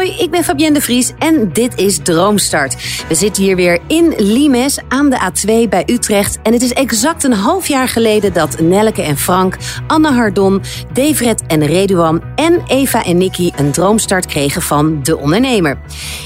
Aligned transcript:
Hoi, 0.00 0.12
ik 0.18 0.30
ben 0.30 0.44
Fabienne 0.44 0.74
de 0.74 0.80
Vries 0.80 1.12
en 1.18 1.52
dit 1.52 1.78
is 1.78 1.98
Droomstart. 2.02 3.04
We 3.08 3.14
zitten 3.14 3.42
hier 3.42 3.56
weer 3.56 3.78
in 3.86 4.14
Limes 4.16 4.78
aan 4.88 5.10
de 5.10 5.16
A2 5.16 5.68
bij 5.68 5.82
Utrecht. 5.86 6.38
En 6.42 6.52
het 6.52 6.62
is 6.62 6.72
exact 6.72 7.24
een 7.24 7.32
half 7.32 7.68
jaar 7.68 7.88
geleden 7.88 8.32
dat 8.32 8.60
Nelke 8.60 9.02
en 9.02 9.16
Frank, 9.16 9.56
Anne 9.86 10.12
Hardon, 10.12 10.62
Devret 10.92 11.42
en 11.46 11.66
Reduan 11.66 12.22
en 12.34 12.62
Eva 12.66 13.04
en 13.04 13.18
Nicky 13.18 13.50
een 13.56 13.70
droomstart 13.70 14.26
kregen 14.26 14.62
van 14.62 15.02
De 15.02 15.16
Ondernemer. 15.18 15.78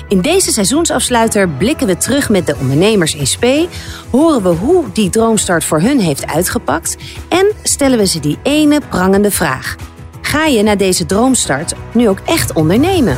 In 0.08 0.20
deze 0.20 0.52
seizoensafsluiter 0.52 1.48
blikken 1.48 1.86
we 1.86 1.96
terug 1.96 2.28
met 2.28 2.46
de 2.46 2.56
ondernemers 2.60 3.14
in 3.14 3.26
spe, 3.26 3.68
horen 4.10 4.42
we 4.42 4.48
hoe 4.48 4.84
die 4.92 5.10
droomstart 5.10 5.64
voor 5.64 5.80
hun 5.80 6.00
heeft 6.00 6.26
uitgepakt 6.26 6.96
en 7.28 7.52
stellen 7.62 7.98
we 7.98 8.06
ze 8.06 8.20
die 8.20 8.38
ene 8.42 8.80
prangende 8.88 9.30
vraag. 9.30 9.76
Ga 10.20 10.46
je 10.46 10.62
na 10.62 10.76
deze 10.76 11.06
droomstart 11.06 11.74
nu 11.92 12.08
ook 12.08 12.18
echt 12.24 12.52
ondernemen? 12.52 13.16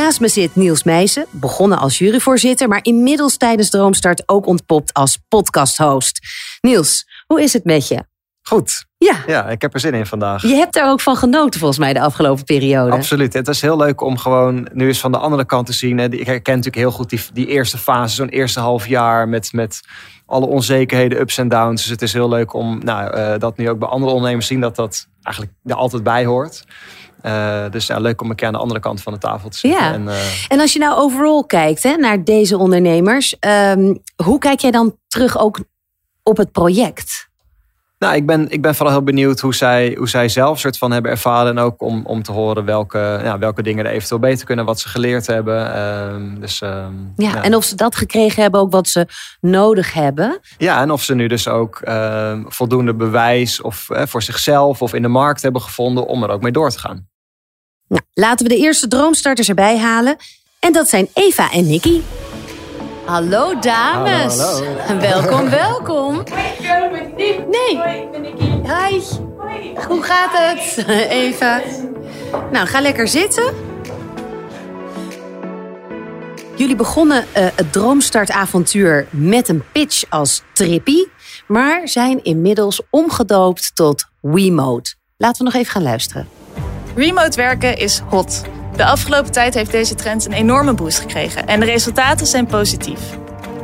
Naast 0.00 0.20
me 0.20 0.28
zit 0.28 0.56
Niels 0.56 0.84
Meijsen, 0.84 1.26
begonnen 1.30 1.78
als 1.78 1.98
juryvoorzitter, 1.98 2.68
maar 2.68 2.80
inmiddels 2.82 3.36
tijdens 3.36 3.70
Droomstart 3.70 4.22
ook 4.26 4.46
ontpopt 4.46 4.92
als 4.92 5.18
podcasthost. 5.28 6.20
Niels, 6.60 7.06
hoe 7.26 7.42
is 7.42 7.52
het 7.52 7.64
met 7.64 7.88
je? 7.88 8.04
Goed. 8.42 8.84
Ja, 8.96 9.14
Ja, 9.26 9.48
ik 9.48 9.62
heb 9.62 9.74
er 9.74 9.80
zin 9.80 9.94
in 9.94 10.06
vandaag. 10.06 10.42
je 10.42 10.54
hebt 10.54 10.76
er 10.76 10.84
ook 10.84 11.00
van 11.00 11.16
genoten 11.16 11.60
volgens 11.60 11.78
mij 11.78 11.92
de 11.92 12.00
afgelopen 12.00 12.44
periode. 12.44 12.92
Absoluut. 12.92 13.32
Het 13.32 13.48
is 13.48 13.60
heel 13.60 13.76
leuk 13.76 14.00
om 14.00 14.18
gewoon 14.18 14.68
nu 14.72 14.86
eens 14.86 15.00
van 15.00 15.12
de 15.12 15.18
andere 15.18 15.44
kant 15.44 15.66
te 15.66 15.72
zien. 15.72 15.98
Ik 15.98 16.26
herken 16.26 16.56
natuurlijk 16.56 16.76
heel 16.76 16.90
goed 16.90 17.10
die, 17.10 17.20
die 17.32 17.46
eerste 17.46 17.78
fase, 17.78 18.14
zo'n 18.14 18.28
eerste 18.28 18.60
half 18.60 18.86
jaar 18.86 19.28
met, 19.28 19.52
met 19.52 19.80
alle 20.26 20.46
onzekerheden, 20.46 21.20
ups 21.20 21.38
en 21.38 21.48
downs. 21.48 21.82
Dus 21.82 21.90
het 21.90 22.02
is 22.02 22.12
heel 22.12 22.28
leuk 22.28 22.52
om 22.52 22.78
nou, 22.84 23.12
eh, 23.12 23.38
dat 23.38 23.56
nu 23.56 23.68
ook 23.68 23.78
bij 23.78 23.88
andere 23.88 24.12
ondernemers 24.12 24.46
te 24.46 24.52
zien 24.52 24.62
dat 24.62 24.76
dat 24.76 25.08
eigenlijk 25.22 25.56
er 25.64 25.74
altijd 25.74 26.02
bij 26.02 26.24
hoort. 26.24 26.64
Eh, 27.22 27.64
dus 27.70 27.86
ja, 27.86 27.98
leuk 27.98 28.20
om 28.20 28.30
een 28.30 28.36
keer 28.36 28.46
aan 28.46 28.52
de 28.52 28.58
andere 28.58 28.80
kant 28.80 29.02
van 29.02 29.12
de 29.12 29.18
tafel 29.18 29.48
te 29.48 29.58
zitten. 29.58 29.80
Ja. 29.80 29.92
En, 29.92 30.08
eh, 30.08 30.16
En 30.48 30.60
als 30.60 30.72
je 30.72 30.78
nou 30.78 30.98
overal 30.98 31.44
kijkt 31.44 31.82
hè, 31.82 31.96
naar 31.96 32.24
deze 32.24 32.58
ondernemers, 32.58 33.38
ehm, 33.38 33.94
hoe 34.24 34.38
kijk 34.38 34.60
jij 34.60 34.70
dan 34.70 34.96
terug 35.08 35.38
ook 35.38 35.58
op 36.22 36.36
het 36.36 36.52
project? 36.52 37.28
Nou, 38.00 38.14
ik 38.14 38.26
ben, 38.26 38.50
ik 38.50 38.62
ben 38.62 38.74
vooral 38.74 38.94
heel 38.94 39.04
benieuwd 39.04 39.40
hoe 39.40 39.54
zij, 39.54 39.94
hoe 39.98 40.08
zij 40.08 40.28
zelf 40.28 40.58
soort 40.58 40.78
van 40.78 40.92
hebben 40.92 41.10
ervaren. 41.10 41.50
En 41.50 41.58
ook 41.58 41.82
om, 41.82 42.06
om 42.06 42.22
te 42.22 42.32
horen 42.32 42.64
welke, 42.64 43.20
ja, 43.22 43.38
welke 43.38 43.62
dingen 43.62 43.86
er 43.86 43.92
eventueel 43.92 44.20
beter 44.20 44.46
kunnen, 44.46 44.64
wat 44.64 44.80
ze 44.80 44.88
geleerd 44.88 45.26
hebben. 45.26 45.74
Ehm, 45.74 46.40
dus, 46.40 46.60
ehm, 46.60 46.92
Ja, 47.16 47.42
en 47.42 47.54
of 47.54 47.64
ze 47.64 47.74
dat 47.74 47.96
gekregen 47.96 48.42
hebben, 48.42 48.60
ook 48.60 48.72
wat 48.72 48.88
ze 48.88 49.06
nodig 49.40 49.92
hebben. 49.92 50.40
ja, 50.58 50.80
en 50.80 50.90
of 50.90 51.02
ze 51.02 51.14
nu 51.14 51.26
dus 51.26 51.48
ook 51.48 51.80
voldoende 52.46 52.94
bewijs 52.94 53.60
of, 53.60 53.90
eh, 53.90 54.06
voor 54.06 54.22
zichzelf 54.22 54.82
of 54.82 54.94
in 54.94 55.02
de 55.02 55.08
markt 55.08 55.42
hebben 55.42 55.62
gevonden 55.62 56.06
om 56.06 56.22
er 56.22 56.30
ook 56.30 56.42
mee 56.42 56.52
door 56.52 56.70
te 56.70 56.78
gaan. 56.78 57.08
Nou, 57.90 58.02
laten 58.14 58.46
we 58.46 58.54
de 58.54 58.60
eerste 58.60 58.88
droomstarters 58.88 59.48
erbij 59.48 59.78
halen. 59.78 60.16
En 60.58 60.72
dat 60.72 60.88
zijn 60.88 61.08
Eva 61.14 61.50
en 61.52 61.66
Nicky. 61.66 62.00
Hallo 63.04 63.58
dames. 63.58 64.38
Hallo, 64.38 65.00
Welkom, 65.00 65.50
welkom. 65.64 66.22
Nee. 67.16 67.76
Hoi, 67.76 68.00
ik 68.00 68.10
ben 68.10 68.20
Nicky. 68.20 68.44
Hi. 68.44 69.00
Hoi. 69.38 69.74
Hoe 69.88 70.02
gaat 70.02 70.30
het, 70.32 70.86
Eva? 71.24 71.60
Nou, 72.52 72.66
ga 72.66 72.80
lekker 72.80 73.08
zitten. 73.08 73.54
Jullie 76.56 76.76
begonnen 76.76 77.24
eh, 77.32 77.46
het 77.54 77.72
Droomstartavontuur 77.72 79.06
met 79.10 79.48
een 79.48 79.62
pitch 79.72 80.04
als 80.08 80.42
Trippy, 80.52 81.04
maar 81.46 81.88
zijn 81.88 82.24
inmiddels 82.24 82.80
omgedoopt 82.90 83.70
tot 83.74 84.04
WeMode. 84.20 84.94
Laten 85.16 85.38
we 85.38 85.44
nog 85.44 85.54
even 85.60 85.72
gaan 85.72 85.82
luisteren. 85.82 86.39
Remote 86.94 87.36
werken 87.36 87.76
is 87.76 88.02
hot. 88.08 88.42
De 88.76 88.84
afgelopen 88.84 89.32
tijd 89.32 89.54
heeft 89.54 89.70
deze 89.70 89.94
trend 89.94 90.26
een 90.26 90.32
enorme 90.32 90.72
boost 90.72 90.98
gekregen 90.98 91.46
en 91.46 91.60
de 91.60 91.66
resultaten 91.66 92.26
zijn 92.26 92.46
positief. 92.46 93.00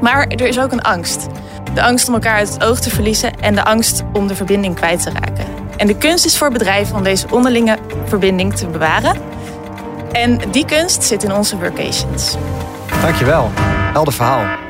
Maar 0.00 0.26
er 0.26 0.46
is 0.46 0.60
ook 0.60 0.72
een 0.72 0.82
angst. 0.82 1.26
De 1.74 1.82
angst 1.82 2.08
om 2.08 2.14
elkaar 2.14 2.36
uit 2.36 2.52
het 2.52 2.64
oog 2.64 2.80
te 2.80 2.90
verliezen 2.90 3.40
en 3.40 3.54
de 3.54 3.64
angst 3.64 4.02
om 4.12 4.26
de 4.26 4.34
verbinding 4.34 4.74
kwijt 4.74 5.02
te 5.02 5.10
raken. 5.10 5.46
En 5.76 5.86
de 5.86 5.96
kunst 5.96 6.24
is 6.24 6.38
voor 6.38 6.50
bedrijven 6.50 6.96
om 6.96 7.02
deze 7.02 7.26
onderlinge 7.30 7.78
verbinding 8.04 8.54
te 8.54 8.66
bewaren. 8.66 9.16
En 10.12 10.40
die 10.50 10.64
kunst 10.64 11.02
zit 11.02 11.22
in 11.22 11.32
onze 11.32 11.58
workations. 11.58 12.36
Dankjewel. 13.02 13.50
Helder 13.92 14.12
verhaal. 14.12 14.65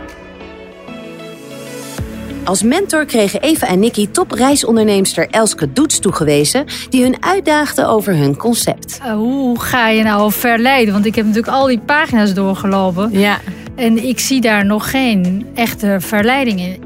Als 2.46 2.62
mentor 2.62 3.04
kregen 3.04 3.40
Eva 3.40 3.66
en 3.66 3.78
Nicky 3.78 4.08
topreisonderneemster 4.08 5.28
Elske 5.30 5.72
Doets 5.72 5.98
toegewezen, 5.98 6.64
die 6.88 7.02
hun 7.02 7.22
uitdaagde 7.22 7.86
over 7.86 8.16
hun 8.16 8.36
concept. 8.36 8.98
Uh, 9.02 9.12
hoe 9.12 9.60
ga 9.60 9.88
je 9.88 10.02
nou 10.02 10.32
verleiden? 10.32 10.92
Want 10.92 11.06
ik 11.06 11.14
heb 11.14 11.24
natuurlijk 11.24 11.52
al 11.52 11.66
die 11.66 11.78
pagina's 11.78 12.34
doorgelopen. 12.34 13.18
Ja. 13.18 13.38
En 13.74 14.04
ik 14.04 14.18
zie 14.18 14.40
daar 14.40 14.66
nog 14.66 14.90
geen 14.90 15.46
echte 15.54 15.96
verleiding 15.98 16.60
in. 16.60 16.82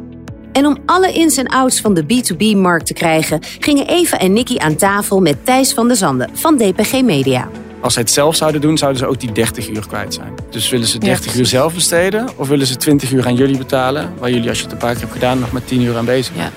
En 0.52 0.66
om 0.66 0.78
alle 0.86 1.12
ins 1.12 1.36
en 1.36 1.46
outs 1.46 1.80
van 1.80 1.94
de 1.94 2.04
B2B-markt 2.04 2.86
te 2.86 2.94
krijgen, 2.94 3.40
gingen 3.58 3.86
Eva 3.86 4.18
en 4.18 4.32
Nicky 4.32 4.58
aan 4.58 4.76
tafel 4.76 5.20
met 5.20 5.36
Thijs 5.44 5.72
van 5.72 5.88
der 5.88 5.96
Zanden 5.96 6.30
van 6.32 6.56
DPG 6.56 7.02
Media. 7.02 7.48
Als 7.80 7.92
zij 7.92 8.02
het 8.02 8.10
zelf 8.10 8.36
zouden 8.36 8.60
doen, 8.60 8.78
zouden 8.78 9.00
ze 9.00 9.06
ook 9.06 9.20
die 9.20 9.32
30 9.32 9.68
uur 9.68 9.86
kwijt 9.86 10.14
zijn. 10.14 10.34
Dus 10.50 10.68
willen 10.70 10.86
ze 10.86 10.98
30 10.98 11.34
uur 11.34 11.46
zelf 11.46 11.74
besteden 11.74 12.28
of 12.36 12.48
willen 12.48 12.66
ze 12.66 12.76
20 12.76 13.12
uur 13.12 13.26
aan 13.26 13.34
jullie 13.34 13.58
betalen, 13.58 14.12
waar 14.18 14.30
jullie 14.30 14.48
als 14.48 14.58
je 14.58 14.64
het 14.64 14.72
een 14.72 14.78
paar 14.78 14.92
keer 14.92 15.00
hebt 15.00 15.12
gedaan 15.12 15.38
nog 15.38 15.52
maar 15.52 15.64
10 15.64 15.80
uur 15.82 15.96
aan 15.96 16.04
bezig 16.04 16.34
zijn? 16.36 16.52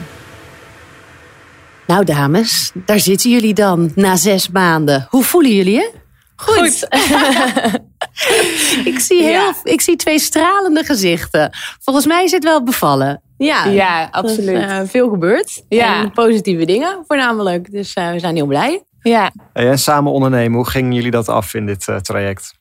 Nou 1.88 2.06
dames, 2.06 2.72
daar 2.86 3.00
zitten 3.00 3.30
jullie 3.32 3.54
dan 3.54 3.92
na 3.96 4.16
zes 4.16 4.50
maanden. 4.50 5.08
Hoe 5.10 5.24
voelen 5.24 5.52
jullie 5.56 5.74
je? 5.74 5.92
Goed. 6.36 6.88
Ik 8.86 9.00
zie, 9.00 9.22
heel, 9.24 9.32
Ja. 9.32 9.54
ik 9.64 9.82
zie 9.82 9.96
twee 9.96 10.20
stralende 10.20 10.84
gezichten. 10.84 11.50
Volgens 11.80 12.06
mij 12.06 12.24
is 12.24 12.32
het 12.32 12.44
wel 12.44 12.64
bevallen. 12.64 13.22
Ja, 13.38 13.66
Ja, 13.66 14.02
is, 14.04 14.08
absoluut. 14.12 14.58
eh, 14.58 14.80
veel 14.86 15.10
gebeurd. 15.10 15.64
Ja. 15.70 16.02
En 16.04 16.12
positieve 16.12 16.66
dingen 16.66 17.04
voornamelijk. 17.08 17.72
Dus 17.72 17.94
eh, 17.94 18.12
we 18.12 18.20
zijn 18.20 18.36
heel 18.36 18.46
blij. 18.46 18.84
Ja. 19.04 19.32
En 19.54 19.80
samen 19.80 20.12
ondernemen, 20.12 20.58
hoe 20.58 20.70
gingen 20.70 20.94
jullie 20.94 21.12
dat 21.12 21.30
af 21.30 21.54
in 21.54 21.66
dit 21.66 21.88
eh, 21.88 21.96
traject? 21.96 22.54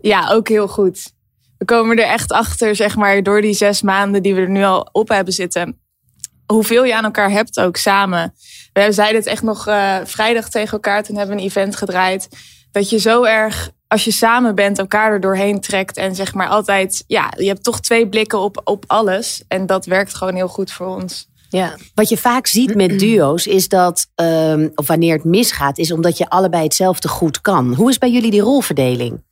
Ja, 0.00 0.30
ook 0.30 0.48
heel 0.48 0.68
goed. 0.68 1.12
We 1.58 1.64
komen 1.64 1.98
er 1.98 2.08
echt 2.08 2.32
achter, 2.32 2.76
zeg 2.76 2.96
maar, 2.96 3.22
door 3.22 3.40
die 3.40 3.54
zes 3.54 3.82
maanden 3.82 4.22
die 4.22 4.34
we 4.34 4.40
er 4.40 4.50
nu 4.50 4.64
al 4.64 4.88
op 4.92 5.08
hebben 5.08 5.34
zitten. 5.34 5.78
Hoeveel 6.46 6.84
je 6.84 6.96
aan 6.96 7.04
elkaar 7.04 7.30
hebt 7.30 7.60
ook 7.60 7.76
samen. 7.76 8.34
We 8.72 8.92
zeiden 8.92 9.16
het 9.16 9.26
echt 9.26 9.42
nog 9.42 9.66
eh, 9.66 9.96
vrijdag 10.04 10.48
tegen 10.48 10.72
elkaar. 10.72 11.02
Toen 11.02 11.16
hebben 11.16 11.36
we 11.36 11.42
een 11.42 11.48
event 11.48 11.76
gedraaid. 11.76 12.28
Dat 12.70 12.90
je 12.90 12.98
zo 12.98 13.22
erg, 13.22 13.70
als 13.88 14.04
je 14.04 14.10
samen 14.10 14.54
bent, 14.54 14.78
elkaar 14.78 15.12
er 15.12 15.20
doorheen 15.20 15.60
trekt. 15.60 15.96
En 15.96 16.14
zeg 16.14 16.34
maar 16.34 16.48
altijd, 16.48 17.04
ja, 17.06 17.32
je 17.36 17.46
hebt 17.46 17.64
toch 17.64 17.80
twee 17.80 18.08
blikken 18.08 18.38
op, 18.38 18.60
op 18.64 18.84
alles. 18.86 19.44
En 19.48 19.66
dat 19.66 19.86
werkt 19.86 20.14
gewoon 20.14 20.34
heel 20.34 20.48
goed 20.48 20.72
voor 20.72 20.86
ons. 20.86 21.28
Ja. 21.54 21.76
Wat 21.94 22.08
je 22.08 22.16
vaak 22.16 22.46
ziet 22.46 22.74
met 22.74 22.98
duo's 23.00 23.46
is 23.46 23.68
dat, 23.68 24.06
ehm, 24.14 24.68
of 24.74 24.86
wanneer 24.86 25.14
het 25.14 25.24
misgaat, 25.24 25.78
is 25.78 25.92
omdat 25.92 26.18
je 26.18 26.28
allebei 26.28 26.62
hetzelfde 26.62 27.08
goed 27.08 27.40
kan. 27.40 27.74
Hoe 27.74 27.90
is 27.90 27.98
bij 27.98 28.10
jullie 28.10 28.30
die 28.30 28.40
rolverdeling? 28.40 29.22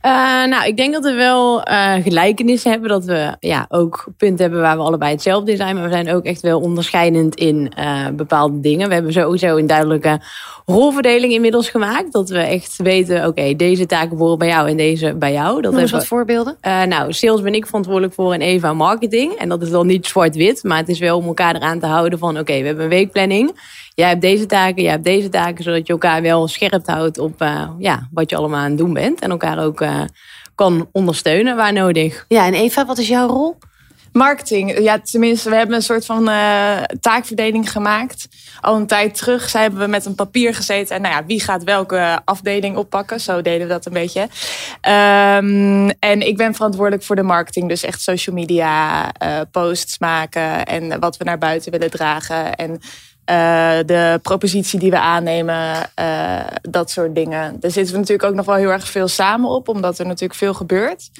Eh, 0.00 0.10
nou, 0.46 0.66
ik 0.66 0.76
denk 0.76 0.92
dat 0.92 1.04
we 1.04 1.12
wel 1.12 1.62
eh 1.62 1.94
gelijkenissen 2.02 2.70
hebben. 2.70 2.88
Dat 2.88 3.04
we 3.04 3.36
ja, 3.40 3.66
ook 3.68 4.06
punten 4.16 4.42
hebben 4.42 4.60
waar 4.60 4.76
we 4.76 4.82
allebei 4.82 5.12
hetzelfde 5.12 5.50
in 5.50 5.56
zijn. 5.56 5.74
Maar 5.74 5.84
we 5.84 5.90
zijn 5.90 6.14
ook 6.14 6.24
echt 6.24 6.40
wel 6.40 6.60
onderscheidend 6.60 7.34
in 7.34 7.72
eh, 7.76 8.06
bepaalde 8.12 8.60
dingen. 8.60 8.88
We 8.88 8.94
hebben 8.94 9.12
sowieso 9.12 9.56
een 9.56 9.66
duidelijke 9.66 10.20
rolverdeling 10.66 11.32
inmiddels 11.32 11.68
gemaakt. 11.68 12.12
Dat 12.12 12.28
we 12.28 12.38
echt 12.38 12.76
weten, 12.76 13.26
oké, 13.26 13.56
deze 13.56 13.86
taken 13.86 14.16
horen 14.16 14.38
bij 14.38 14.48
jou 14.48 14.68
en 14.68 14.76
deze 14.76 15.14
bij 15.14 15.32
jou. 15.32 15.60
Dat 15.60 15.72
Noem 15.72 15.80
eens 15.80 15.90
wat 15.90 16.06
voorbeelden. 16.06 16.56
Nou, 16.62 17.12
sales 17.12 17.40
ben 17.42 17.54
ik 17.54 17.66
verantwoordelijk 17.66 18.14
voor 18.14 18.32
en 18.32 18.40
Eva 18.40 18.72
marketing. 18.72 19.32
En 19.32 19.48
dat 19.48 19.62
is 19.62 19.70
dan 19.70 19.86
niet 19.86 20.06
zwart-wit, 20.06 20.62
maar 20.62 20.78
het 20.78 20.88
is 20.88 20.98
wel 20.98 21.16
om 21.16 21.26
elkaar 21.26 21.54
eraan 21.54 21.78
te 21.78 21.86
houden 21.86 22.18
van... 22.18 22.38
oké, 22.38 22.60
we 22.60 22.66
hebben 22.66 22.84
een 22.84 22.90
weekplanning. 22.90 23.52
Jij 24.00 24.08
hebt 24.08 24.20
deze 24.20 24.46
taken, 24.46 24.82
jij 24.82 24.90
hebt 24.90 25.04
deze 25.04 25.28
taken... 25.28 25.64
zodat 25.64 25.86
je 25.86 25.92
elkaar 25.92 26.22
wel 26.22 26.48
scherp 26.48 26.86
houdt 26.86 27.18
op 27.18 27.40
eh, 27.40 27.70
ja, 27.78 28.08
wat 28.12 28.30
je 28.30 28.36
allemaal 28.36 28.60
aan 28.60 28.68
het 28.68 28.78
doen 28.78 28.92
bent. 28.92 29.20
En 29.20 29.30
elkaar 29.30 29.64
ook 29.64 29.80
eh, 29.80 30.00
kan 30.54 30.88
ondersteunen 30.92 31.56
waar 31.56 31.72
nodig. 31.72 32.24
Ja, 32.28 32.46
en 32.46 32.54
Eva, 32.54 32.86
wat 32.86 32.98
is 32.98 33.08
jouw 33.08 33.28
rol? 33.28 33.58
Marketing, 34.12 34.78
ja, 34.78 35.00
tenminste, 35.00 35.50
we 35.50 35.56
hebben 35.56 35.76
een 35.76 35.82
soort 35.82 36.06
van 36.06 36.28
uh, 36.28 36.82
taakverdeling 37.00 37.70
gemaakt. 37.70 38.28
Al 38.60 38.76
een 38.76 38.86
tijd 38.86 39.14
terug 39.14 39.48
zij 39.48 39.62
hebben 39.62 39.80
we 39.80 39.86
met 39.86 40.06
een 40.06 40.14
papier 40.14 40.54
gezeten. 40.54 40.96
En 40.96 41.02
nou 41.02 41.14
ja, 41.14 41.24
wie 41.24 41.40
gaat 41.40 41.64
welke 41.64 42.20
afdeling 42.24 42.76
oppakken? 42.76 43.20
Zo 43.20 43.42
deden 43.42 43.66
we 43.66 43.72
dat 43.72 43.86
een 43.86 43.92
beetje. 43.92 44.20
Um, 44.20 45.90
en 45.90 46.26
ik 46.26 46.36
ben 46.36 46.54
verantwoordelijk 46.54 47.02
voor 47.02 47.16
de 47.16 47.22
marketing. 47.22 47.68
Dus 47.68 47.82
echt 47.82 48.02
social 48.02 48.36
media, 48.36 49.04
uh, 49.22 49.40
posts 49.50 49.98
maken 49.98 50.64
en 50.66 51.00
wat 51.00 51.16
we 51.16 51.24
naar 51.24 51.38
buiten 51.38 51.72
willen 51.72 51.90
dragen. 51.90 52.54
En 52.54 52.80
uh, 53.30 53.78
de 53.86 54.18
propositie 54.22 54.78
die 54.78 54.90
we 54.90 54.98
aannemen, 54.98 55.90
uh, 56.00 56.40
dat 56.62 56.90
soort 56.90 57.14
dingen. 57.14 57.60
Daar 57.60 57.70
zitten 57.70 57.92
we 57.92 58.00
natuurlijk 58.00 58.28
ook 58.28 58.34
nog 58.34 58.46
wel 58.46 58.54
heel 58.54 58.70
erg 58.70 58.88
veel 58.88 59.08
samen 59.08 59.50
op, 59.50 59.68
omdat 59.68 59.98
er 59.98 60.06
natuurlijk 60.06 60.38
veel 60.38 60.54
gebeurt. 60.54 61.10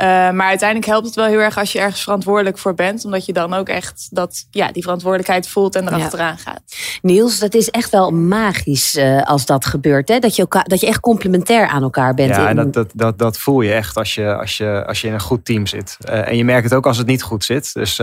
Uh, 0.00 0.04
maar 0.06 0.46
uiteindelijk 0.46 0.90
helpt 0.90 1.06
het 1.06 1.14
wel 1.14 1.24
heel 1.24 1.38
erg 1.38 1.58
als 1.58 1.72
je 1.72 1.78
ergens 1.78 2.02
verantwoordelijk 2.02 2.58
voor 2.58 2.74
bent. 2.74 3.04
Omdat 3.04 3.26
je 3.26 3.32
dan 3.32 3.54
ook 3.54 3.68
echt 3.68 4.08
dat, 4.10 4.46
ja, 4.50 4.72
die 4.72 4.82
verantwoordelijkheid 4.82 5.48
voelt 5.48 5.74
en 5.74 5.86
erachteraan 5.86 6.36
ja. 6.36 6.50
gaat. 6.50 6.62
Niels, 7.02 7.38
dat 7.38 7.54
is 7.54 7.70
echt 7.70 7.90
wel 7.90 8.10
magisch 8.10 8.96
uh, 8.96 9.22
als 9.22 9.46
dat 9.46 9.64
gebeurt. 9.64 10.08
Hè? 10.08 10.18
Dat, 10.18 10.36
je 10.36 10.42
elkaar, 10.42 10.64
dat 10.64 10.80
je 10.80 10.86
echt 10.86 11.00
complementair 11.00 11.66
aan 11.66 11.82
elkaar 11.82 12.14
bent. 12.14 12.30
Ja, 12.30 12.48
en 12.48 12.56
dat, 12.56 12.72
dat, 12.72 12.90
dat, 12.94 13.18
dat 13.18 13.38
voel 13.38 13.60
je 13.60 13.72
echt 13.72 13.96
als 13.96 14.14
je, 14.14 14.36
als 14.36 14.56
je, 14.56 14.84
als 14.86 15.00
je 15.00 15.06
in 15.06 15.12
een 15.12 15.20
goed 15.20 15.44
team 15.44 15.66
zit. 15.66 15.96
Uh, 16.08 16.28
en 16.28 16.36
je 16.36 16.44
merkt 16.44 16.64
het 16.64 16.74
ook 16.74 16.86
als 16.86 16.98
het 16.98 17.06
niet 17.06 17.22
goed 17.22 17.44
zit. 17.44 17.74
Dus 17.74 17.96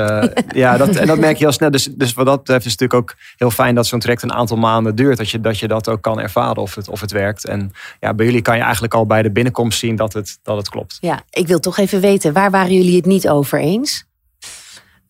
ja, 0.54 0.78
dat, 0.78 0.96
en 0.96 1.08
dat 1.08 1.20
merk 1.20 1.38
je 1.38 1.44
heel 1.44 1.54
snel. 1.54 1.72
Dus, 1.72 1.90
dus 1.92 2.14
wat 2.14 2.26
dat 2.26 2.38
betreft 2.38 2.66
is 2.66 2.72
het 2.72 2.80
natuurlijk 2.80 3.12
ook 3.12 3.18
heel 3.38 3.52
fijn 3.52 3.76
dat 3.76 3.88
zo'n 3.88 4.00
traject 4.00 4.24
een 4.24 4.34
aantal 4.34 4.58
maanden 4.58 4.96
duurt. 4.96 5.18
Dat 5.18 5.30
je, 5.30 5.40
dat 5.40 5.60
je 5.60 5.68
dat 5.68 5.90
ook 5.90 6.02
kan 6.02 6.20
ervaren 6.20 6.62
of 6.62 6.76
het, 6.76 6.90
of 6.90 7.02
het 7.02 7.12
werkt. 7.12 7.46
En 7.46 7.72
ja, 8.00 8.14
bij 8.14 8.26
jullie 8.26 8.42
kan 8.42 8.56
je 8.56 8.64
eigenlijk 8.64 8.94
al 8.94 9.06
bij 9.06 9.22
de 9.22 9.32
binnenkomst 9.32 9.80
zien 9.80 9.96
dat 9.96 10.14
het, 10.14 10.40
dat 10.44 10.58
het 10.58 10.70
klopt. 10.70 10.98
Ja, 11.02 11.22
ik 11.30 11.48
wil 11.48 11.60
toch 11.60 11.79
even 11.80 12.02
weten, 12.02 12.34
waar 12.34 12.52
waren 12.52 12.74
jullie 12.74 12.96
het 12.96 13.06
niet 13.06 13.30
over 13.30 13.60
eens? 13.60 14.08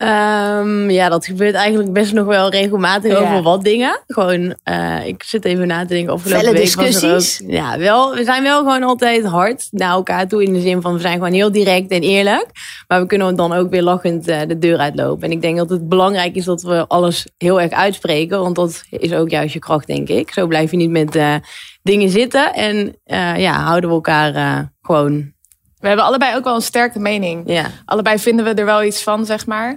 Um, 0.01 0.89
ja, 0.89 1.10
dat 1.10 1.25
gebeurt 1.25 1.54
eigenlijk 1.54 1.94
best 1.94 2.13
nog 2.13 2.25
wel 2.25 2.50
regelmatig 2.50 3.12
ja. 3.12 3.18
over 3.19 3.42
wat 3.42 3.63
dingen. 3.63 4.04
Gewoon, 4.07 4.56
uh, 4.69 5.06
ik 5.06 5.24
zit 5.24 5.45
even 5.45 5.68
na 5.68 5.81
te 5.81 5.94
denken. 5.94 6.13
Afgelopen 6.13 6.45
Felle 6.45 6.57
week 6.57 6.75
was 6.75 7.04
er 7.04 7.16
ook. 7.16 7.51
Ja, 7.51 7.77
wel, 7.77 8.16
we 8.16 8.24
zijn 8.24 8.44
wel 8.44 8.57
gewoon 8.57 8.83
altijd 8.83 9.25
hard 9.25 9.68
naar 9.71 9.89
elkaar 9.89 10.27
toe. 10.27 10.44
In 10.44 10.54
de 10.54 10.62
zin 10.62 10.81
van, 10.81 10.94
we 10.94 11.00
zijn 11.00 11.13
gewoon 11.13 11.33
heel 11.33 11.51
direct 11.51 11.92
en 11.92 12.01
eerlijk. 12.01 12.45
Maar 12.88 13.01
we 13.01 13.07
kunnen 13.07 13.36
dan 13.36 13.54
ook 13.54 13.69
weer 13.69 13.81
lachend 13.81 14.30
uh, 14.30 14.39
de 14.48 14.57
deur 14.57 14.77
uitlopen. 14.77 15.24
En 15.24 15.31
ik 15.31 15.42
denk 15.42 15.57
dat 15.57 15.69
het 15.69 15.89
belangrijk 15.89 16.36
is 16.36 16.45
dat 16.45 16.62
we 16.62 16.88
alles 16.88 17.27
heel 17.38 17.62
erg 17.62 17.71
uitspreken. 17.71 18.39
Want 18.39 18.56
dat 18.56 18.83
is 18.89 19.13
ook 19.13 19.30
juist 19.30 19.54
je 19.54 19.60
kracht, 19.60 19.88
denk 19.88 20.10
ik. 20.10 20.31
Zo 20.31 20.48
blijf 20.48 20.71
je 20.71 20.77
niet 20.77 20.89
met 20.89 21.16
uh, 21.16 21.36
dingen 21.83 22.10
zitten. 22.10 22.54
En 22.54 22.95
ja, 23.38 23.63
houden 23.63 23.89
we 23.89 23.95
elkaar 23.95 24.71
gewoon 24.81 25.38
we 25.80 25.88
hebben 25.88 26.06
allebei 26.06 26.36
ook 26.36 26.44
wel 26.44 26.56
een 26.56 26.62
sterke 26.62 27.00
mening. 27.00 27.44
Ja. 27.46 27.66
Allebei 27.86 28.20
vinden 28.20 28.46
we 28.46 28.54
er 28.54 28.66
wel 28.66 28.84
iets 28.84 29.04
van, 29.04 29.26
zeg 29.26 29.46
maar. 29.46 29.70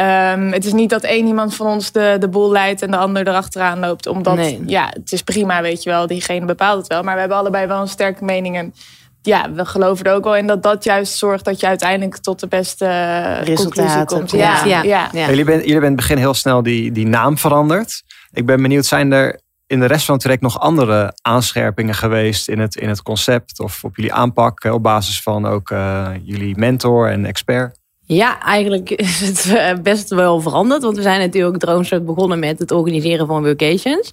Um, 0.00 0.52
het 0.52 0.64
is 0.64 0.72
niet 0.72 0.90
dat 0.90 1.02
één 1.02 1.26
iemand 1.26 1.54
van 1.54 1.66
ons 1.66 1.92
de, 1.92 2.16
de 2.20 2.28
boel 2.28 2.50
leidt 2.50 2.82
en 2.82 2.90
de 2.90 2.96
ander 2.96 3.28
erachteraan 3.28 3.78
loopt. 3.78 4.06
Omdat, 4.06 4.36
nee. 4.36 4.62
ja, 4.66 4.88
het 4.92 5.12
is 5.12 5.22
prima, 5.22 5.62
weet 5.62 5.82
je 5.82 5.90
wel. 5.90 6.06
Diegene 6.06 6.46
bepaalt 6.46 6.78
het 6.78 6.86
wel. 6.86 7.02
Maar 7.02 7.14
we 7.14 7.20
hebben 7.20 7.38
allebei 7.38 7.66
wel 7.66 7.80
een 7.80 7.88
sterke 7.88 8.24
mening. 8.24 8.56
En 8.56 8.74
ja, 9.22 9.52
we 9.52 9.64
geloven 9.64 10.04
er 10.04 10.14
ook 10.14 10.24
wel 10.24 10.36
in 10.36 10.46
dat 10.46 10.62
dat 10.62 10.84
juist 10.84 11.16
zorgt 11.16 11.44
dat 11.44 11.60
je 11.60 11.66
uiteindelijk 11.66 12.16
tot 12.16 12.40
de 12.40 12.48
beste 12.48 12.86
conclusie 13.54 14.04
komt. 14.04 14.30
Ja, 14.30 14.64
ja. 14.64 14.82
ja. 14.82 15.08
ja. 15.12 15.28
Jullie 15.28 15.44
bent 15.44 15.64
jullie 15.64 15.80
bent 15.80 15.84
het 15.86 15.96
begin 15.96 16.16
heel 16.16 16.34
snel 16.34 16.62
die, 16.62 16.92
die 16.92 17.06
naam 17.06 17.38
veranderd. 17.38 18.02
Ik 18.32 18.46
ben 18.46 18.62
benieuwd, 18.62 18.86
zijn 18.86 19.12
er 19.12 19.40
in 19.70 19.80
de 19.80 19.86
rest 19.86 20.04
van 20.04 20.14
het 20.14 20.22
traject 20.22 20.42
nog 20.42 20.60
andere 20.60 21.12
aanscherpingen 21.22 21.94
geweest 21.94 22.48
in 22.48 22.58
het, 22.58 22.76
in 22.76 22.88
het 22.88 23.02
concept 23.02 23.60
of 23.60 23.84
op 23.84 23.96
jullie 23.96 24.12
aanpak 24.12 24.64
op 24.64 24.82
basis 24.82 25.22
van 25.22 25.46
ook 25.46 25.70
uh, 25.70 26.08
jullie 26.22 26.58
mentor 26.58 27.10
en 27.10 27.24
expert? 27.24 27.78
Ja, 28.06 28.40
eigenlijk 28.40 28.90
is 29.10 29.20
het 29.20 29.82
best 29.82 30.10
wel 30.10 30.40
veranderd. 30.40 30.82
Want 30.82 30.96
we 30.96 31.02
zijn 31.02 31.20
natuurlijk 31.20 31.58
Droomstart 31.58 32.04
begonnen 32.04 32.38
met 32.38 32.58
het 32.58 32.70
organiseren 32.70 33.26
van 33.26 33.44
vacations. 33.44 34.12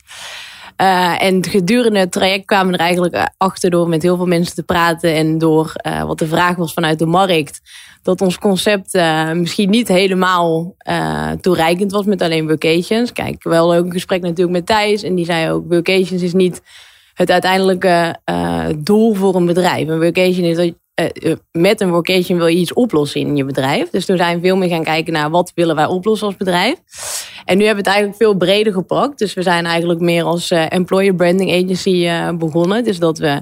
Uh, 0.82 1.24
en 1.24 1.46
gedurende 1.46 2.00
het 2.00 2.12
traject 2.12 2.46
kwamen 2.46 2.72
we 2.72 2.78
er 2.78 2.84
eigenlijk 2.84 3.32
achter 3.38 3.70
door 3.70 3.90
met 3.90 4.02
heel 4.02 4.16
veel 4.16 4.26
mensen 4.26 4.56
te 4.56 4.64
praten. 4.64 5.16
En 5.16 5.38
door 5.38 5.72
wat 6.06 6.20
de 6.20 6.28
vraag 6.28 6.56
was 6.56 6.74
vanuit 6.74 7.00
de 7.00 7.06
markt. 7.06 7.62
Dat 8.02 8.22
ons 8.22 8.38
concept 8.38 8.96
uh, 8.96 9.32
misschien 9.32 9.70
niet 9.70 9.88
helemaal 9.88 10.76
toereikend 11.42 11.92
was 11.92 12.06
met 12.06 12.22
alleen 12.22 12.50
vacations. 12.50 13.14
Kijk, 13.14 13.44
wel 13.44 13.76
ook 13.76 13.86
een 13.86 13.92
gesprek 13.92 14.22
natuurlijk 14.22 14.58
met 14.58 14.66
Thijs. 14.66 15.04
En 15.04 15.16
die 15.16 15.26
zei 15.26 15.52
ook, 15.52 15.66
vacations 15.70 16.22
is 16.22 16.34
niet 16.34 16.62
het 17.14 17.32
uiteindelijke 17.32 18.16
doel 18.78 19.14
voor 19.14 19.36
een 19.36 19.46
bedrijf. 19.46 19.88
Een 19.88 20.02
vacation 20.02 20.46
is 20.46 20.58
dat 20.58 20.74
met 21.52 21.82
een 21.82 21.90
vocation 21.90 22.38
wil 22.38 22.48
je 22.48 22.58
iets 22.58 22.74
oplossen 22.74 23.22
in 23.22 23.36
je 23.36 23.46
bedrijf. 23.46 23.90
Dus 23.90 24.06
toen 24.06 24.18
zijn 24.18 24.36
we 24.36 24.48
veel 24.48 24.58
meer 24.58 24.70
gaan 24.70 24.84
kijken 24.84 25.14
naar 25.14 25.30
wat 25.30 25.52
willen 25.56 25.76
wij 25.76 25.86
oplossen 25.86 26.28
als 26.28 26.36
bedrijf. 26.36 26.76
En 27.46 27.58
nu 27.58 27.66
hebben 27.66 27.84
we 27.84 27.90
het 27.90 28.00
eigenlijk 28.00 28.18
veel 28.18 28.36
breder 28.36 28.74
gepakt. 28.74 29.20
Dus 29.20 29.34
we 29.34 29.42
zijn 29.42 29.66
eigenlijk 29.66 30.00
meer 30.00 30.24
als 30.24 30.52
employer 30.52 31.16
branding 31.16 31.52
agency 31.52 32.10
begonnen. 32.38 32.84
Dus 32.84 33.00
dat 33.00 33.18
we 33.18 33.42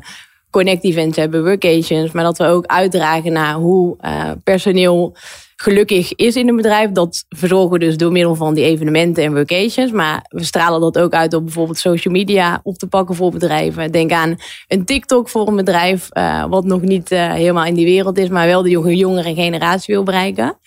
connect 0.55 0.83
events 0.83 1.17
hebben, 1.17 1.43
workations. 1.43 2.11
Maar 2.11 2.23
dat 2.23 2.37
we 2.37 2.45
ook 2.45 2.65
uitdragen 2.65 3.31
naar 3.33 3.53
hoe 3.53 3.97
personeel 4.43 5.15
gelukkig 5.55 6.15
is 6.15 6.35
in 6.35 6.47
een 6.47 6.55
bedrijf. 6.55 6.91
Dat 6.91 7.25
verzorgen 7.29 7.71
we 7.71 7.79
dus 7.79 7.97
door 7.97 8.11
middel 8.11 8.35
van 8.35 8.53
die 8.53 8.63
evenementen 8.63 9.23
en 9.23 9.35
vacations. 9.35 9.91
Maar 9.91 10.25
we 10.27 10.43
stralen 10.43 10.81
dat 10.81 10.97
ook 10.97 11.13
uit 11.13 11.33
op 11.33 11.43
bijvoorbeeld 11.43 11.77
social 11.77 12.13
media 12.13 12.59
op 12.63 12.77
te 12.77 12.87
pakken 12.87 13.15
voor 13.15 13.31
bedrijven. 13.31 13.91
Denk 13.91 14.11
aan 14.11 14.35
een 14.67 14.85
TikTok 14.85 15.29
voor 15.29 15.47
een 15.47 15.55
bedrijf, 15.55 16.09
uh, 16.13 16.45
wat 16.45 16.63
nog 16.63 16.81
niet 16.81 17.11
uh, 17.11 17.31
helemaal 17.31 17.65
in 17.65 17.73
die 17.73 17.85
wereld 17.85 18.17
is, 18.17 18.29
maar 18.29 18.47
wel 18.47 18.61
de 18.61 18.69
jongere 18.97 19.33
generatie 19.33 19.93
wil 19.93 20.03
bereiken. 20.03 20.57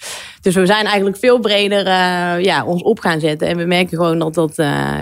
Dus 0.40 0.54
we 0.54 0.66
zijn 0.66 0.84
eigenlijk 0.84 1.16
veel 1.16 1.38
breder 1.38 1.86
uh, 1.86 2.44
ja, 2.44 2.64
ons 2.64 2.82
op 2.82 2.98
gaan 2.98 3.20
zetten. 3.20 3.48
En 3.48 3.56
we 3.56 3.64
merken 3.64 3.96
gewoon 3.96 4.18
dat 4.18 4.34
dat 4.34 4.54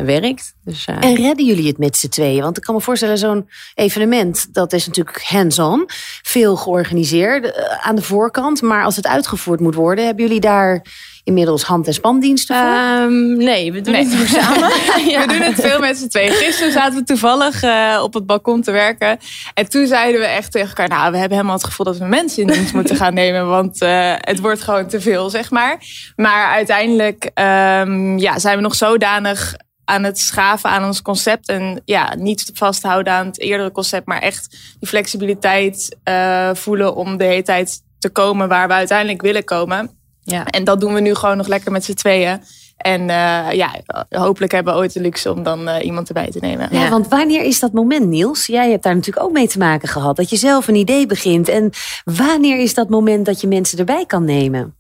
werkt. 0.05 0.55
Dus, 0.65 0.85
en 0.85 1.15
redden 1.15 1.47
jullie 1.47 1.67
het 1.67 1.79
met 1.79 1.97
z'n 1.97 2.09
tweeën? 2.09 2.43
Want 2.43 2.57
ik 2.57 2.63
kan 2.63 2.75
me 2.75 2.81
voorstellen, 2.81 3.19
zo'n 3.19 3.49
evenement, 3.75 4.55
dat 4.55 4.73
is 4.73 4.87
natuurlijk 4.87 5.23
hands-on. 5.23 5.85
Veel 6.23 6.57
georganiseerd 6.57 7.69
aan 7.83 7.97
de 7.97 8.03
voorkant. 8.03 8.63
Maar 8.63 8.85
als 8.85 8.97
het 8.97 9.07
uitgevoerd 9.07 9.61
moet 9.61 9.75
worden, 9.77 10.05
hebben 10.05 10.25
jullie 10.25 10.41
daar 10.41 10.83
inmiddels 11.25 11.63
hand- 11.63 11.87
en 11.87 11.95
spandiensten 11.95 12.57
voor? 12.57 13.03
Um, 13.03 13.37
nee, 13.37 13.73
we 13.73 13.81
doen 13.81 13.93
Nee. 13.93 14.05
het 14.05 14.19
nu 14.19 14.27
samen. 14.27 14.71
Ja. 15.13 15.21
We 15.21 15.33
doen 15.33 15.41
het 15.41 15.61
veel 15.61 15.79
met 15.81 15.99
z'n 15.99 16.09
tweeën. 16.09 16.33
Gisteren 16.33 16.73
zaten 16.73 16.99
we 16.99 17.05
toevallig 17.05 17.63
uh, 17.63 18.01
op 18.03 18.15
het 18.15 18.27
balkon 18.27 18.63
te 18.63 18.71
werken. 18.71 19.19
En 19.55 19.69
toen 19.69 19.87
zeiden 19.87 20.21
we 20.21 20.27
echt 20.27 20.53
tegen 20.53 20.69
elkaar... 20.69 20.89
nou, 20.89 21.11
we 21.13 21.19
hebben 21.19 21.37
helemaal 21.37 21.57
het 21.57 21.67
gevoel 21.67 21.87
dat 21.87 21.99
we 21.99 22.05
mensen 22.05 22.43
in 22.43 22.49
dienst 22.53 22.73
moeten 22.75 22.97
gaan 22.97 23.15
nemen. 23.15 23.47
Want 23.49 23.83
uh, 23.83 24.13
het 24.17 24.41
wordt 24.41 24.63
gewoon 24.63 24.87
te 24.87 25.01
veel, 25.01 25.31
zeg 25.31 25.51
maar. 25.51 25.79
Maar 26.17 26.47
uiteindelijk 26.55 27.25
um, 27.25 28.19
ja, 28.19 28.39
zijn 28.39 28.57
we 28.57 28.63
nog 28.63 28.75
zodanig 28.75 29.55
aan 29.85 30.05
het 30.05 30.19
schaven 30.19 30.71
aan 30.71 30.85
ons 30.85 31.03
concept. 31.03 31.49
En 31.49 31.83
ja, 31.85 32.15
niet 32.19 32.51
vasthouden 32.55 33.13
aan 33.13 33.27
het 33.27 33.41
eerdere 33.41 33.73
concept... 33.73 34.07
maar 34.07 34.21
echt 34.21 34.57
die 34.79 34.89
flexibiliteit 34.89 35.97
uh, 36.09 36.51
voelen 36.55 36.95
om 36.95 37.17
de 37.17 37.25
hele 37.25 37.43
tijd 37.43 37.85
te 37.99 38.11
komen... 38.11 38.49
waar 38.49 38.69
we 38.69 38.75
uiteindelijk 38.75 39.23
willen 39.23 39.45
komen. 39.45 39.91
Ja. 40.23 40.47
En 40.47 40.65
dat 40.65 40.81
doen 40.81 40.95
we 40.95 41.01
nu 41.01 41.15
gewoon 41.15 41.37
nog 41.37 41.47
lekker 41.47 41.73
met 41.73 41.85
z'n 41.85 41.95
tweeën. 41.95 42.41
En 42.77 43.01
uh, 43.01 43.53
ja, 43.53 43.71
hopelijk 44.09 44.53
hebben 44.53 44.75
we 44.75 44.79
ooit 44.79 44.93
de 44.93 45.01
luxe 45.01 45.33
om 45.33 45.43
dan 45.43 45.69
uh, 45.69 45.85
iemand 45.85 46.09
erbij 46.09 46.31
te 46.31 46.39
nemen. 46.41 46.69
Ja, 46.71 46.89
want 46.89 47.09
wanneer 47.09 47.43
is 47.43 47.61
dat 47.61 47.73
moment, 47.73 48.07
Niels? 48.07 48.47
Jij 48.47 48.71
hebt 48.71 48.83
daar 48.83 48.95
natuurlijk 48.95 49.27
ook 49.27 49.33
mee 49.33 49.49
te 49.49 49.59
maken 49.59 49.89
gehad. 49.89 50.17
Dat 50.17 50.31
je 50.31 50.37
zelf 50.37 50.69
een 50.69 50.75
idee 50.75 51.07
begint. 51.07 51.49
En 51.49 51.71
wanneer 52.05 52.61
is 52.61 52.75
dat 52.75 52.89
moment 52.89 53.27
dat 53.27 53.41
je 53.41 53.47
mensen 53.47 53.79
erbij 53.79 54.07
kan 54.07 54.25
nemen? 54.25 54.75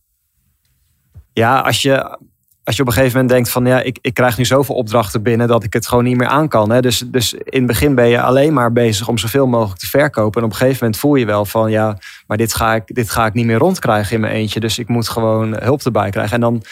Ja, 1.32 1.60
als 1.60 1.82
je, 1.82 2.18
als 2.66 2.76
je 2.76 2.82
op 2.82 2.88
een 2.88 2.94
gegeven 2.94 3.14
moment 3.14 3.34
denkt 3.34 3.50
van 3.50 3.66
ja, 3.66 3.80
ik, 3.80 3.98
ik 4.00 4.14
krijg 4.14 4.38
nu 4.38 4.44
zoveel 4.44 4.74
opdrachten 4.74 5.22
binnen 5.22 5.48
dat 5.48 5.64
ik 5.64 5.72
het 5.72 5.86
gewoon 5.86 6.04
niet 6.04 6.16
meer 6.16 6.28
aan 6.28 6.48
kan. 6.48 6.70
Hè? 6.70 6.80
Dus, 6.80 6.98
dus 7.06 7.32
in 7.32 7.58
het 7.58 7.66
begin 7.66 7.94
ben 7.94 8.08
je 8.08 8.20
alleen 8.20 8.52
maar 8.52 8.72
bezig 8.72 9.08
om 9.08 9.18
zoveel 9.18 9.46
mogelijk 9.46 9.80
te 9.80 9.86
verkopen. 9.86 10.40
En 10.40 10.46
op 10.46 10.52
een 10.52 10.58
gegeven 10.58 10.78
moment 10.80 11.00
voel 11.00 11.14
je 11.14 11.26
wel 11.26 11.44
van 11.44 11.70
ja, 11.70 11.98
maar 12.26 12.36
dit 12.36 12.54
ga 12.54 12.74
ik, 12.74 12.94
dit 12.94 13.10
ga 13.10 13.26
ik 13.26 13.34
niet 13.34 13.46
meer 13.46 13.58
rondkrijgen 13.58 14.14
in 14.14 14.20
mijn 14.20 14.32
eentje. 14.32 14.60
Dus 14.60 14.78
ik 14.78 14.88
moet 14.88 15.08
gewoon 15.08 15.56
hulp 15.62 15.82
erbij 15.82 16.10
krijgen. 16.10 16.34
En 16.34 16.40
dan 16.40 16.62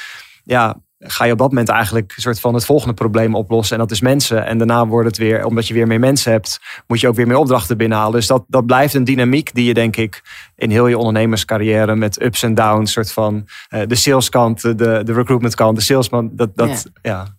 ja, 0.45 0.77
ga 1.07 1.25
je 1.25 1.33
op 1.33 1.39
dat 1.39 1.49
moment 1.49 1.69
eigenlijk 1.69 2.13
een 2.17 2.23
soort 2.23 2.41
van 2.41 2.55
het 2.55 2.65
volgende 2.65 2.95
probleem 2.95 3.35
oplossen. 3.35 3.77
En 3.77 3.83
dat 3.83 3.91
is 3.91 4.01
mensen. 4.01 4.47
En 4.47 4.59
daarna 4.59 4.87
wordt 4.87 5.09
het 5.09 5.17
weer, 5.17 5.45
omdat 5.45 5.69
je 5.69 5.75
weer 5.75 5.87
meer 5.87 6.01
mensen 6.01 6.33
hebt, 6.33 6.61
moet 6.87 7.01
je 7.01 7.09
ook 7.09 7.15
weer 7.15 7.27
meer 7.27 7.37
opdrachten 7.37 7.77
binnenhalen. 7.77 8.13
Dus 8.13 8.27
dat, 8.27 8.45
dat 8.49 8.67
blijft 8.67 8.95
een 8.95 9.05
dynamiek 9.05 9.55
die 9.55 9.65
je 9.65 9.75
denk 9.75 9.97
ik 9.97 10.23
in 10.57 10.71
heel 10.71 10.87
je 10.87 10.99
ondernemerscarrière 10.99 11.97
met 11.97 12.23
ups 12.23 12.43
en 12.43 12.55
downs, 12.55 12.93
soort 12.93 13.13
van 13.13 13.49
uh, 13.71 13.83
de 13.87 13.95
saleskant, 13.95 14.63
de, 14.63 14.75
de 15.05 15.13
recruitmentkant, 15.13 15.77
de 15.77 15.83
salesman, 15.83 16.31
dat, 16.33 16.57
dat 16.57 16.91
ja. 17.03 17.11
ja. 17.11 17.37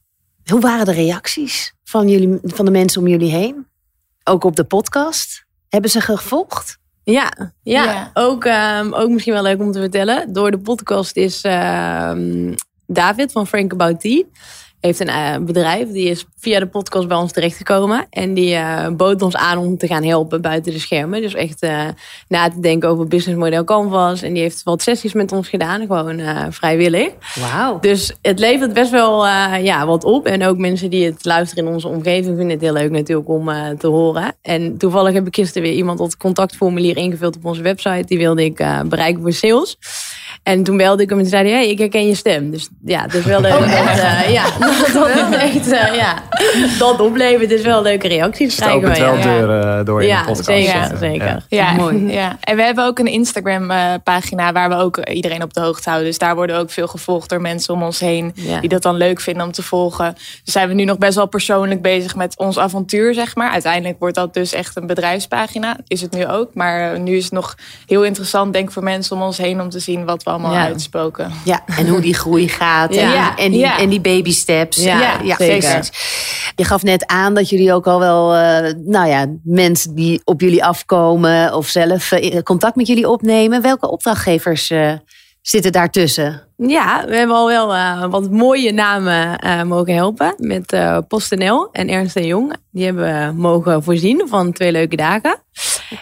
Hoe 0.51 0.61
waren 0.61 0.85
de 0.85 0.93
reacties 0.93 1.73
van, 1.83 2.09
jullie, 2.09 2.39
van 2.43 2.65
de 2.65 2.71
mensen 2.71 3.01
om 3.01 3.07
jullie 3.07 3.31
heen? 3.31 3.67
Ook 4.23 4.43
op 4.43 4.55
de 4.55 4.63
podcast? 4.63 5.45
Hebben 5.69 5.89
ze 5.89 6.01
gevolgd? 6.01 6.77
Ja, 7.03 7.53
ja. 7.63 7.83
ja. 7.83 8.11
Ook, 8.13 8.45
um, 8.45 8.93
ook 8.93 9.09
misschien 9.09 9.33
wel 9.33 9.43
leuk 9.43 9.59
om 9.59 9.71
te 9.71 9.79
vertellen. 9.79 10.33
Door 10.33 10.51
de 10.51 10.59
podcast 10.59 11.15
is 11.15 11.43
um, 11.43 12.55
David 12.87 13.31
van 13.31 13.47
Frank 13.47 13.71
About 13.71 13.99
Tea. 13.99 14.23
heeft 14.79 14.99
een 14.99 15.07
eh, 15.07 15.37
bedrijf. 15.39 15.91
Die 15.91 16.09
is 16.09 16.25
via 16.39 16.59
de 16.59 16.67
podcast 16.67 17.07
bij 17.07 17.17
ons 17.17 17.31
terechtgekomen. 17.31 18.07
En 18.09 18.33
die 18.33 18.55
eh, 18.55 18.89
bood 18.89 19.21
ons 19.21 19.35
aan 19.35 19.57
om 19.57 19.77
te 19.77 19.87
gaan 19.87 20.03
helpen 20.03 20.41
buiten 20.41 20.71
de 20.71 20.79
schermen. 20.79 21.21
Dus 21.21 21.33
echt 21.33 21.61
eh, 21.61 21.87
na 22.27 22.49
te 22.49 22.59
denken 22.59 22.89
over 22.89 23.07
businessmodel 23.07 23.63
Canvas. 23.63 24.21
En 24.21 24.33
die 24.33 24.41
heeft 24.41 24.63
wat 24.63 24.81
sessies 24.81 25.13
met 25.13 25.31
ons 25.31 25.49
gedaan. 25.49 25.81
Gewoon 25.81 26.21
vrijwillig. 26.53 27.09
Wauw. 27.35 27.79
Dus 27.79 28.13
het 28.21 28.39
levert 28.39 28.73
best 28.73 28.91
wel 28.91 29.25
ja, 29.57 29.85
wat 29.85 30.03
op. 30.03 30.25
En 30.25 30.43
ook 30.43 30.57
mensen 30.57 30.89
die 30.89 31.05
het 31.05 31.25
luisteren 31.25 31.65
in 31.65 31.73
onze 31.73 31.87
omgeving 31.87 32.37
vinden 32.37 32.49
het 32.49 32.61
heel 32.61 32.73
leuk 32.73 32.91
natuurlijk 32.91 33.29
om 33.29 33.49
te 33.77 33.87
horen. 33.87 34.35
En 34.41 34.77
toevallig 34.77 35.13
heb 35.13 35.27
ik 35.27 35.35
gisteren 35.35 35.67
weer 35.67 35.77
iemand 35.77 35.99
het 35.99 36.17
contactformulier 36.17 36.97
ingevuld 36.97 37.35
op 37.35 37.45
onze 37.45 37.61
website. 37.61 38.05
Die 38.05 38.17
wilde 38.17 38.43
ik 38.43 38.55
bereiken 38.85 39.21
voor 39.21 39.33
sales. 39.33 39.77
En 40.43 40.63
toen 40.63 40.77
belde 40.77 41.03
ik 41.03 41.09
hem 41.09 41.19
en 41.19 41.25
zei 41.25 41.49
hij, 41.49 41.51
hey, 41.59 41.69
ik 41.69 41.77
herken 41.79 42.07
je 42.07 42.15
stem. 42.15 42.51
Dus 42.51 42.69
ja, 42.85 43.01
het 43.01 43.13
is 43.13 43.23
wel 43.25 43.41
leuk. 43.41 43.51
dat, 43.51 43.61
eh, 43.69 44.31
ja, 44.31 44.43
dat 44.93 45.33
echt, 45.33 45.71
eh, 45.71 45.95
ja, 45.95 46.23
dat 46.79 46.99
oplevert. 47.01 47.49
Dus 47.49 47.61
wel 47.61 47.81
leuke 47.81 48.07
reacties 48.07 48.57
Het 48.57 48.69
opent 48.69 48.97
wel 48.97 49.11
we. 49.11 49.17
Ja, 49.17 49.23
deuren 49.23 49.85
door 49.85 50.01
in 50.01 50.07
ja 50.07 50.19
de 50.19 50.25
podcast. 50.25 50.45
zeker, 50.45 50.73
Ja. 50.73 50.97
zeker. 50.97 51.45
Ja, 51.49 51.71
Mooi. 51.71 52.13
Ja. 52.13 52.37
En 52.41 52.55
we 52.55 52.61
hebben 52.63 52.85
ook 52.85 52.99
een 52.99 53.07
Instagram-pagina 53.07 54.51
waar 54.51 54.69
we 54.69 54.75
ook 54.75 54.97
iedereen 54.97 55.43
op 55.43 55.53
de 55.53 55.59
hoogte 55.61 55.89
houden. 55.89 56.09
Dus 56.09 56.17
daar 56.17 56.35
worden 56.35 56.57
ook 56.57 56.71
veel 56.71 56.87
gevolgd 56.87 57.29
door 57.29 57.41
mensen 57.41 57.73
om 57.73 57.83
ons 57.83 57.99
heen. 57.99 58.31
Ja. 58.35 58.59
Die 58.59 58.69
dat 58.69 58.81
dan 58.81 58.95
leuk 58.95 59.19
vinden 59.21 59.45
om 59.45 59.51
te 59.51 59.63
volgen. 59.63 60.13
Dus 60.43 60.53
zijn 60.53 60.67
we 60.67 60.73
nu 60.73 60.83
nog 60.83 60.97
best 60.97 61.15
wel 61.15 61.27
persoonlijk 61.27 61.81
bezig 61.81 62.15
met 62.15 62.37
ons 62.37 62.57
avontuur, 62.59 63.13
zeg 63.13 63.35
maar. 63.35 63.51
Uiteindelijk 63.51 63.99
wordt 63.99 64.15
dat 64.15 64.33
dus 64.33 64.53
echt 64.53 64.75
een 64.75 64.87
bedrijfspagina. 64.87 65.77
Is 65.87 66.01
het 66.01 66.11
nu 66.11 66.27
ook. 66.27 66.53
Maar 66.53 66.93
eh, 66.93 66.99
nu 66.99 67.15
is 67.15 67.23
het 67.23 67.33
nog 67.33 67.55
heel 67.85 68.03
interessant, 68.03 68.53
denk 68.53 68.67
ik, 68.67 68.73
voor 68.73 68.83
mensen 68.83 69.15
om 69.15 69.21
ons 69.21 69.37
heen 69.37 69.61
om 69.61 69.69
te 69.69 69.79
zien 69.79 70.05
wat 70.05 70.14
we 70.23 70.29
allemaal 70.29 70.53
Ja. 70.53 70.63
uitspoken. 70.65 71.31
Ja, 71.45 71.61
en 71.77 71.87
hoe 71.87 72.01
die 72.01 72.13
groei 72.13 72.49
gaat. 72.49 72.89
En, 72.95 73.09
Ja. 73.09 73.35
en, 73.37 73.51
die, 73.51 73.59
Ja. 73.59 73.79
en 73.79 73.89
die 73.89 74.01
baby 74.01 74.31
steps. 74.31 74.83
Ja, 74.83 75.19
zeker. 75.37 75.89
Je 76.55 76.63
gaf 76.63 76.83
net 76.83 77.05
aan 77.07 77.33
dat 77.33 77.49
jullie 77.49 77.73
ook 77.73 77.87
al 77.87 77.99
wel, 77.99 78.35
eh, 78.35 78.73
nou 78.85 79.07
ja, 79.07 79.25
mensen 79.43 79.95
die 79.95 80.21
op 80.23 80.41
jullie 80.41 80.63
afkomen 80.65 81.53
of 81.53 81.67
zelf 81.67 82.11
eh, 82.11 82.41
contact 82.41 82.75
met 82.75 82.87
jullie 82.87 83.09
opnemen. 83.09 83.61
Welke 83.61 83.89
opdrachtgevers 83.89 84.69
eh, 84.69 84.91
zitten 85.41 85.71
daartussen? 85.71 86.41
Ja, 86.57 87.03
we 87.07 87.15
hebben 87.15 87.35
al 87.35 87.47
wel 87.47 87.73
eh, 87.75 88.05
wat 88.09 88.31
mooie 88.31 88.71
namen 88.73 89.37
eh, 89.39 89.63
mogen 89.63 89.93
helpen. 89.95 90.33
Met 90.37 90.71
eh 90.71 90.97
PostNL 91.07 91.69
en 91.71 91.89
Ernst 91.89 92.15
en 92.15 92.25
Jong. 92.25 92.53
Die 92.71 92.85
hebben 92.85 93.03
we 93.03 93.41
mogen 93.41 93.83
voorzien 93.83 94.23
van 94.29 94.51
twee 94.51 94.71
leuke 94.71 94.95
dagen. 94.95 95.37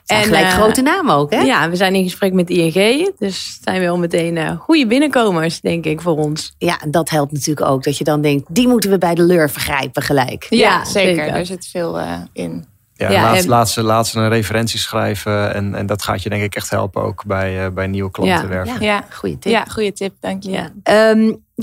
En 0.06 0.24
gelijk 0.24 0.46
eh, 0.46 0.52
grote 0.54 0.82
namen 0.82 1.16
ook, 1.16 1.32
hè? 1.32 1.42
Ja, 1.42 1.70
we 1.70 1.76
zijn 1.76 1.96
in 1.96 2.04
gesprek 2.04 2.34
met 2.34 2.50
ING. 2.50 2.74
Dus 3.20 3.52
het 3.54 3.60
zijn 3.64 3.80
wel 3.82 3.98
meteen 3.98 4.38
eh, 4.38 4.60
goede 4.60 4.88
binnenkomers, 4.88 5.62
denk 5.62 5.86
ik, 5.86 6.02
voor 6.02 6.18
ons. 6.18 6.56
Ja, 6.58 6.82
en 6.82 6.92
dat 6.92 7.10
helpt 7.10 7.32
natuurlijk 7.32 7.68
ook. 7.68 7.84
Dat 7.84 7.98
je 7.98 8.04
dan 8.04 8.22
denkt, 8.22 8.46
die 8.50 8.68
moeten 8.68 8.90
we 8.90 8.98
bij 8.98 9.16
de 9.16 9.24
leur 9.24 9.50
vergrijpen 9.50 10.02
gelijk. 10.02 10.46
Ja, 10.50 10.58
Ja, 10.58 10.86
zeker. 10.86 11.16
zeker. 11.24 11.36
Er 11.36 11.46
zit 11.46 11.68
veel 11.72 12.00
eh, 12.00 12.12
in. 12.34 12.66
Ja, 12.96 13.10
Ja, 13.12 13.22
laat, 13.22 13.36
en- 13.38 13.48
laat, 13.48 13.70
ze, 13.70 13.84
laat 13.84 14.08
ze 14.08 14.20
een 14.20 14.30
referentie 14.30 14.80
schrijven. 14.80 15.54
En, 15.54 15.76
en 15.76 15.86
dat 15.86 16.04
gaat 16.04 16.24
je 16.24 16.30
denk 16.30 16.44
ik 16.44 16.56
echt 16.56 16.70
helpen 16.70 17.02
ook 17.02 17.26
bij, 17.26 17.66
eh, 17.66 17.72
bij 17.72 17.88
nieuwe 17.88 18.12
klanten 18.12 18.42
Ja. 18.42 18.48
werven. 18.48 18.82
Ja, 18.82 19.04
Goeie 19.10 19.40
tip. 19.40 19.52
ja 19.52 19.66
goede 19.66 19.94
tip. 19.94 20.14
Dank 20.20 20.44
je. 20.44 20.52
Ja. 20.52 20.72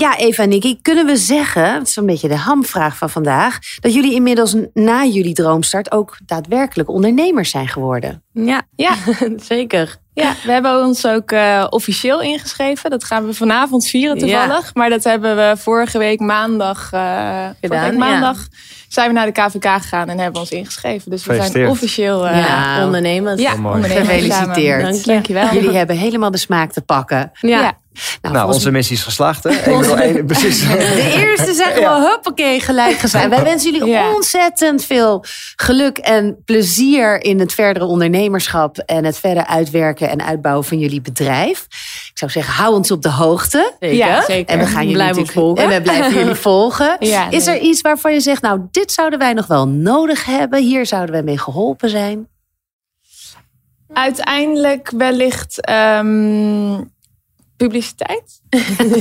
Ja, 0.01 0.17
Eva 0.17 0.43
en 0.43 0.49
Nicky, 0.49 0.77
kunnen 0.81 1.05
we 1.05 1.17
zeggen, 1.17 1.73
het 1.73 1.87
is 1.87 1.95
een 1.95 2.05
beetje 2.05 2.27
de 2.27 2.35
hamvraag 2.35 2.97
van 2.97 3.09
vandaag, 3.09 3.59
dat 3.79 3.93
jullie 3.93 4.13
inmiddels 4.13 4.55
na 4.73 5.05
jullie 5.05 5.33
droomstart 5.33 5.91
ook 5.91 6.17
daadwerkelijk 6.25 6.89
ondernemers 6.89 7.49
zijn 7.49 7.67
geworden? 7.67 8.23
Ja, 8.33 8.61
Ja. 8.75 8.95
zeker. 9.43 9.99
Ja, 10.13 10.33
we 10.45 10.51
hebben 10.51 10.83
ons 10.85 11.05
ook 11.07 11.31
eh, 11.31 11.67
officieel 11.69 12.21
ingeschreven. 12.21 12.89
Dat 12.89 13.03
gaan 13.03 13.25
we 13.25 13.33
vanavond 13.33 13.87
vieren 13.87 14.17
toevallig. 14.17 14.73
Maar 14.73 14.89
dat 14.89 15.03
hebben 15.03 15.35
we 15.35 15.53
vorige 15.57 15.97
week 15.97 16.19
maandag, 16.19 16.89
eh 16.91 17.45
vorige 17.61 17.83
week 17.83 17.91
ja. 17.91 17.97
maandag 17.97 18.47
zijn 18.87 19.07
we 19.07 19.13
naar 19.13 19.25
de 19.25 19.31
KVK 19.31 19.81
gegaan 19.81 20.09
en 20.09 20.19
hebben 20.19 20.41
ons 20.41 20.49
ingeschreven. 20.51 21.11
Dus 21.11 21.25
we 21.25 21.47
zijn 21.51 21.67
officieel 21.67 22.27
eh, 22.27 22.37
ja, 22.47 22.85
ondernemers. 22.85 23.41
ja, 23.41 23.53
ondernemers 23.53 23.93
Gefeliciteerd. 23.93 25.05
Dank 25.05 25.25
je 25.25 25.33
wel. 25.33 25.53
Jullie 25.53 25.77
hebben 25.77 25.97
helemaal 25.97 26.31
de 26.31 26.37
smaak 26.37 26.71
te 26.71 26.81
pakken. 26.81 27.31
Ja. 27.41 27.61
Ja. 27.61 27.79
Nou, 28.21 28.35
Nou, 28.35 28.53
onze 28.53 28.71
missie 28.71 28.95
is 28.95 29.03
geslaagd, 29.03 29.43
hè? 29.43 30.23
Precies. 30.23 30.67
de 30.67 31.13
eerste 31.17 31.53
zeggen 31.53 31.81
we 31.81 32.07
huppakee 32.09 32.59
gelijk 32.59 32.97
gezegd. 32.97 33.27
Wij 33.29 33.43
wensen 33.43 33.71
jullie 33.71 33.87
Ja. 33.87 34.13
ontzettend 34.13 34.83
veel 34.83 35.23
geluk 35.55 35.97
en 35.97 36.41
plezier 36.45 37.23
in 37.23 37.39
het 37.39 37.53
verdere 37.53 37.85
ondernemerschap 38.21 38.77
en 38.77 39.05
het 39.05 39.17
verder 39.19 39.45
uitwerken 39.45 40.09
en 40.09 40.25
uitbouwen 40.25 40.65
van 40.65 40.79
jullie 40.79 41.01
bedrijf. 41.01 41.65
Ik 42.11 42.17
zou 42.17 42.31
zeggen, 42.31 42.53
hou 42.53 42.75
ons 42.75 42.91
op 42.91 43.01
de 43.01 43.09
hoogte. 43.09 43.73
Zeker. 43.79 43.97
Ja, 43.97 44.21
zeker. 44.21 44.53
En 44.53 44.59
we 44.59 44.65
gaan 44.65 44.79
jullie 44.81 44.93
Blijven 44.93 45.21
natuurlijk- 45.21 45.47
volgen. 45.47 45.63
En 45.63 45.69
we 45.77 45.81
blijven 45.81 46.13
jullie 46.13 46.35
volgen. 46.49 46.95
Ja, 46.99 47.29
Is 47.29 47.47
er 47.47 47.59
iets 47.59 47.81
waarvan 47.81 48.13
je 48.13 48.19
zegt, 48.19 48.41
nou, 48.41 48.61
dit 48.71 48.91
zouden 48.91 49.19
wij 49.19 49.33
nog 49.33 49.47
wel 49.47 49.67
nodig 49.67 50.25
hebben. 50.25 50.61
Hier 50.63 50.85
zouden 50.85 51.11
wij 51.11 51.23
mee 51.23 51.37
geholpen 51.37 51.89
zijn. 51.89 52.27
Uiteindelijk 53.93 54.91
wellicht 54.97 55.61
ehm, 55.61 56.81
publiciteit. 57.65 58.41
nou, 58.49 58.99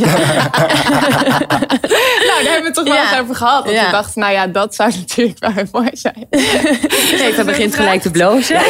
daar 2.45 2.53
hebben 2.53 2.61
we 2.61 2.63
het 2.65 2.75
toch 2.75 2.85
wel 2.85 2.95
Ja. 2.95 3.11
eens 3.11 3.21
over 3.21 3.35
gehad. 3.35 3.65
Dat 3.65 3.75
Ja. 3.75 3.85
we 3.85 3.91
dachten, 3.91 4.21
nou 4.21 4.33
ja, 4.33 4.47
dat 4.47 4.75
zou 4.75 4.93
natuurlijk 4.99 5.39
wel 5.39 5.53
heel 5.53 5.67
mooi 5.73 5.91
zijn. 5.93 6.27
Eva 7.21 7.45
begint 7.45 7.75
gelijk 7.75 8.01
te 8.03 8.11
blozen. 8.11 8.61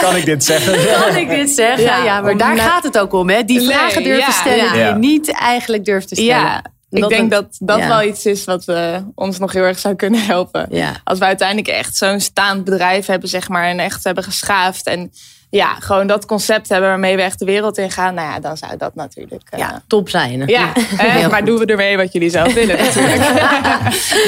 Kan 0.00 0.16
ik 0.16 0.24
dit 0.24 0.44
zeggen? 0.44 1.00
Kan 1.00 1.16
ik 1.16 1.28
dit 1.28 1.50
zeggen? 1.50 1.82
Ja, 1.84 2.04
Ja, 2.04 2.20
maar 2.20 2.36
daar 2.36 2.58
gaat 2.58 2.82
het 2.82 2.98
ook 2.98 3.12
om. 3.12 3.28
Hè? 3.28 3.44
Die 3.44 3.58
Nee, 3.58 3.66
vragen 3.66 4.02
durven 4.02 4.24
ja, 4.24 4.30
stellen 4.30 4.64
ja. 4.64 4.72
die 4.72 4.82
je 4.82 4.94
niet 4.94 5.32
eigenlijk 5.32 5.84
durft 5.84 6.08
te 6.08 6.14
stellen. 6.14 6.30
Ja, 6.34 6.62
ik 6.90 7.00
Dat 7.00 7.10
denk 7.10 7.30
dat 7.30 7.46
dat 7.58 7.78
ja. 7.78 7.88
wel 7.88 8.02
iets 8.02 8.26
is 8.26 8.44
wat 8.44 8.64
eh, 8.68 8.96
ons 9.14 9.38
nog 9.38 9.52
heel 9.52 9.62
erg 9.64 9.78
zou 9.78 9.94
kunnen 9.94 10.24
helpen. 10.24 10.66
Ja. 10.70 10.92
Als 11.04 11.18
we 11.18 11.24
uiteindelijk 11.24 11.68
echt 11.68 11.96
zo'n 11.96 12.20
staand 12.20 12.64
bedrijf 12.64 13.06
hebben, 13.06 13.28
zeg 13.28 13.48
maar, 13.48 13.64
en 13.64 13.78
echt 13.78 14.04
hebben 14.04 14.24
geschaafd. 14.24 14.86
En 14.86 15.12
ja, 15.50 15.74
gewoon 15.74 16.06
dat 16.06 16.26
concept 16.26 16.68
hebben 16.68 16.88
waarmee 16.88 17.16
we 17.16 17.22
echt 17.22 17.38
de 17.38 17.44
wereld 17.44 17.78
in 17.78 17.90
gaan. 17.90 18.14
Nou 18.14 18.28
ja, 18.28 18.40
dan 18.40 18.56
zou 18.56 18.76
dat 18.76 18.94
natuurlijk. 18.94 19.42
eh, 19.50 19.58
Ja. 19.58 19.82
Top 19.86 20.08
zijn. 20.08 20.46
ja, 20.46 20.72
eh, 20.98 21.28
maar 21.30 21.44
doen 21.44 21.58
we 21.58 21.66
ermee 21.66 21.96
wat 21.96 22.12
jullie 22.12 22.30
zelf 22.30 22.54
willen 22.54 22.76
natuurlijk. 22.84 23.30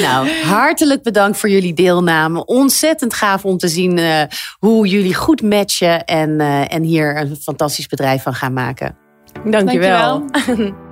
Nou, 0.01 0.29
hartelijk 0.43 1.03
bedankt 1.03 1.37
voor 1.37 1.49
jullie 1.49 1.73
deelname. 1.73 2.45
Ontzettend 2.45 3.13
gaaf 3.13 3.45
om 3.45 3.57
te 3.57 3.67
zien 3.67 3.97
eh, 3.97 4.21
hoe 4.59 4.87
jullie 4.87 5.15
goed 5.15 5.41
matchen 5.41 6.05
en, 6.05 6.39
eh, 6.39 6.73
en 6.73 6.83
hier 6.83 7.17
een 7.17 7.37
fantastisch 7.41 7.87
bedrijf 7.87 8.23
van 8.23 8.33
gaan 8.33 8.53
maken. 8.53 8.95
Dankjewel. 9.45 10.25
Dankjewel. 10.31 10.73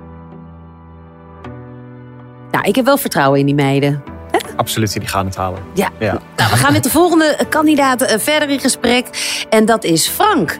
Nou, 2.50 2.64
ik 2.64 2.76
heb 2.76 2.84
wel 2.84 2.96
vertrouwen 2.96 3.38
in 3.40 3.46
die 3.46 3.54
meiden. 3.54 4.02
Absoluut, 4.56 4.92
die 4.92 5.06
gaan 5.08 5.26
het 5.26 5.36
halen. 5.36 5.58
Ja. 5.74 5.88
Ja. 5.98 6.18
Nou, 6.36 6.50
we 6.50 6.56
gaan 6.56 6.72
met 6.72 6.82
de 6.82 6.90
volgende 6.90 7.38
kandidaat 7.48 8.02
eh, 8.02 8.18
verder 8.18 8.50
in 8.50 8.60
gesprek. 8.60 9.06
En 9.50 9.64
dat 9.64 9.84
is 9.84 10.08
Frank. 10.08 10.58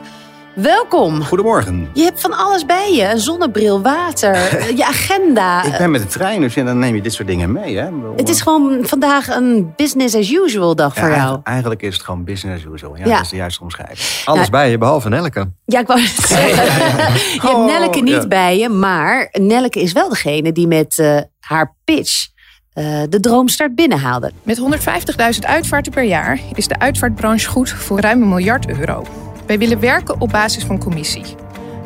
Welkom. 0.55 1.23
Goedemorgen. 1.25 1.89
Je 1.95 2.03
hebt 2.03 2.21
van 2.21 2.33
alles 2.37 2.67
bij 2.67 2.93
je. 2.95 3.05
Een 3.05 3.19
zonnebril, 3.19 3.83
water, 3.83 4.33
eh, 4.35 4.77
je 4.77 4.87
agenda. 4.87 5.63
Ik 5.65 5.79
ben 5.79 5.91
met 5.91 6.01
de 6.01 6.07
trein, 6.07 6.41
dus 6.41 6.55
ja, 6.55 6.65
dan 6.65 6.79
neem 6.79 6.95
je 6.95 7.03
dit 7.03 7.13
soort 7.13 7.29
dingen 7.29 7.53
mee. 7.53 7.77
Hè? 7.79 7.89
Het 8.17 8.29
is 8.29 8.41
gewoon 8.41 8.79
vandaag 8.83 9.29
een 9.29 9.73
business 9.77 10.15
as 10.15 10.31
usual 10.31 10.75
dag 10.75 10.95
Ja, 10.95 11.01
voor 11.01 11.09
jou. 11.11 11.19
eigenlijk, 11.21 11.47
eigenlijk 11.49 11.83
is 11.83 11.95
het 11.95 12.03
gewoon 12.05 12.25
business 12.25 12.65
as 12.67 12.73
usual. 12.73 12.97
Ja, 12.97 13.05
Ja. 13.07 13.13
Dat 13.15 13.23
is 13.23 13.29
de 13.29 13.37
juiste 13.37 13.63
omschrijving. 13.63 13.99
Alles 14.25 14.41
Nou, 14.41 14.51
bij 14.51 14.71
je, 14.71 14.79
behalve 14.79 15.09
Nelke. 15.09 15.51
Ja, 15.65 15.81
ik 15.81 15.87
wou 15.87 16.01
het 16.01 16.11
zeggen. 16.27 16.65
Je 17.33 17.41
hebt 17.43 17.55
Oh, 17.55 17.65
Nelleke 17.67 18.01
niet 18.01 18.13
ja. 18.15 18.27
bij 18.27 18.59
je, 18.59 18.69
maar 18.69 19.29
Nelleke 19.33 19.81
is 19.81 19.93
wel 19.93 20.09
degene 20.09 20.53
die 20.53 20.67
met 20.67 20.99
eh, 20.99 21.19
haar 21.41 21.75
pitch 21.85 22.29
eh, 22.73 23.03
de 23.09 23.21
droomstart 23.21 23.75
binnenhaalde. 23.75 24.33
Met 24.43 24.59
150.000 24.59 25.47
uitvaarten 25.47 25.93
per 25.93 26.05
jaar 26.05 26.41
is 26.55 26.67
de 26.67 26.79
uitvaartbranche 26.79 27.49
goed 27.49 27.71
voor 27.71 28.01
ruim 28.01 28.23
een 28.23 28.29
miljard 28.29 28.69
euro. 28.69 29.07
Wij 29.47 29.59
willen 29.59 29.81
werken 29.81 30.21
op 30.21 30.31
basis 30.31 30.65
van 30.65 30.79
commissie. 30.79 31.25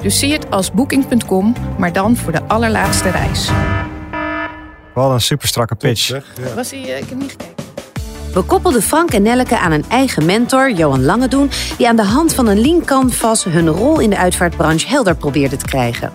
Dus 0.03 0.19
zie 0.19 0.33
het 0.33 0.51
als 0.51 0.73
booking.com, 0.73 1.55
maar 1.79 1.93
dan 1.93 2.17
voor 2.17 2.33
de 2.33 2.43
allerlaatste 2.43 3.11
reis. 3.11 3.51
Wat 4.95 5.11
een 5.11 5.21
super 5.21 5.49
strakke 5.49 5.75
pitch. 5.75 6.21
Was 6.55 6.69
die, 6.69 6.93
eh, 6.93 6.99
ik 6.99 7.09
heb 7.09 7.19
niet 7.19 7.31
gekeken. 7.31 7.55
We 8.35 8.43
koppelden 8.43 8.83
Frank 8.83 9.11
en 9.11 9.23
Nelleke 9.23 9.59
aan 9.59 9.73
een 9.73 9.85
eigen 9.89 10.25
mentor, 10.25 10.73
Johan 10.73 11.05
Langedoen, 11.05 11.51
die 11.79 11.89
aan 11.89 11.97
de 11.97 12.05
hand 12.05 12.35
van 12.35 12.47
een 12.47 12.61
lean 12.61 12.85
canvas 12.85 13.45
hun 13.45 13.69
rol 13.69 14.01
in 14.01 14.11
de 14.11 14.17
uitvaartbranche 14.17 14.89
helder 14.89 15.17
probeerde 15.17 15.57
te 15.57 15.65
krijgen. 15.65 16.13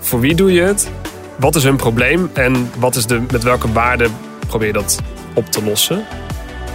Voor 0.00 0.20
wie 0.20 0.34
doe 0.34 0.52
je 0.52 0.60
het? 0.60 0.90
Wat 1.38 1.54
is 1.54 1.64
hun 1.64 1.76
probleem? 1.76 2.30
En 2.32 2.70
wat 2.78 2.96
is 2.96 3.06
de, 3.06 3.20
met 3.30 3.42
welke 3.42 3.72
waarde 3.72 4.08
probeer 4.46 4.66
je 4.66 4.72
dat 4.72 5.00
op 5.34 5.46
te 5.46 5.64
lossen? 5.64 6.04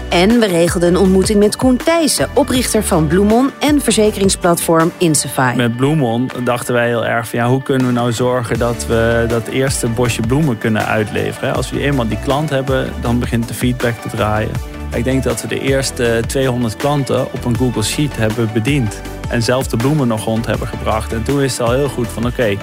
En 0.10 0.40
we 0.40 0.46
regelden 0.46 0.90
een 0.90 0.98
ontmoeting 0.98 1.40
met 1.40 1.56
Koen 1.56 1.78
Thijssen, 1.78 2.30
oprichter 2.34 2.84
van 2.84 3.08
Bloemon 3.08 3.50
en 3.60 3.82
verzekeringsplatform 3.82 4.92
Insafai. 4.98 5.56
Met 5.56 5.78
Bloemon 5.78 6.30
dachten 6.44 6.74
wij 6.74 6.88
heel 6.88 7.06
erg 7.06 7.28
van 7.28 7.40
ja, 7.40 7.48
hoe 7.48 7.64
kunnen 7.64 7.88
we 7.88 7.94
nou 7.94 8.12
zorgen 8.12 8.60
dat 8.60 8.86
we 8.88 9.26
dat 9.28 9.48
eerste 9.48 9.88
bosje 9.88 10.22
bloemen 10.22 10.58
kunnen 10.58 10.86
uitleveren. 10.86 11.54
Als 11.56 11.72
we 11.72 11.80
eenmaal 11.80 12.08
die 12.08 12.20
klant 12.24 12.50
hebben, 12.50 12.94
dan 13.02 13.20
begint 13.20 13.48
de 13.48 13.54
feedback 13.54 13.96
te 13.96 14.10
draaien. 14.10 14.52
Ik 14.96 15.04
denk 15.04 15.24
dat 15.24 15.42
we 15.42 15.48
de 15.48 15.60
eerste 15.60 16.22
200 16.28 16.76
klanten 16.76 17.34
op 17.34 17.46
een 17.46 17.58
Google 17.58 17.84
Sheet 17.84 18.16
hebben 18.16 18.50
bediend. 18.54 19.02
En 19.30 19.44
zelf 19.44 19.68
de 19.68 19.78
bloemen 19.78 20.08
nog 20.08 20.24
rond 20.24 20.46
hebben 20.46 20.68
gebracht. 20.68 21.14
En 21.14 21.24
toen 21.24 21.42
is 21.42 21.58
het 21.58 21.68
al 21.68 21.74
heel 21.74 21.90
goed 21.90 22.08
van 22.08 22.26
oké, 22.26 22.58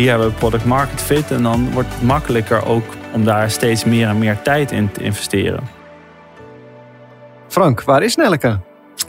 hier 0.00 0.10
hebben 0.10 0.28
we 0.28 0.34
product 0.34 0.64
market 0.64 1.00
fit. 1.00 1.30
En 1.30 1.42
dan 1.42 1.72
wordt 1.72 1.88
het 1.92 2.02
makkelijker 2.02 2.66
ook 2.66 2.84
om 3.12 3.24
daar 3.24 3.50
steeds 3.50 3.84
meer 3.84 4.08
en 4.08 4.18
meer 4.18 4.42
tijd 4.42 4.70
in 4.72 4.92
te 4.92 5.02
investeren. 5.02 5.68
Frank, 7.48 7.82
waar 7.82 8.02
is 8.02 8.16
Nelleke? 8.16 8.58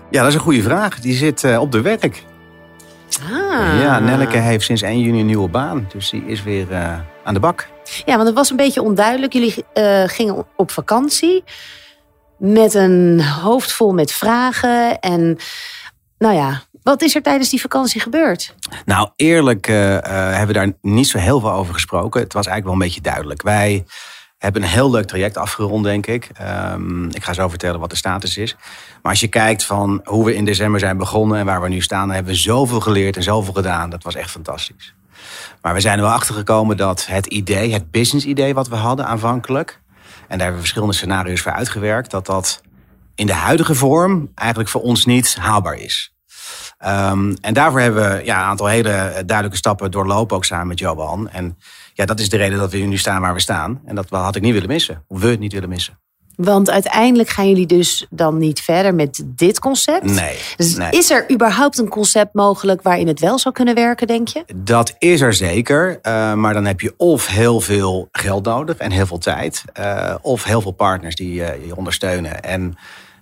Ja, 0.09 0.19
dat 0.19 0.27
is 0.27 0.33
een 0.33 0.39
goede 0.39 0.61
vraag. 0.61 0.99
Die 0.99 1.13
zit 1.13 1.43
eh, 1.43 1.59
op 1.59 1.71
de 1.71 1.81
werk. 1.81 2.23
Ah. 3.23 3.81
Ja, 3.81 3.99
Nelleke 3.99 4.37
heeft 4.37 4.65
sinds 4.65 4.81
1 4.81 4.99
juni 4.99 5.19
een 5.19 5.25
nieuwe 5.25 5.49
baan. 5.49 5.87
Dus 5.93 6.09
die 6.09 6.25
is 6.25 6.43
weer 6.43 6.71
eh, 6.71 6.99
aan 7.23 7.33
de 7.33 7.39
bak. 7.39 7.67
Ja, 8.05 8.15
want 8.15 8.27
het 8.27 8.35
was 8.35 8.49
een 8.49 8.55
beetje 8.55 8.81
onduidelijk. 8.81 9.33
Jullie 9.33 9.65
eh, 9.73 10.03
gingen 10.05 10.45
op 10.55 10.71
vakantie 10.71 11.43
met 12.37 12.73
een 12.73 13.21
hoofd 13.21 13.71
vol 13.71 13.93
met 13.93 14.11
vragen. 14.11 14.99
En 14.99 15.37
nou 16.17 16.35
ja, 16.35 16.61
wat 16.83 17.01
is 17.01 17.15
er 17.15 17.21
tijdens 17.21 17.49
die 17.49 17.61
vakantie 17.61 18.01
gebeurd? 18.01 18.55
Nou, 18.85 19.09
eerlijk 19.15 19.67
eh, 19.67 19.97
eh, 19.97 20.03
hebben 20.03 20.47
we 20.47 20.53
daar 20.53 20.71
niet 20.81 21.07
zo 21.07 21.17
heel 21.17 21.39
veel 21.39 21.51
over 21.51 21.73
gesproken. 21.73 22.21
Het 22.21 22.33
was 22.33 22.45
eigenlijk 22.45 22.65
wel 22.65 22.73
een 22.73 22.93
beetje 22.93 23.11
duidelijk. 23.11 23.41
Wij 23.41 23.85
hebben 24.37 24.61
een 24.61 24.67
heel 24.67 24.91
leuk 24.91 25.05
traject 25.05 25.37
afgerond, 25.37 25.83
denk 25.83 26.07
ik. 26.07 26.29
Ehm, 26.33 27.05
ik 27.05 27.23
ga 27.23 27.33
zo 27.33 27.49
vertellen 27.49 27.79
wat 27.79 27.89
de 27.89 27.95
status 27.95 28.37
is. 28.37 28.55
Maar 29.01 29.11
als 29.11 29.19
je 29.19 29.27
kijkt 29.27 29.65
van 29.65 30.01
hoe 30.03 30.25
we 30.25 30.35
in 30.35 30.45
december 30.45 30.79
zijn 30.79 30.97
begonnen 30.97 31.39
en 31.39 31.45
waar 31.45 31.61
we 31.61 31.69
nu 31.69 31.81
staan, 31.81 32.05
dan 32.05 32.15
hebben 32.15 32.33
we 32.33 32.39
zoveel 32.39 32.79
geleerd 32.79 33.15
en 33.15 33.23
zoveel 33.23 33.53
gedaan. 33.53 33.89
Dat 33.89 34.03
was 34.03 34.15
echt 34.15 34.31
fantastisch. 34.31 34.93
Maar 35.61 35.73
we 35.73 35.79
zijn 35.79 35.97
er 35.97 36.03
wel 36.03 36.13
achter 36.13 36.35
gekomen 36.35 36.77
dat 36.77 37.05
het 37.05 37.25
idee, 37.25 37.73
het 37.73 37.91
business 37.91 38.25
idee 38.25 38.53
wat 38.53 38.67
we 38.67 38.75
hadden 38.75 39.05
aanvankelijk, 39.05 39.79
en 40.03 40.37
daar 40.37 40.37
hebben 40.37 40.53
we 40.53 40.59
verschillende 40.59 40.93
scenario's 40.93 41.41
voor 41.41 41.51
uitgewerkt, 41.51 42.11
dat 42.11 42.25
dat 42.25 42.61
in 43.15 43.25
de 43.25 43.33
huidige 43.33 43.75
vorm 43.75 44.31
eigenlijk 44.35 44.69
voor 44.69 44.81
ons 44.81 45.05
niet 45.05 45.35
haalbaar 45.35 45.75
is. 45.75 46.13
Um, 46.85 47.35
en 47.41 47.53
daarvoor 47.53 47.79
hebben 47.79 48.09
we 48.09 48.25
ja, 48.25 48.37
een 48.37 48.45
aantal 48.45 48.67
hele 48.67 49.23
duidelijke 49.25 49.57
stappen 49.57 49.91
doorlopen, 49.91 50.35
ook 50.35 50.45
samen 50.45 50.67
met 50.67 50.79
Johan. 50.79 51.29
En 51.29 51.57
ja, 51.93 52.05
dat 52.05 52.19
is 52.19 52.29
de 52.29 52.37
reden 52.37 52.59
dat 52.59 52.71
we 52.71 52.77
nu 52.77 52.97
staan 52.97 53.21
waar 53.21 53.33
we 53.33 53.39
staan. 53.39 53.81
En 53.85 53.95
dat 53.95 54.09
had 54.09 54.35
ik 54.35 54.41
niet 54.41 54.53
willen 54.53 54.67
missen. 54.67 55.03
Of 55.07 55.21
we 55.21 55.27
het 55.27 55.39
niet 55.39 55.53
willen 55.53 55.69
missen. 55.69 55.99
Want 56.35 56.69
uiteindelijk 56.69 57.29
gaan 57.29 57.47
jullie 57.47 57.65
dus 57.65 58.07
dan 58.09 58.37
niet 58.37 58.61
verder 58.61 58.95
met 58.95 59.23
dit 59.25 59.59
concept. 59.59 60.03
Nee. 60.03 60.37
Dus 60.55 60.75
nee. 60.75 60.89
is 60.91 61.09
er 61.09 61.31
überhaupt 61.31 61.77
een 61.77 61.89
concept 61.89 62.33
mogelijk 62.33 62.81
waarin 62.81 63.07
het 63.07 63.19
wel 63.19 63.39
zou 63.39 63.53
kunnen 63.53 63.75
werken, 63.75 64.07
denk 64.07 64.27
je? 64.27 64.43
Dat 64.55 64.95
is 64.97 65.21
er 65.21 65.33
zeker. 65.33 65.89
Uh, 65.89 66.33
maar 66.33 66.53
dan 66.53 66.65
heb 66.65 66.81
je 66.81 66.93
of 66.97 67.27
heel 67.27 67.59
veel 67.59 68.07
geld 68.11 68.45
nodig 68.45 68.77
en 68.77 68.91
heel 68.91 69.05
veel 69.05 69.17
tijd. 69.17 69.63
Uh, 69.79 70.15
of 70.21 70.43
heel 70.43 70.61
veel 70.61 70.71
partners 70.71 71.15
die 71.15 71.39
uh, 71.39 71.65
je 71.65 71.75
ondersteunen. 71.75 72.41
En 72.43 72.77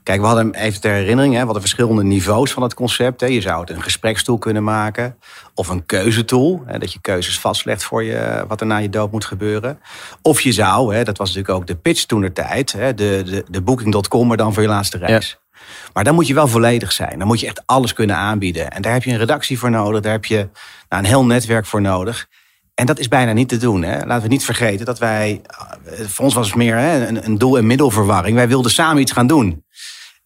Kijk, 0.09 0.21
we 0.21 0.27
hadden 0.27 0.53
even 0.53 0.81
ter 0.81 0.91
herinnering, 0.91 1.33
hè, 1.33 1.39
we 1.39 1.45
hadden 1.45 1.61
verschillende 1.61 2.03
niveaus 2.03 2.51
van 2.51 2.63
het 2.63 2.73
concept. 2.73 3.21
Hè. 3.21 3.27
Je 3.27 3.41
zou 3.41 3.59
het 3.59 3.69
een 3.69 3.81
gesprekstoel 3.81 4.37
kunnen 4.37 4.63
maken 4.63 5.17
of 5.53 5.67
een 5.67 5.85
keuzetool. 5.85 6.63
Hè, 6.65 6.79
dat 6.79 6.93
je 6.93 7.01
keuzes 7.01 7.39
vastlegt 7.39 7.83
voor 7.83 8.03
je, 8.03 8.45
wat 8.47 8.61
er 8.61 8.67
na 8.67 8.77
je 8.77 8.89
dood 8.89 9.11
moet 9.11 9.25
gebeuren. 9.25 9.79
Of 10.21 10.41
je 10.41 10.51
zou, 10.51 10.95
hè, 10.95 11.03
dat 11.03 11.17
was 11.17 11.27
natuurlijk 11.27 11.59
ook 11.59 11.67
de 11.67 11.75
pitch 11.75 12.03
toen 12.03 12.21
de 12.21 12.31
tijd, 12.33 12.71
de, 12.71 12.93
de, 12.95 13.45
de 13.49 13.61
booking.com, 13.61 14.27
maar 14.27 14.37
dan 14.37 14.53
voor 14.53 14.63
je 14.63 14.69
laatste 14.69 14.97
reis. 14.97 15.39
Ja. 15.41 15.59
Maar 15.93 16.03
dan 16.03 16.15
moet 16.15 16.27
je 16.27 16.33
wel 16.33 16.47
volledig 16.47 16.91
zijn. 16.91 17.19
Dan 17.19 17.27
moet 17.27 17.39
je 17.39 17.47
echt 17.47 17.61
alles 17.65 17.93
kunnen 17.93 18.15
aanbieden. 18.15 18.71
En 18.71 18.81
daar 18.81 18.93
heb 18.93 19.03
je 19.03 19.11
een 19.11 19.17
redactie 19.17 19.59
voor 19.59 19.71
nodig. 19.71 20.01
Daar 20.01 20.11
heb 20.11 20.25
je 20.25 20.49
nou, 20.89 21.03
een 21.03 21.09
heel 21.09 21.25
netwerk 21.25 21.65
voor 21.65 21.81
nodig. 21.81 22.27
En 22.73 22.85
dat 22.85 22.99
is 22.99 23.07
bijna 23.07 23.31
niet 23.31 23.49
te 23.49 23.57
doen. 23.57 23.83
Hè. 23.83 24.05
Laten 24.05 24.23
we 24.23 24.29
niet 24.29 24.45
vergeten 24.45 24.85
dat 24.85 24.99
wij... 24.99 25.41
Voor 25.83 26.25
ons 26.25 26.33
was 26.33 26.47
het 26.47 26.55
meer 26.55 26.77
hè, 26.77 27.07
een, 27.07 27.25
een 27.25 27.37
doel- 27.37 27.57
en 27.57 27.67
middelverwarring. 27.67 28.35
Wij 28.35 28.47
wilden 28.47 28.71
samen 28.71 29.01
iets 29.01 29.11
gaan 29.11 29.27
doen. 29.27 29.63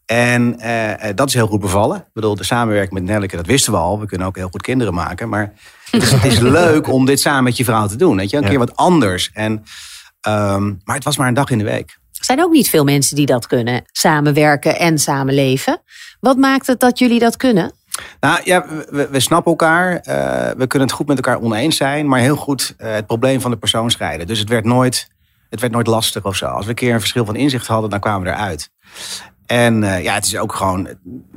En 0.06 0.56
uh, 0.60 1.10
dat 1.16 1.28
is 1.28 1.34
heel 1.34 1.48
goed 1.48 1.60
bevallen. 1.60 1.98
Ik 1.98 2.14
bedoel, 2.14 2.36
de 2.36 2.44
samenwerking 2.44 2.94
met 2.94 3.04
Nelleke, 3.04 3.36
dat 3.36 3.46
wisten 3.46 3.74
we 3.74 3.80
al. 3.80 4.00
We 4.00 4.06
kunnen 4.06 4.28
ook 4.28 4.36
heel 4.36 4.50
goed 4.50 4.62
kinderen 4.62 4.94
maken. 4.94 5.30
Maar 5.30 5.54
het 5.92 6.04
is, 6.04 6.12
het 6.12 6.24
is 6.24 6.40
leuk 6.60 6.88
om 6.88 7.06
dit 7.06 7.20
samen 7.20 7.44
met 7.44 7.58
je 7.58 7.64
vrouw 7.64 7.88
te 7.88 7.96
doen. 7.96 8.16
Weet 8.16 8.30
je? 8.30 8.38
Een 8.38 8.44
ja. 8.44 8.50
keer 8.50 8.60
wat 8.60 8.76
anders. 8.76 9.30
En, 9.34 9.52
um, 10.28 10.82
maar 10.84 10.96
het 10.96 11.04
was 11.04 11.18
maar 11.18 11.28
een 11.28 11.34
dag 11.34 11.50
in 11.50 11.58
de 11.58 11.64
week. 11.64 11.98
Er 12.12 12.26
zijn 12.26 12.44
ook 12.44 12.52
niet 12.52 12.70
veel 12.70 12.84
mensen 12.84 13.16
die 13.16 13.26
dat 13.26 13.48
kunnen. 13.48 13.84
Samenwerken 13.92 14.80
en 14.80 15.00
samenleven. 15.00 15.82
Wat 16.20 16.38
maakt 16.38 16.68
het 16.68 16.80
dat 16.80 17.00
jullie 17.00 17.20
dat 17.20 17.38
kunnen? 17.38 17.74
Nou 18.20 18.42
ja, 18.44 18.66
we, 18.90 19.08
we 19.12 19.20
snappen 19.20 19.52
elkaar. 19.52 19.92
Uh, 19.94 20.58
we 20.58 20.68
kunnen 20.68 20.88
het 20.88 20.98
goed 20.98 21.08
met 21.08 21.16
elkaar 21.16 21.42
oneens 21.42 21.78
zijn. 21.78 22.08
Maar 22.08 22.20
heel 22.20 22.36
goed 22.36 22.76
uh, 22.78 22.94
het 22.94 23.06
probleem 23.06 23.42
van 23.42 23.52
de 23.52 23.58
persoon 23.58 23.92
scheiden. 23.92 24.28
Dus 24.28 24.40
het 24.40 24.50
werd 24.50 24.66
nooit, 24.66 25.08
het 25.50 25.60
werd 25.60 25.74
nooit 25.74 25.88
lastig 25.88 26.26
of 26.26 26.36
zo. 26.36 26.46
Als 26.46 26.64
we 26.64 26.70
een 26.70 26.76
keer 26.76 26.94
een 26.94 27.00
verschil 27.00 27.26
van 27.26 27.36
inzicht 27.36 27.68
hadden, 27.68 27.90
dan 27.90 28.00
kwamen 28.00 28.28
we 28.28 28.34
eruit. 28.34 28.70
En 29.46 29.82
uh, 29.82 30.04
ja, 30.04 30.14
het 30.14 30.26
is 30.26 30.38
ook 30.38 30.56
gewoon. 30.56 30.88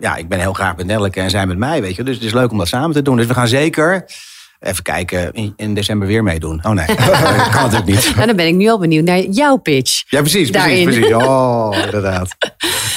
Ja, 0.01 0.17
ik 0.17 0.29
ben 0.29 0.41
heel 0.41 0.53
graag 0.53 0.77
met 0.77 0.87
Nelleke 0.87 1.21
en 1.21 1.31
zij 1.31 1.47
met 1.47 1.59
mij, 1.59 1.81
weet 1.81 1.97
je. 1.97 2.03
Dus 2.03 2.15
het 2.15 2.25
is 2.25 2.33
leuk 2.33 2.51
om 2.51 2.59
dat 2.59 2.69
samen 2.69 2.93
te 2.93 3.03
doen. 3.03 3.17
Dus 3.17 3.27
we 3.27 3.35
gaan 3.35 3.49
zeker. 3.49 4.05
Even 4.61 4.83
kijken, 4.83 5.33
in, 5.33 5.53
in 5.57 5.75
december 5.75 6.09
weer 6.09 6.23
meedoen. 6.23 6.61
Oh 6.65 6.73
nee, 6.73 6.87
dat 6.87 6.97
kan 7.55 7.63
natuurlijk 7.63 7.85
niet. 7.85 8.13
Nou, 8.15 8.27
dan 8.27 8.37
ben 8.37 8.47
ik 8.47 8.55
nu 8.55 8.69
al 8.69 8.79
benieuwd 8.79 9.05
naar 9.05 9.21
jouw 9.21 9.57
pitch. 9.57 10.03
Ja, 10.09 10.21
precies, 10.21 10.51
daarin. 10.51 10.85
precies, 10.85 11.01
precies. 11.01 11.25
Oh, 11.27 11.77
inderdaad. 11.85 12.37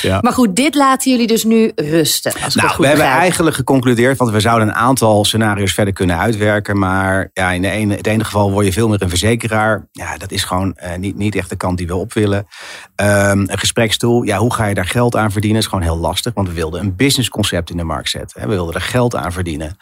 Ja. 0.01 0.19
Maar 0.21 0.33
goed, 0.33 0.55
dit 0.55 0.75
laten 0.75 1.11
jullie 1.11 1.27
dus 1.27 1.43
nu 1.43 1.71
rusten. 1.75 2.33
Als 2.43 2.55
nou, 2.55 2.75
we 2.77 2.87
hebben 2.87 3.05
eigenlijk 3.05 3.55
geconcludeerd, 3.55 4.17
want 4.17 4.31
we 4.31 4.39
zouden 4.39 4.67
een 4.67 4.73
aantal 4.73 5.25
scenario's 5.25 5.73
verder 5.73 5.93
kunnen 5.93 6.17
uitwerken. 6.17 6.79
Maar 6.79 7.29
ja, 7.33 7.51
in 7.51 7.61
de 7.61 7.69
ene, 7.69 7.95
het 7.95 8.07
ene 8.07 8.23
geval 8.23 8.51
word 8.51 8.65
je 8.65 8.73
veel 8.73 8.87
meer 8.87 9.01
een 9.01 9.09
verzekeraar. 9.09 9.87
Ja, 9.91 10.17
dat 10.17 10.31
is 10.31 10.43
gewoon 10.43 10.77
uh, 10.83 10.95
niet, 10.95 11.15
niet 11.15 11.35
echt 11.35 11.49
de 11.49 11.55
kant 11.55 11.77
die 11.77 11.87
we 11.87 11.95
op 11.95 12.13
willen. 12.13 12.47
Um, 12.95 13.49
een 13.49 13.57
gespreksstoel, 13.57 14.23
ja, 14.23 14.37
hoe 14.37 14.53
ga 14.53 14.65
je 14.65 14.73
daar 14.73 14.85
geld 14.85 15.15
aan 15.15 15.31
verdienen? 15.31 15.59
is 15.59 15.67
gewoon 15.67 15.83
heel 15.83 15.97
lastig, 15.97 16.33
want 16.33 16.47
we 16.47 16.53
wilden 16.53 16.81
een 16.81 16.95
businessconcept 16.95 17.69
in 17.69 17.77
de 17.77 17.83
markt 17.83 18.09
zetten. 18.09 18.41
We 18.41 18.47
wilden 18.47 18.75
er 18.75 18.81
geld 18.81 19.15
aan 19.15 19.31
verdienen. 19.31 19.77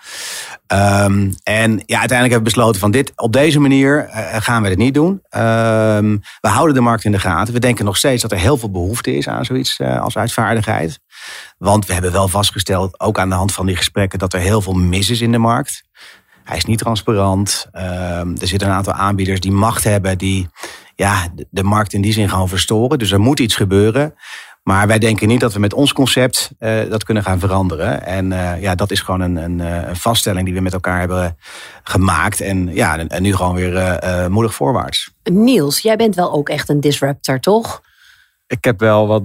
Um, 0.73 1.33
en 1.43 1.71
ja, 1.85 1.99
uiteindelijk 1.99 2.11
hebben 2.11 2.37
we 2.37 2.43
besloten 2.43 2.79
van 2.79 2.91
dit, 2.91 3.11
op 3.15 3.33
deze 3.33 3.59
manier 3.59 4.09
uh, 4.09 4.35
gaan 4.39 4.63
we 4.63 4.69
het 4.69 4.77
niet 4.77 4.93
doen. 4.93 5.09
Um, 5.09 6.21
we 6.41 6.47
houden 6.47 6.75
de 6.75 6.81
markt 6.81 7.03
in 7.03 7.11
de 7.11 7.19
gaten. 7.19 7.53
We 7.53 7.59
denken 7.59 7.85
nog 7.85 7.97
steeds 7.97 8.21
dat 8.21 8.31
er 8.31 8.37
heel 8.37 8.57
veel 8.57 8.71
behoefte 8.71 9.15
is 9.15 9.27
aan 9.27 9.45
zoiets 9.45 9.79
uh, 9.79 10.01
als 10.01 10.17
uitvaardigheid. 10.17 10.99
Want 11.57 11.85
we 11.85 11.93
hebben 11.93 12.11
wel 12.11 12.27
vastgesteld, 12.27 12.99
ook 12.99 13.19
aan 13.19 13.29
de 13.29 13.35
hand 13.35 13.53
van 13.53 13.65
die 13.65 13.75
gesprekken, 13.75 14.19
dat 14.19 14.33
er 14.33 14.39
heel 14.39 14.61
veel 14.61 14.73
mis 14.73 15.09
is 15.09 15.21
in 15.21 15.31
de 15.31 15.37
markt. 15.37 15.83
Hij 16.43 16.57
is 16.57 16.65
niet 16.65 16.79
transparant. 16.79 17.67
Um, 17.73 17.81
er 18.39 18.47
zitten 18.47 18.67
een 18.67 18.73
aantal 18.73 18.93
aanbieders 18.93 19.39
die 19.39 19.51
macht 19.51 19.83
hebben, 19.83 20.17
die 20.17 20.49
ja, 20.95 21.27
de 21.49 21.63
markt 21.63 21.93
in 21.93 22.01
die 22.01 22.13
zin 22.13 22.29
gaan 22.29 22.49
verstoren. 22.49 22.99
Dus 22.99 23.11
er 23.11 23.19
moet 23.19 23.39
iets 23.39 23.55
gebeuren. 23.55 24.13
Maar 24.67 24.87
wij 24.87 24.99
denken 24.99 25.27
niet 25.27 25.39
dat 25.39 25.53
we 25.53 25.59
met 25.59 25.73
ons 25.73 25.93
concept 25.93 26.51
uh, 26.59 26.89
dat 26.89 27.03
kunnen 27.03 27.23
gaan 27.23 27.39
veranderen. 27.39 28.05
En 28.05 28.31
uh, 28.31 28.61
ja, 28.61 28.75
dat 28.75 28.91
is 28.91 29.01
gewoon 29.01 29.21
een, 29.21 29.35
een, 29.35 29.59
een, 29.59 29.95
vaststelling 29.95 30.45
die 30.45 30.53
we 30.53 30.61
met 30.61 30.73
elkaar 30.73 30.99
hebben 30.99 31.37
gemaakt. 31.83 32.41
En 32.41 32.73
ja, 32.73 32.97
en, 32.97 33.07
en 33.07 33.21
nu 33.21 33.35
gewoon 33.35 33.55
weer 33.55 33.73
uh, 33.73 34.27
moedig 34.27 34.53
voorwaarts. 34.53 35.11
Niels, 35.23 35.79
jij 35.79 35.95
bent 35.95 36.15
wel 36.15 36.31
ook 36.31 36.49
echt 36.49 36.69
een 36.69 36.79
disruptor, 36.79 37.39
toch? 37.39 37.81
Ik 38.47 38.63
heb 38.63 38.79
wel 38.79 39.07
wat 39.07 39.23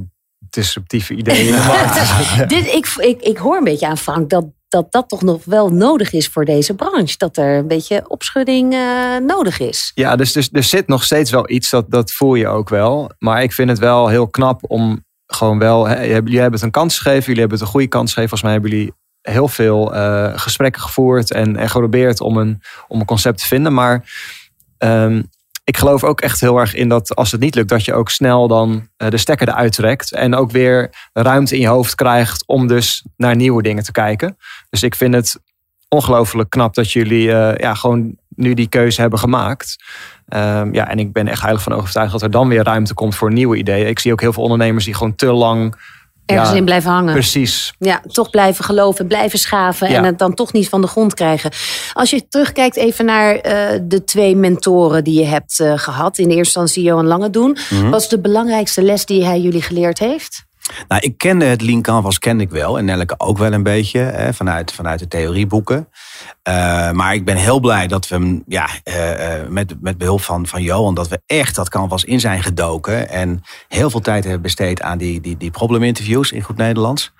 disruptieve 0.50 1.14
ideeën 1.14 1.54
markt. 1.66 2.48
Dit, 2.48 2.66
ik, 2.66 2.94
ik, 2.96 3.20
ik 3.20 3.36
hoor 3.36 3.56
een 3.56 3.64
beetje 3.64 3.86
aan 3.86 3.98
Frank 3.98 4.30
dat, 4.30 4.44
dat 4.68 4.92
dat 4.92 5.08
toch 5.08 5.22
nog 5.22 5.44
wel 5.44 5.68
nodig 5.68 6.12
is 6.12 6.28
voor 6.28 6.44
deze 6.44 6.74
branche. 6.74 7.14
Dat 7.16 7.36
er 7.36 7.58
een 7.58 7.68
beetje 7.68 8.08
opschudding 8.08 8.74
uh, 8.74 9.16
nodig 9.16 9.60
is. 9.60 9.92
Ja, 9.94 10.16
dus, 10.16 10.32
dus 10.32 10.48
er 10.52 10.62
zit 10.62 10.86
nog 10.86 11.04
steeds 11.04 11.30
wel 11.30 11.50
iets, 11.50 11.70
dat, 11.70 11.90
dat 11.90 12.12
voel 12.12 12.34
je 12.34 12.48
ook 12.48 12.68
wel. 12.68 13.10
Maar 13.18 13.42
ik 13.42 13.52
vind 13.52 13.68
het 13.68 13.78
wel 13.78 14.08
heel 14.08 14.28
knap 14.28 14.60
om 14.66 15.02
gewoon 15.34 15.58
wel... 15.58 15.88
Hè, 15.88 16.02
jullie 16.02 16.40
hebben 16.40 16.52
het 16.52 16.62
een 16.62 16.70
kans 16.70 16.96
gegeven, 16.96 17.24
jullie 17.24 17.40
hebben 17.40 17.58
het 17.58 17.66
een 17.66 17.72
goede 17.72 17.88
kans 17.88 18.12
gegeven. 18.12 18.28
Volgens 18.28 18.42
mij 18.42 18.52
hebben 18.52 18.70
jullie 18.70 18.92
heel 19.22 19.48
veel 19.48 19.94
uh, 19.94 20.38
gesprekken 20.38 20.82
gevoerd 20.82 21.32
en, 21.32 21.56
en 21.56 21.70
geprobeerd 21.70 22.20
om 22.20 22.36
een, 22.36 22.62
om 22.88 23.00
een 23.00 23.06
concept 23.06 23.38
te 23.38 23.46
vinden. 23.46 23.74
Maar 23.74 24.04
um, 24.78 25.28
ik 25.64 25.76
geloof 25.76 26.04
ook 26.04 26.20
echt 26.20 26.40
heel 26.40 26.58
erg 26.58 26.74
in 26.74 26.88
dat 26.88 27.14
als 27.14 27.32
het 27.32 27.40
niet 27.40 27.54
lukt, 27.54 27.68
dat 27.68 27.84
je 27.84 27.94
ook 27.94 28.10
snel 28.10 28.48
dan 28.48 28.88
uh, 28.98 29.08
de 29.08 29.16
stekker 29.16 29.48
eruit 29.48 29.72
trekt. 29.72 30.12
En 30.12 30.34
ook 30.34 30.50
weer 30.50 30.90
ruimte 31.12 31.54
in 31.54 31.60
je 31.60 31.66
hoofd 31.66 31.94
krijgt 31.94 32.46
om 32.46 32.66
dus 32.66 33.04
naar 33.16 33.36
nieuwe 33.36 33.62
dingen 33.62 33.82
te 33.82 33.92
kijken. 33.92 34.36
Dus 34.70 34.82
ik 34.82 34.94
vind 34.94 35.14
het 35.14 35.40
ongelooflijk 35.88 36.50
knap 36.50 36.74
dat 36.74 36.92
jullie 36.92 37.26
uh, 37.26 37.56
ja, 37.56 37.74
gewoon 37.74 38.16
nu 38.28 38.54
die 38.54 38.68
keuze 38.68 39.00
hebben 39.00 39.18
gemaakt. 39.18 39.76
Um, 40.28 40.74
ja, 40.74 40.88
en 40.88 40.98
ik 40.98 41.12
ben 41.12 41.28
echt 41.28 41.42
heilig 41.42 41.62
van 41.62 41.72
overtuigd 41.72 42.12
dat 42.12 42.22
er 42.22 42.30
dan 42.30 42.48
weer 42.48 42.64
ruimte 42.64 42.94
komt 42.94 43.14
voor 43.14 43.32
nieuwe 43.32 43.56
ideeën. 43.56 43.86
Ik 43.86 43.98
zie 43.98 44.12
ook 44.12 44.20
heel 44.20 44.32
veel 44.32 44.42
ondernemers 44.42 44.84
die 44.84 44.94
gewoon 44.94 45.14
te 45.14 45.32
lang 45.32 45.74
ergens 46.26 46.50
ja, 46.50 46.56
in 46.56 46.64
blijven 46.64 46.90
hangen. 46.90 47.12
Precies. 47.12 47.74
Ja, 47.78 48.02
toch 48.06 48.30
blijven 48.30 48.64
geloven, 48.64 49.06
blijven 49.06 49.38
schaven 49.38 49.90
ja. 49.90 49.96
en 49.96 50.04
het 50.04 50.18
dan 50.18 50.34
toch 50.34 50.52
niet 50.52 50.68
van 50.68 50.80
de 50.80 50.86
grond 50.86 51.14
krijgen. 51.14 51.50
Als 51.92 52.10
je 52.10 52.28
terugkijkt 52.28 52.76
even 52.76 53.04
naar 53.04 53.34
uh, 53.34 53.42
de 53.82 54.04
twee 54.04 54.36
mentoren 54.36 55.04
die 55.04 55.20
je 55.20 55.26
hebt 55.26 55.58
uh, 55.60 55.72
gehad. 55.76 56.18
In 56.18 56.24
eerste 56.24 56.38
instantie 56.38 56.82
Johan 56.82 57.06
Lange 57.06 57.30
doen. 57.30 57.58
Mm 57.70 57.78
-hmm. 57.78 57.90
Wat 57.90 58.00
is 58.00 58.08
de 58.08 58.20
belangrijkste 58.20 58.82
les 58.82 59.06
die 59.06 59.24
hij 59.24 59.40
jullie 59.40 59.62
geleerd 59.62 59.98
heeft? 59.98 60.44
Nou, 60.88 61.00
ik 61.00 61.18
kende 61.18 61.44
het 61.44 61.62
Lean 61.62 61.82
Canvas 61.82 62.18
kende 62.18 62.42
ik 62.42 62.50
wel. 62.50 62.78
En 62.78 62.84
Nelleke 62.84 63.14
ook 63.18 63.38
wel 63.38 63.52
een 63.52 63.62
beetje. 63.62 63.98
Hè, 63.98 64.34
vanuit, 64.34 64.72
vanuit 64.72 64.98
de 64.98 65.08
theorieboeken. 65.08 65.88
Uh, 66.48 66.90
maar 66.90 67.14
ik 67.14 67.24
ben 67.24 67.36
heel 67.36 67.60
blij 67.60 67.86
dat 67.86 68.08
we 68.08 68.42
ja, 68.46 68.68
uh, 68.84 69.48
met, 69.48 69.74
met 69.80 69.98
behulp 69.98 70.20
van, 70.20 70.46
van 70.46 70.62
Johan... 70.62 70.94
dat 70.94 71.08
we 71.08 71.20
echt 71.26 71.54
dat 71.54 71.68
Canvas 71.68 72.04
in 72.04 72.20
zijn 72.20 72.42
gedoken. 72.42 73.08
En 73.08 73.42
heel 73.68 73.90
veel 73.90 74.00
tijd 74.00 74.24
hebben 74.24 74.42
besteed 74.42 74.82
aan 74.82 74.98
die, 74.98 75.20
die, 75.20 75.36
die 75.36 75.50
probleminterviews 75.50 76.32
in 76.32 76.42
goed 76.42 76.56
Nederlands. 76.56 77.12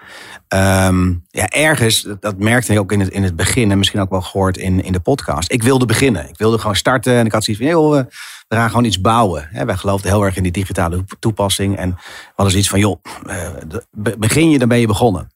Um, 0.48 1.24
ja, 1.30 1.48
ergens, 1.48 2.02
dat, 2.02 2.22
dat 2.22 2.38
merkte 2.38 2.72
ik 2.72 2.78
ook 2.78 2.92
in 2.92 3.00
het, 3.00 3.08
in 3.08 3.22
het 3.22 3.36
begin 3.36 3.70
en 3.70 3.78
misschien 3.78 4.00
ook 4.00 4.10
wel 4.10 4.20
gehoord 4.22 4.56
in, 4.56 4.84
in 4.84 4.92
de 4.92 5.00
podcast. 5.00 5.52
Ik 5.52 5.62
wilde 5.62 5.86
beginnen. 5.86 6.28
Ik 6.28 6.38
wilde 6.38 6.58
gewoon 6.58 6.76
starten 6.76 7.14
en 7.14 7.26
ik 7.26 7.32
had 7.32 7.44
zoiets 7.44 7.62
van, 7.62 7.72
joh, 7.72 8.06
we, 8.52 8.58
gaan 8.58 8.70
gewoon 8.70 8.84
iets 8.84 9.00
bouwen. 9.00 9.48
Hè, 9.50 9.64
wij 9.64 9.76
geloofden 9.76 10.10
heel 10.10 10.24
erg 10.24 10.36
in 10.36 10.42
die 10.42 10.52
digitale 10.52 11.04
toepassing 11.18 11.76
en 11.76 11.90
we 11.90 12.32
hadden 12.34 12.50
zoiets 12.50 12.68
van, 12.68 12.78
joh, 12.78 13.00
eh, 13.26 13.48
be- 13.90 14.18
begin 14.18 14.50
je, 14.50 14.58
dan 14.58 14.68
ben 14.68 14.78
je 14.78 14.86
begonnen. 14.86 15.32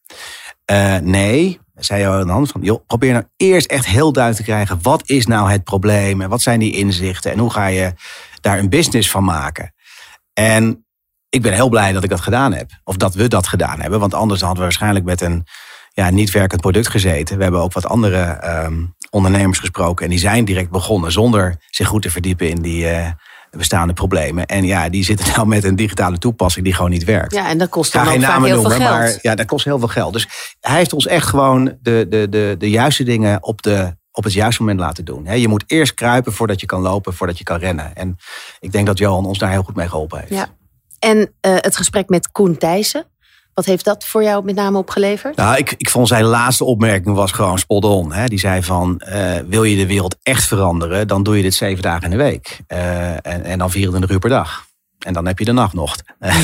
Eh, 0.64 0.96
nee, 0.96 1.60
zei 1.74 2.00
je 2.00 2.08
aan 2.08 2.42
de 2.42 2.46
van, 2.46 2.60
joh, 2.62 2.86
probeer 2.86 3.12
nou 3.12 3.24
eerst 3.36 3.66
echt 3.66 3.86
heel 3.86 4.12
duidelijk 4.12 4.44
te 4.44 4.50
krijgen, 4.52 4.78
wat 4.82 5.02
is 5.08 5.26
nou 5.26 5.50
het 5.50 5.64
probleem 5.64 6.20
en 6.20 6.28
wat 6.28 6.42
zijn 6.42 6.60
die 6.60 6.72
inzichten 6.72 7.32
en 7.32 7.38
hoe 7.38 7.50
ga 7.50 7.66
je 7.66 7.92
daar 8.40 8.58
een 8.58 8.68
business 8.68 9.10
van 9.10 9.24
maken. 9.24 9.74
En 10.32 10.86
ik 11.28 11.42
ben 11.42 11.52
heel 11.52 11.68
blij 11.68 11.92
dat 11.92 12.04
ik 12.04 12.10
dat 12.10 12.20
gedaan 12.20 12.52
heb. 12.52 12.70
Of 12.84 12.96
dat 12.96 13.14
we 13.14 13.28
dat 13.28 13.46
gedaan 13.46 13.80
hebben. 13.80 14.00
Want 14.00 14.14
anders 14.14 14.40
hadden 14.40 14.58
we 14.58 14.64
waarschijnlijk 14.64 15.04
met 15.04 15.20
een 15.20 15.46
ja, 15.96 16.10
niet 16.10 16.30
werkend 16.30 16.60
product 16.60 16.88
gezeten. 16.88 17.36
We 17.36 17.42
hebben 17.42 17.60
ook 17.60 17.72
wat 17.72 17.86
andere 17.86 18.22
ehm, 18.22 18.84
ondernemers 19.10 19.58
gesproken. 19.58 20.04
En 20.04 20.10
die 20.10 20.18
zijn 20.18 20.44
direct 20.44 20.70
begonnen 20.70 21.12
zonder 21.12 21.56
zich 21.70 21.88
goed 21.88 22.02
te 22.02 22.10
verdiepen 22.10 22.48
in 22.48 22.62
die 22.62 22.88
eh, 22.88 23.10
bestaande 23.50 23.92
problemen. 23.92 24.46
En 24.46 24.64
ja, 24.64 24.88
die 24.88 25.04
zitten 25.04 25.26
nou 25.34 25.46
met 25.46 25.64
een 25.64 25.76
digitale 25.76 26.18
toepassing 26.18 26.64
die 26.64 26.74
gewoon 26.74 26.90
niet 26.90 27.04
werkt. 27.04 27.34
Ja, 27.34 27.48
en 27.48 27.58
dat 27.58 27.68
kost 27.68 27.92
dan 27.92 28.02
ook 28.02 28.08
geen 28.08 28.20
namen 28.20 28.48
heel 28.48 28.60
noemen, 28.60 28.76
veel 28.76 28.86
geld. 28.86 28.98
maar 28.98 29.18
ja, 29.22 29.34
dat 29.34 29.46
kost 29.46 29.64
heel 29.64 29.78
veel 29.78 29.88
geld. 29.88 30.12
Dus 30.12 30.28
hij 30.60 30.76
heeft 30.76 30.92
ons 30.92 31.06
echt 31.06 31.26
gewoon 31.26 31.76
de, 31.82 32.06
de, 32.08 32.28
de, 32.28 32.54
de 32.58 32.70
juiste 32.70 33.02
dingen 33.02 33.42
op, 33.42 33.62
de, 33.62 33.96
op 34.12 34.24
het 34.24 34.32
juiste 34.32 34.62
moment 34.62 34.80
laten 34.80 35.04
doen. 35.04 35.40
Je 35.40 35.48
moet 35.48 35.64
eerst 35.66 35.94
kruipen 35.94 36.32
voordat 36.32 36.60
je 36.60 36.66
kan 36.66 36.80
lopen, 36.80 37.14
voordat 37.14 37.38
je 37.38 37.44
kan 37.44 37.58
rennen. 37.58 37.94
En 37.94 38.16
ik 38.60 38.72
denk 38.72 38.86
dat 38.86 38.98
Johan 38.98 39.26
ons 39.26 39.38
daar 39.38 39.50
heel 39.50 39.62
goed 39.62 39.76
mee 39.76 39.88
geholpen 39.88 40.18
heeft. 40.18 40.32
Ja. 40.32 40.46
En 40.98 41.32
eh, 41.40 41.54
het 41.56 41.76
gesprek 41.76 42.08
met 42.08 42.32
Koen 42.32 42.58
Thijssen. 42.58 43.06
Wat 43.56 43.64
heeft 43.64 43.84
dat 43.84 44.04
voor 44.04 44.22
jou 44.22 44.44
met 44.44 44.54
name 44.54 44.78
opgeleverd? 44.78 45.36
Nou, 45.36 45.56
ik, 45.56 45.74
ik 45.76 45.90
vond 45.90 46.08
zijn 46.08 46.24
laatste 46.24 46.64
opmerking 46.64 47.14
was 47.14 47.32
gewoon 47.32 47.58
spot 47.58 47.84
on. 47.84 48.12
Hè. 48.12 48.26
Die 48.26 48.38
zei 48.38 48.62
van, 48.62 48.98
eh, 48.98 49.38
wil 49.46 49.64
je 49.64 49.76
de 49.76 49.86
wereld 49.86 50.16
echt 50.22 50.44
veranderen, 50.44 51.08
dan 51.08 51.22
doe 51.22 51.36
je 51.36 51.42
dit 51.42 51.54
zeven 51.54 51.82
dagen 51.82 52.04
in 52.04 52.10
de 52.10 52.16
week. 52.16 52.60
Eh, 52.66 53.10
en, 53.12 53.44
en 53.44 53.58
dan 53.58 53.70
24 53.70 54.10
uur 54.10 54.18
per 54.18 54.30
dag. 54.30 54.66
En 54.98 55.12
dan 55.12 55.26
heb 55.26 55.38
je 55.38 55.44
de 55.44 55.52
nacht 55.52 55.72
nog. 55.72 55.96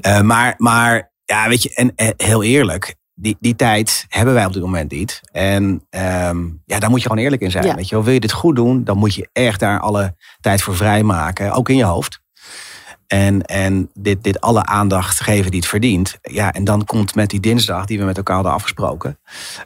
Eh, 0.00 0.20
maar, 0.20 0.54
maar, 0.56 1.12
ja, 1.24 1.48
weet 1.48 1.62
je, 1.62 1.74
en 1.74 1.92
heel 2.16 2.42
eerlijk, 2.42 2.94
die, 3.14 3.36
die 3.40 3.56
tijd 3.56 4.04
hebben 4.08 4.34
wij 4.34 4.44
op 4.44 4.52
dit 4.52 4.62
moment 4.62 4.90
niet. 4.90 5.20
En 5.32 5.86
ehm, 5.90 6.46
ja, 6.64 6.78
daar 6.78 6.90
moet 6.90 7.02
je 7.02 7.08
gewoon 7.08 7.24
eerlijk 7.24 7.42
in 7.42 7.50
zijn. 7.50 7.66
Ja. 7.66 7.74
Weet 7.74 7.88
je 7.88 7.94
wel, 7.94 8.04
wil 8.04 8.14
je 8.14 8.20
dit 8.20 8.32
goed 8.32 8.56
doen, 8.56 8.84
dan 8.84 8.98
moet 8.98 9.14
je 9.14 9.28
echt 9.32 9.60
daar 9.60 9.80
alle 9.80 10.16
tijd 10.40 10.62
voor 10.62 10.76
vrijmaken. 10.76 11.52
Ook 11.52 11.68
in 11.68 11.76
je 11.76 11.84
hoofd. 11.84 12.20
En, 13.08 13.42
en 13.42 13.90
dit, 13.94 14.24
dit 14.24 14.40
alle 14.40 14.64
aandacht 14.64 15.20
geven 15.20 15.50
die 15.50 15.60
het 15.60 15.68
verdient. 15.68 16.18
Ja, 16.22 16.52
en 16.52 16.64
dan 16.64 16.84
komt 16.84 17.14
met 17.14 17.30
die 17.30 17.40
dinsdag 17.40 17.84
die 17.84 17.98
we 17.98 18.04
met 18.04 18.16
elkaar 18.16 18.34
hadden 18.34 18.52
afgesproken, 18.52 19.18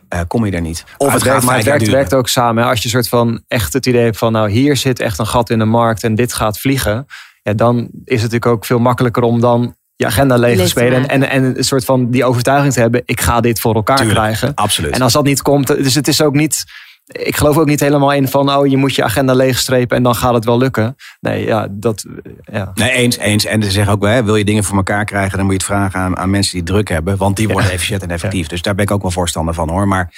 eh, 0.08 0.20
kom 0.28 0.46
je 0.46 0.52
er 0.52 0.60
niet. 0.60 0.84
Of 0.96 1.12
het, 1.12 1.14
het 1.14 1.22
gaat 1.22 1.30
werkt, 1.30 1.44
maar 1.44 1.74
het 1.78 1.88
werkt, 1.90 2.14
ook 2.14 2.28
samen. 2.28 2.62
hè. 2.62 2.68
Als 2.68 2.82
je 2.82 2.88
soort 2.88 3.08
van 3.08 3.42
echt 3.48 3.72
het 3.72 3.86
idee 3.86 4.04
hebt 4.04 4.18
van, 4.18 4.32
nou 4.32 4.50
hier 4.50 4.76
zit 4.76 5.00
echt 5.00 5.18
een 5.18 5.26
gat 5.26 5.50
in 5.50 5.58
de 5.58 5.64
markt 5.64 6.04
en 6.04 6.14
dit 6.14 6.32
gaat 6.32 6.58
vliegen. 6.58 7.06
Ja, 7.42 7.52
dan 7.52 7.76
is 7.76 8.22
het 8.22 8.32
natuurlijk 8.32 8.46
ook 8.46 8.64
veel 8.64 8.78
makkelijker 8.78 9.22
om 9.22 9.40
dan 9.40 9.76
je 9.96 10.06
agenda 10.06 10.36
leeg 10.36 10.58
te 10.58 10.68
spelen. 10.68 11.08
En, 11.08 11.22
en, 11.22 11.30
en 11.30 11.56
een 11.58 11.64
soort 11.64 11.84
van 11.84 12.10
die 12.10 12.24
overtuiging 12.24 12.72
te 12.72 12.80
hebben, 12.80 13.02
ik 13.04 13.20
ga 13.20 13.40
dit 13.40 13.60
voor 13.60 13.74
elkaar 13.74 13.96
Tuurlijk, 13.96 14.18
krijgen. 14.18 14.54
Absoluut. 14.54 14.94
En 14.94 15.02
als 15.02 15.12
dat 15.12 15.24
niet 15.24 15.42
komt, 15.42 15.66
dus 15.66 15.94
het 15.94 16.08
is 16.08 16.22
ook 16.22 16.34
niet. 16.34 16.64
Ik 17.06 17.36
geloof 17.36 17.58
ook 17.58 17.66
niet 17.66 17.80
helemaal 17.80 18.12
in 18.12 18.28
van, 18.28 18.54
oh, 18.54 18.66
je 18.66 18.76
moet 18.76 18.94
je 18.94 19.02
agenda 19.02 19.34
leegstrepen 19.34 19.96
en 19.96 20.02
dan 20.02 20.14
gaat 20.14 20.34
het 20.34 20.44
wel 20.44 20.58
lukken. 20.58 20.96
Nee, 21.20 21.46
ja, 21.46 21.68
dat. 21.70 22.04
Ja. 22.52 22.70
Nee, 22.74 22.90
eens, 22.90 23.16
eens. 23.16 23.44
En 23.44 23.62
ze 23.62 23.70
zeggen 23.70 23.92
ook 23.92 24.00
wel, 24.00 24.10
hè, 24.10 24.24
wil 24.24 24.36
je 24.36 24.44
dingen 24.44 24.64
voor 24.64 24.76
elkaar 24.76 25.04
krijgen, 25.04 25.36
dan 25.36 25.46
moet 25.46 25.54
je 25.54 25.58
het 25.58 25.66
vragen 25.66 26.00
aan, 26.00 26.16
aan 26.16 26.30
mensen 26.30 26.52
die 26.52 26.62
druk 26.62 26.88
hebben. 26.88 27.16
Want 27.16 27.36
die 27.36 27.48
worden 27.48 27.70
efficiënt 27.70 28.02
en 28.02 28.10
effectief. 28.10 28.46
Dus 28.46 28.62
daar 28.62 28.74
ben 28.74 28.84
ik 28.84 28.90
ook 28.90 29.02
wel 29.02 29.10
voorstander 29.10 29.54
van 29.54 29.70
hoor. 29.70 29.88
Maar 29.88 30.14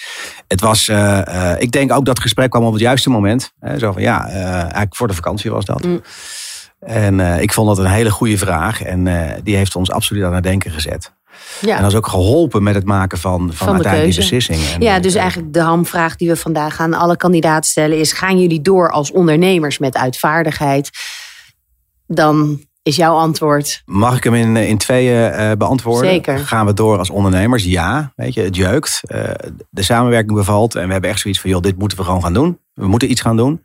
het 0.47 0.61
was, 0.61 0.89
eh, 0.89 1.53
eh, 1.53 1.61
ik 1.61 1.71
denk 1.71 1.93
ook 1.93 2.05
dat 2.05 2.15
het 2.15 2.21
gesprek 2.21 2.51
kwam 2.51 2.65
op 2.65 2.73
het 2.73 2.83
juiste 2.83 3.11
moment. 3.11 3.53
Hè, 3.59 3.79
zo 3.79 3.93
van 3.93 4.03
ja, 4.03 4.29
eh, 4.29 4.45
eigenlijk 4.45 4.97
voor 4.97 5.09
de 5.09 5.15
vakantie 5.15 5.51
was 5.51 5.65
dat. 5.65 5.85
Mm. 5.85 6.03
En 6.87 7.21
eh, 7.21 7.41
ik 7.41 7.53
vond 7.53 7.69
dat 7.69 7.79
een 7.79 7.91
hele 7.91 8.11
goede 8.11 8.39
vraag. 8.39 8.83
En 8.83 9.07
eh, 9.07 9.39
die 9.43 9.57
heeft 9.57 9.77
ons 9.77 9.91
absoluut 9.91 10.25
aan 10.25 10.35
het 10.35 10.43
denken 10.43 10.71
gezet. 10.71 11.13
Ja. 11.61 11.77
En 11.77 11.83
dat 11.83 11.91
is 11.91 11.97
ook 11.97 12.07
geholpen 12.07 12.63
met 12.63 12.75
het 12.75 12.85
maken 12.85 13.19
van, 13.19 13.41
van, 13.41 13.55
Van 13.55 13.67
de 13.67 13.73
uiteindelijk 13.73 14.15
die 14.15 14.29
keuze. 14.29 14.45
beslissing. 14.45 14.75
En, 14.75 14.87
Ja, 14.87 14.97
eh, 14.97 15.03
dus 15.03 15.15
eigenlijk 15.15 15.53
de 15.53 15.61
hamvraag 15.61 16.17
die 16.17 16.29
we 16.29 16.37
vandaag 16.37 16.81
aan 16.81 16.95
alle 16.95 17.17
kandidaten 17.17 17.71
stellen 17.71 17.99
is: 17.99 18.13
gaan 18.13 18.41
jullie 18.41 18.61
door 18.61 18.91
als 18.91 19.13
ondernemers 19.13 19.79
met 19.79 19.97
uitvaardigheid? 19.97 20.91
Dan 22.07 22.61
is 22.83 22.97
jouw 22.97 23.15
antwoord 23.15 23.83
Mag 23.85 24.17
ik 24.17 24.25
hem 24.25 24.35
in, 24.35 24.57
in 24.57 24.79
tweeën 24.79 25.31
eh, 25.31 25.53
beantwoorden? 25.59 26.11
Zeker. 26.11 26.39
Gaan 26.39 26.67
we 26.67 26.73
door 26.75 26.99
als 26.99 27.11
ondernemers? 27.11 27.65
Ja, 27.65 28.13
weet 28.17 28.35
je, 28.35 28.41
het 28.43 28.57
jeukt. 28.57 29.01
Eh, 29.05 29.31
de 29.71 29.83
samenwerking 29.83 30.35
bevalt. 30.35 30.75
En 30.75 30.87
we 30.87 30.93
hebben 30.93 31.11
echt 31.11 31.21
zoiets 31.21 31.41
van, 31.41 31.51
joh, 31.51 31.61
dit 31.63 31.79
moeten 31.79 31.99
we 31.99 32.05
gewoon 32.05 32.23
gaan 32.23 32.33
doen. 32.33 32.59
We 32.75 32.87
moeten 32.87 33.11
iets 33.11 33.21
gaan 33.21 33.37
doen. 33.37 33.63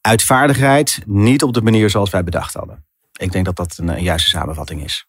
Uitvaardigheid, 0.00 0.98
niet 1.06 1.42
op 1.42 1.54
de 1.54 1.62
manier 1.62 1.90
zoals 1.90 2.10
wij 2.10 2.24
bedacht 2.24 2.54
hadden. 2.54 2.84
Ik 3.16 3.32
denk 3.32 3.44
dat 3.44 3.56
dat 3.56 3.76
een, 3.76 3.88
een 3.88 4.02
juiste 4.02 4.28
samenvatting 4.28 4.84
is. 4.84 5.06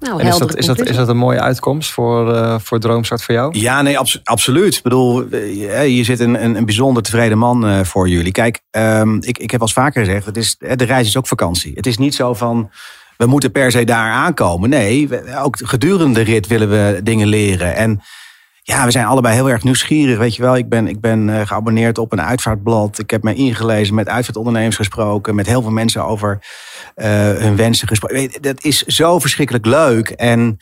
Nou, 0.00 0.20
En 0.20 0.26
is 0.26 0.38
dat, 0.38 0.56
is, 0.56 0.66
dat, 0.66 0.80
is 0.80 0.96
dat 0.96 1.08
een 1.08 1.16
mooie 1.16 1.40
uitkomst 1.40 1.90
voor, 1.92 2.34
eh, 2.34 2.54
voor 2.58 2.78
Droomstart 2.80 3.22
voor 3.22 3.34
jou? 3.34 3.58
Ja, 3.58 3.82
nee, 3.82 3.98
abso- 3.98 4.18
absoluut. 4.24 4.76
Ik 4.76 4.82
bedoel, 4.82 5.24
eh, 5.30 5.80
hier 5.80 6.04
zit 6.04 6.20
een, 6.20 6.44
een, 6.44 6.54
een 6.56 6.64
bijzonder 6.64 7.02
tevreden 7.02 7.38
man 7.38 7.66
eh, 7.66 7.80
voor 7.84 8.08
jullie. 8.08 8.32
Kijk, 8.32 8.60
ehm, 8.70 9.16
ik, 9.20 9.38
ik 9.38 9.50
heb 9.50 9.60
al 9.60 9.68
vaker 9.68 10.04
gezegd, 10.04 10.26
het 10.26 10.36
is, 10.36 10.56
eh, 10.58 10.76
de 10.76 10.84
reis 10.84 11.06
is 11.06 11.16
ook 11.16 11.26
vakantie. 11.26 11.72
Het 11.74 11.86
is 11.86 11.98
niet 11.98 12.14
zo 12.14 12.34
van, 12.34 12.70
we 13.16 13.26
moeten 13.26 13.50
per 13.52 13.70
se 13.70 13.84
daar 13.84 14.12
aankomen. 14.12 14.68
Nee, 14.70 15.08
we- 15.08 15.38
ook 15.42 15.56
gedurende 15.64 16.24
de 16.24 16.30
rit 16.30 16.46
willen 16.46 16.70
we 16.70 17.00
dingen 17.02 17.26
leren. 17.26 17.74
En 17.76 18.00
ja, 18.62 18.84
we 18.84 18.90
zijn 18.90 19.06
allebei 19.06 19.34
heel 19.34 19.50
erg 19.50 19.62
nieuwsgierig. 19.64 20.18
Weet 20.18 20.36
je 20.36 20.42
wel, 20.42 20.56
ik 20.56 20.68
ben, 20.68 20.86
ik 20.88 21.00
ben 21.00 21.28
eh, 21.40 21.46
geabonneerd 21.46 21.98
op 21.98 22.12
een 22.12 22.20
uitvaartblad. 22.22 22.98
Ik 22.98 23.10
heb 23.10 23.22
me 23.22 23.34
ingelezen, 23.34 23.94
met 23.94 24.08
uitvaartondernemers 24.08 24.76
gesproken. 24.76 25.34
Met 25.34 25.46
heel 25.46 25.62
veel 25.62 25.70
mensen 25.70 26.04
over 26.04 26.38
eh, 26.40 26.48
hun 27.06 27.56
wensen 27.56 27.88
gesproken. 27.88 28.30
Dat 28.40 28.64
is 28.64 28.82
zo 28.82 29.18
verschrikkelijk 29.18 29.66
leuk. 29.66 30.08
En 30.08 30.56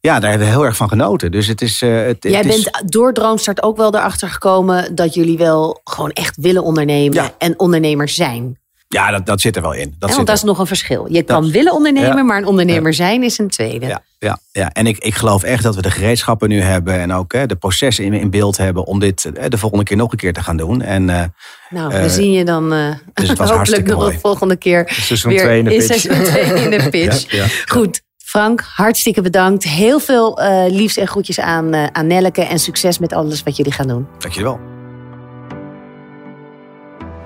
ja, 0.00 0.20
daar 0.20 0.30
hebben 0.30 0.48
we 0.48 0.54
heel 0.54 0.64
erg 0.64 0.76
van 0.76 0.88
genoten. 0.88 1.30
Dus 1.30 1.46
het 1.46 1.60
is. 1.62 1.82
eh, 1.82 2.02
het, 2.04 2.16
Jij 2.20 2.32
het 2.36 2.46
is, 2.54 2.70
bent 2.70 2.92
door 2.92 3.12
Droomstart 3.12 3.62
ook 3.62 3.76
wel 3.76 3.94
erachter 3.94 4.28
gekomen 4.28 4.94
dat 4.94 5.14
jullie 5.14 5.38
wel 5.38 5.80
gewoon 5.84 6.10
echt 6.10 6.36
willen 6.36 6.62
ondernemen 6.62 7.14
Ja. 7.14 7.30
en 7.38 7.58
ondernemers 7.58 8.14
zijn. 8.14 8.60
Ja, 8.92 9.10
dat, 9.10 9.26
dat 9.26 9.40
zit 9.40 9.56
er 9.56 9.62
wel 9.62 9.72
in. 9.72 9.78
Dat 9.78 9.92
Hè, 9.98 10.06
zit 10.06 10.14
want 10.16 10.26
dat 10.26 10.28
er. 10.28 10.42
is 10.42 10.42
nog 10.42 10.58
een 10.58 10.66
verschil. 10.66 11.06
Je 11.12 11.22
kan 11.22 11.50
willen 11.50 11.72
ondernemen, 11.72 12.16
Ja. 12.16 12.22
maar 12.22 12.36
een 12.36 12.46
ondernemer 12.46 12.94
zijn 12.94 13.22
is 13.22 13.38
een 13.38 13.48
tweede. 13.48 13.86
Ja, 13.86 14.02
ja, 14.18 14.38
ja. 14.52 14.70
en 14.72 14.86
ik, 14.86 14.98
ik 14.98 15.14
geloof 15.14 15.42
echt 15.42 15.62
dat 15.62 15.74
we 15.74 15.82
de 15.82 15.90
gereedschappen 15.90 16.48
nu 16.48 16.60
hebben 16.60 17.00
en 17.00 17.12
ook 17.12 17.32
hè, 17.32 17.46
de 17.46 17.56
processen 17.56 18.04
in, 18.04 18.12
in 18.12 18.30
beeld 18.30 18.56
hebben 18.56 18.84
om 18.86 18.98
dit 18.98 19.24
eh, 19.24 19.48
de 19.48 19.58
volgende 19.58 19.84
keer 19.84 19.96
nog 19.96 20.12
een 20.12 20.18
keer 20.18 20.32
te 20.32 20.42
gaan 20.42 20.56
doen. 20.56 20.82
En 20.82 21.10
eh, 21.10 21.24
Nou, 21.70 21.92
Eh, 21.92 22.00
we 22.02 22.08
zien 22.08 22.32
je 22.32 22.44
dan 22.44 22.72
eh 22.72 22.88
dus 23.14 23.28
het 23.28 23.38
was 23.38 23.50
hopelijk 23.50 23.50
hartstikke 23.56 23.90
nog 23.90 24.00
mooi. 24.00 24.12
de 24.14 24.20
volgende 24.20 24.56
keer 24.56 24.88
Seizoen 25.00 25.30
weer 25.32 25.40
2 25.40 25.58
in 25.58 25.64
de 25.64 25.74
in 25.74 25.86
pitch. 25.86 26.00
seizoen 26.00 26.24
2 26.24 26.44
in 26.64 26.70
de 26.70 26.88
pitch. 26.90 27.30
Ja, 27.32 27.42
ja. 27.42 27.46
Goed, 27.66 28.02
Frank, 28.24 28.60
hartstikke 28.74 29.20
bedankt. 29.22 29.64
Heel 29.64 30.00
veel 30.00 30.40
eh 30.40 30.64
liefs 30.72 30.96
en 30.96 31.06
groetjes 31.08 31.40
aan, 31.40 31.74
eh 31.74 31.86
aan 31.92 32.06
Nelleke 32.06 32.42
en 32.42 32.58
succes 32.58 32.98
met 32.98 33.12
alles 33.12 33.42
wat 33.42 33.56
jullie 33.56 33.72
gaan 33.72 33.86
doen. 33.88 34.06
dankjewel. 34.18 34.71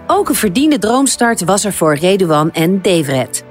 Ook 0.07 0.29
een 0.29 0.35
verdiende 0.35 0.79
droomstart 0.79 1.45
was 1.45 1.65
er 1.65 1.73
voor 1.73 1.95
Reduan 1.95 2.53
en 2.53 2.81
Devret. 2.83 3.45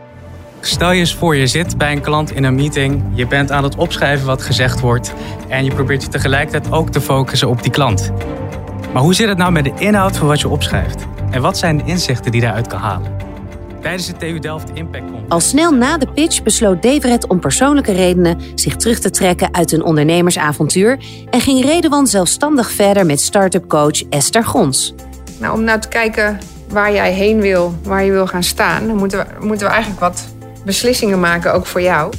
Stel 0.60 0.92
je 0.92 1.00
eens 1.00 1.16
voor, 1.16 1.36
je 1.36 1.48
zit 1.48 1.78
bij 1.78 1.92
een 1.92 2.02
klant 2.02 2.32
in 2.32 2.44
een 2.44 2.56
meeting, 2.56 3.04
je 3.14 3.28
bent 3.28 3.52
aan 3.52 3.64
het 3.64 3.76
opschrijven 3.76 4.26
wat 4.26 4.42
gezegd 4.42 4.80
wordt 4.80 5.14
en 5.48 5.66
je 5.66 5.74
probeert 5.74 6.02
je 6.02 6.08
tegelijkertijd 6.08 6.74
ook 6.74 6.90
te 6.90 7.02
focussen 7.02 7.50
op 7.50 7.64
die 7.64 7.72
klant. 7.72 8.12
Maar 8.94 9.02
hoe 9.02 9.14
zit 9.14 9.28
het 9.28 9.38
nou 9.38 9.52
met 9.52 9.64
de 9.64 9.74
inhoud 9.78 10.18
van 10.18 10.28
wat 10.28 10.40
je 10.40 10.50
opschrijft? 10.50 11.06
En 11.32 11.42
wat 11.42 11.58
zijn 11.58 11.78
de 11.78 11.84
inzichten 11.86 12.32
die 12.32 12.42
daaruit 12.42 12.68
kan 12.68 12.80
halen? 12.80 13.16
Tijdens 13.82 14.08
de 14.08 14.18
TU 14.18 14.40
Delft 14.40 14.70
Impact 14.74 15.04
Conference 15.04 15.30
Al 15.30 15.40
snel 15.40 15.72
na 15.72 15.98
de 15.98 16.08
pitch 16.08 16.44
besloot 16.44 16.82
Devret 16.82 17.28
om 17.28 17.40
persoonlijke 17.40 17.92
redenen 17.92 18.40
zich 18.56 18.76
terug 18.76 19.00
te 19.00 19.10
trekken 19.10 19.54
uit 19.54 19.72
een 19.72 19.84
ondernemersavontuur 19.84 21.00
en 21.30 21.42
ging 21.42 21.64
Reduan 21.64 22.08
zelfstandig 22.08 22.72
verder 22.72 23.06
met 23.06 23.22
start-up 23.22 23.68
coach 23.68 24.04
Esther 24.10 24.46
Gons. 24.46 24.94
Nou, 25.40 25.54
om 25.54 25.64
nou 25.64 25.80
te 25.80 25.88
kijken 25.88 26.40
waar 26.70 26.94
jij 26.94 27.12
heen 27.12 27.42
wil, 27.42 27.76
waar 27.84 28.04
je 28.04 28.12
wil 28.12 28.28
gaan 28.28 28.44
staan, 28.44 28.88
dan 28.88 28.96
moeten 28.96 29.20
we, 29.20 29.46
moeten 29.46 29.68
we 29.68 29.74
eigenlijk 29.74 30.02
wat 30.02 30.24
beslissingen 30.66 31.20
maken, 31.20 31.54
ook 31.54 31.66
voor 31.66 31.82
jou. 31.82 32.14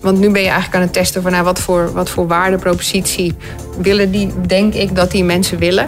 Want 0.00 0.18
nu 0.18 0.30
ben 0.30 0.42
je 0.42 0.48
eigenlijk 0.48 0.76
aan 0.76 0.82
het 0.82 0.92
testen 0.92 1.22
van 1.22 1.32
nou, 1.32 1.44
wat, 1.44 1.60
voor, 1.60 1.92
wat 1.92 2.10
voor 2.10 2.26
waardepropositie 2.26 3.34
willen 3.78 4.10
die, 4.10 4.32
denk 4.46 4.74
ik 4.74 4.96
dat 4.96 5.10
die 5.10 5.24
mensen 5.24 5.58
willen. 5.58 5.86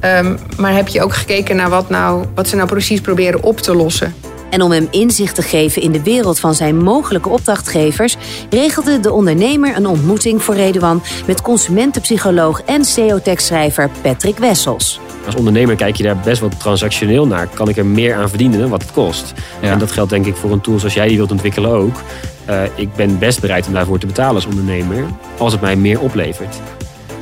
Ehm, 0.00 0.36
maar 0.56 0.74
heb 0.74 0.88
je 0.88 1.02
ook 1.02 1.14
gekeken 1.14 1.56
naar 1.56 1.70
wat, 1.70 1.88
nou, 1.88 2.24
wat 2.34 2.48
ze 2.48 2.56
nou 2.56 2.68
precies 2.68 3.00
proberen 3.00 3.42
op 3.42 3.60
te 3.60 3.74
lossen? 3.74 4.14
En 4.50 4.62
om 4.62 4.70
hem 4.70 4.88
inzicht 4.90 5.34
te 5.34 5.42
geven 5.42 5.82
in 5.82 5.92
de 5.92 6.02
wereld 6.02 6.40
van 6.40 6.54
zijn 6.54 6.76
mogelijke 6.76 7.28
opdrachtgevers, 7.28 8.16
regelde 8.50 9.00
de 9.00 9.12
ondernemer 9.12 9.76
een 9.76 9.86
ontmoeting 9.86 10.42
voor 10.42 10.54
Reduan 10.54 11.02
met 11.26 11.42
consumentenpsycholoog 11.42 12.62
en 12.62 12.84
SEO-tekstschrijver 12.84 13.90
Patrick 14.02 14.38
Wessels. 14.38 15.00
Als 15.26 15.34
ondernemer 15.34 15.76
kijk 15.76 15.96
je 15.96 16.02
daar 16.02 16.16
best 16.16 16.40
wel 16.40 16.48
transactioneel 16.48 17.26
naar. 17.26 17.46
Kan 17.46 17.68
ik 17.68 17.76
er 17.76 17.86
meer 17.86 18.14
aan 18.14 18.28
verdienen 18.28 18.60
dan 18.60 18.68
wat 18.68 18.82
het 18.82 18.92
kost? 18.92 19.32
Ja. 19.60 19.70
En 19.70 19.78
dat 19.78 19.92
geldt 19.92 20.10
denk 20.10 20.26
ik 20.26 20.36
voor 20.36 20.52
een 20.52 20.60
tool 20.60 20.78
zoals 20.78 20.94
jij 20.94 21.08
die 21.08 21.16
wilt 21.16 21.30
ontwikkelen 21.30 21.70
ook. 21.70 22.02
Eh, 22.44 22.62
ik 22.74 22.94
ben 22.94 23.18
best 23.18 23.40
bereid 23.40 23.66
om 23.66 23.72
daarvoor 23.72 23.98
te 23.98 24.06
betalen 24.06 24.34
als 24.34 24.46
ondernemer, 24.46 25.04
als 25.38 25.52
het 25.52 25.60
mij 25.60 25.76
meer 25.76 26.00
oplevert. 26.00 26.56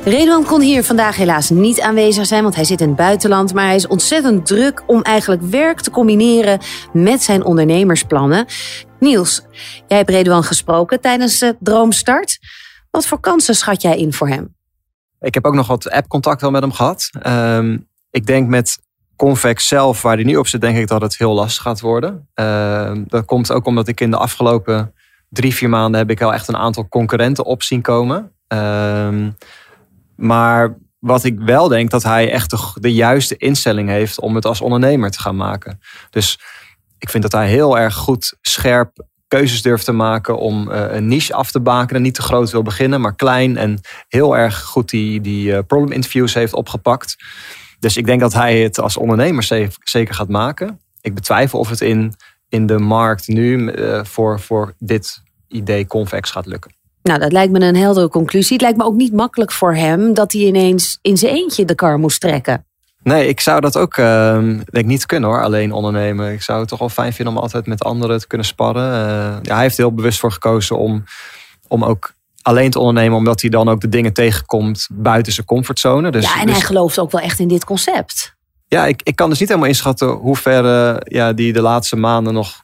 Redouan 0.03 0.45
kon 0.45 0.61
hier 0.61 0.83
vandaag 0.83 1.15
helaas 1.15 1.49
niet 1.49 1.81
aanwezig 1.81 2.25
zijn, 2.25 2.43
want 2.43 2.55
hij 2.55 2.63
zit 2.63 2.81
in 2.81 2.87
het 2.87 2.95
buitenland. 2.95 3.53
Maar 3.53 3.65
hij 3.65 3.75
is 3.75 3.87
ontzettend 3.87 4.45
druk 4.45 4.83
om 4.85 5.01
eigenlijk 5.01 5.41
werk 5.41 5.81
te 5.81 5.91
combineren 5.91 6.59
met 6.93 7.23
zijn 7.23 7.43
ondernemersplannen. 7.43 8.45
Niels, 8.99 9.45
jij 9.87 9.97
hebt 9.97 10.09
Redouan 10.09 10.43
gesproken 10.43 11.01
tijdens 11.01 11.39
de 11.39 11.55
Droomstart. 11.59 12.39
Wat 12.91 13.05
voor 13.05 13.19
kansen 13.19 13.55
schat 13.55 13.81
jij 13.81 13.97
in 13.97 14.13
voor 14.13 14.27
hem? 14.27 14.55
Ik 15.19 15.33
heb 15.33 15.45
ook 15.45 15.53
nog 15.53 15.67
wat 15.67 15.89
app-contact 15.89 16.41
wel 16.41 16.51
met 16.51 16.61
hem 16.61 16.71
gehad. 16.71 17.09
Ehm, 17.21 17.77
ik 18.13 18.25
denk 18.25 18.47
met 18.47 18.79
Convex 19.15 19.67
zelf, 19.67 20.01
waar 20.01 20.15
hij 20.15 20.23
nu 20.23 20.35
op 20.35 20.47
zit, 20.47 20.61
denk 20.61 20.77
ik 20.77 20.87
dat 20.87 21.01
het 21.01 21.17
heel 21.17 21.33
lastig 21.33 21.63
gaat 21.63 21.79
worden. 21.79 22.29
Ehm, 22.33 23.03
dat 23.07 23.25
komt 23.25 23.51
ook 23.51 23.65
omdat 23.65 23.87
ik 23.87 24.01
in 24.01 24.11
de 24.11 24.17
afgelopen 24.17 24.93
drie, 25.29 25.55
vier 25.55 25.69
maanden 25.69 25.99
heb 25.99 26.09
ik 26.09 26.21
al 26.21 26.33
echt 26.33 26.47
een 26.47 26.57
aantal 26.57 26.87
concurrenten 26.87 27.45
op 27.45 27.63
zien 27.63 27.81
komen. 27.81 28.31
Ehm, 28.47 29.31
maar 30.15 30.77
wat 30.99 31.23
ik 31.23 31.39
wel 31.39 31.67
denk, 31.67 31.89
dat 31.89 32.03
hij 32.03 32.31
echt 32.31 32.49
de, 32.49 32.71
de 32.73 32.93
juiste 32.93 33.37
instelling 33.37 33.89
heeft 33.89 34.19
om 34.19 34.35
het 34.35 34.45
als 34.45 34.61
ondernemer 34.61 35.11
te 35.11 35.19
gaan 35.19 35.35
maken. 35.35 35.79
Dus 36.09 36.39
ik 36.97 37.09
vind 37.09 37.23
dat 37.23 37.31
hij 37.31 37.47
heel 37.47 37.77
erg 37.77 37.93
goed, 37.93 38.37
scherp 38.41 39.05
keuzes 39.27 39.61
durft 39.61 39.85
te 39.85 39.91
maken 39.91 40.37
om 40.37 40.71
eh, 40.71 40.95
een 40.95 41.07
niche 41.07 41.33
af 41.33 41.51
te 41.51 41.59
bakenen. 41.59 42.01
Niet 42.01 42.13
te 42.13 42.21
groot 42.21 42.51
wil 42.51 42.61
beginnen, 42.61 43.01
maar 43.01 43.15
klein. 43.15 43.57
En 43.57 43.79
heel 44.07 44.37
erg 44.37 44.61
goed 44.61 44.89
die, 44.89 45.21
die 45.21 45.55
eh, 45.55 45.63
problem 45.67 45.91
interviews 45.91 46.33
heeft 46.33 46.53
opgepakt. 46.53 47.15
Dus 47.83 47.97
ik 47.97 48.05
denk 48.05 48.19
dat 48.19 48.33
hij 48.33 48.61
het 48.61 48.79
als 48.79 48.97
ondernemer 48.97 49.43
zeker 49.83 50.15
gaat 50.15 50.29
maken. 50.29 50.79
Ik 51.01 51.13
betwijfel 51.13 51.59
of 51.59 51.69
het 51.69 51.81
in, 51.81 52.15
in 52.49 52.65
de 52.65 52.79
markt 52.79 53.27
nu 53.27 53.67
eh, 53.67 54.03
voor, 54.03 54.39
voor 54.39 54.73
dit 54.79 55.21
idee 55.47 55.87
Convex 55.87 56.31
gaat 56.31 56.45
lukken. 56.45 56.71
Nou, 57.01 57.19
dat 57.19 57.31
lijkt 57.31 57.51
me 57.51 57.59
een 57.59 57.75
heldere 57.75 58.09
conclusie. 58.09 58.53
Het 58.53 58.61
lijkt 58.61 58.77
me 58.77 58.83
ook 58.83 58.95
niet 58.95 59.13
makkelijk 59.13 59.51
voor 59.51 59.75
hem 59.75 60.13
dat 60.13 60.31
hij 60.31 60.41
ineens 60.41 60.99
in 61.01 61.17
zijn 61.17 61.33
eentje 61.33 61.65
de 61.65 61.75
kar 61.75 61.99
moest 61.99 62.21
trekken. 62.21 62.65
Nee, 63.01 63.27
ik 63.27 63.39
zou 63.39 63.61
dat 63.61 63.77
ook 63.77 63.97
uh, 63.97 64.37
denk 64.65 64.85
niet 64.85 65.05
kunnen 65.05 65.29
hoor, 65.29 65.43
alleen 65.43 65.71
ondernemen. 65.71 66.33
Ik 66.33 66.41
zou 66.41 66.59
het 66.59 66.67
toch 66.67 66.79
wel 66.79 66.89
fijn 66.89 67.13
vinden 67.13 67.35
om 67.35 67.41
altijd 67.41 67.67
met 67.67 67.83
anderen 67.83 68.19
te 68.19 68.27
kunnen 68.27 68.47
sparren. 68.47 68.91
Uh, 68.91 69.37
ja, 69.41 69.53
hij 69.53 69.61
heeft 69.61 69.77
heel 69.77 69.93
bewust 69.93 70.19
voor 70.19 70.31
gekozen 70.31 70.77
om, 70.77 71.03
om 71.67 71.83
ook 71.83 72.13
alleen 72.43 72.69
te 72.69 72.79
ondernemen, 72.79 73.17
omdat 73.17 73.41
hij 73.41 73.49
dan 73.49 73.69
ook 73.69 73.81
de 73.81 73.89
dingen 73.89 74.13
tegenkomt 74.13 74.87
buiten 74.91 75.33
zijn 75.33 75.45
comfortzone. 75.45 76.11
Dus, 76.11 76.23
ja, 76.23 76.39
en 76.39 76.45
dus, 76.45 76.55
hij 76.55 76.65
gelooft 76.65 76.99
ook 76.99 77.11
wel 77.11 77.21
echt 77.21 77.39
in 77.39 77.47
dit 77.47 77.65
concept. 77.65 78.35
Ja, 78.67 78.85
ik, 78.85 79.01
ik 79.03 79.15
kan 79.15 79.29
dus 79.29 79.39
niet 79.39 79.47
helemaal 79.47 79.69
inschatten 79.69 80.07
hoe 80.07 80.35
ver 80.35 80.65
uh, 80.65 80.97
ja, 81.03 81.33
die 81.33 81.53
de 81.53 81.61
laatste 81.61 81.95
maanden 81.95 82.33
nog 82.33 82.63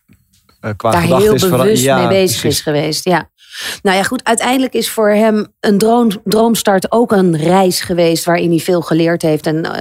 uh, 0.61 0.71
qua 0.77 0.91
Daar 0.91 1.01
heel 1.01 1.33
is. 1.33 1.49
bewust 1.49 1.83
ja, 1.83 1.97
mee 1.97 2.07
bezig 2.07 2.39
precies. 2.39 2.57
is 2.57 2.61
geweest. 2.61 3.05
Ja. 3.05 3.29
Nou 3.81 3.97
ja, 3.97 4.03
goed. 4.03 4.23
Uiteindelijk 4.23 4.73
is 4.73 4.89
voor 4.89 5.09
hem 5.09 5.47
een 5.59 5.77
droom, 5.77 6.09
droomstart 6.23 6.91
ook 6.91 7.11
een 7.11 7.37
reis 7.37 7.81
geweest 7.81 8.25
waarin 8.25 8.49
hij 8.49 8.59
veel 8.59 8.81
geleerd 8.81 9.21
heeft. 9.21 9.45
En 9.45 9.55
uh, 9.55 9.71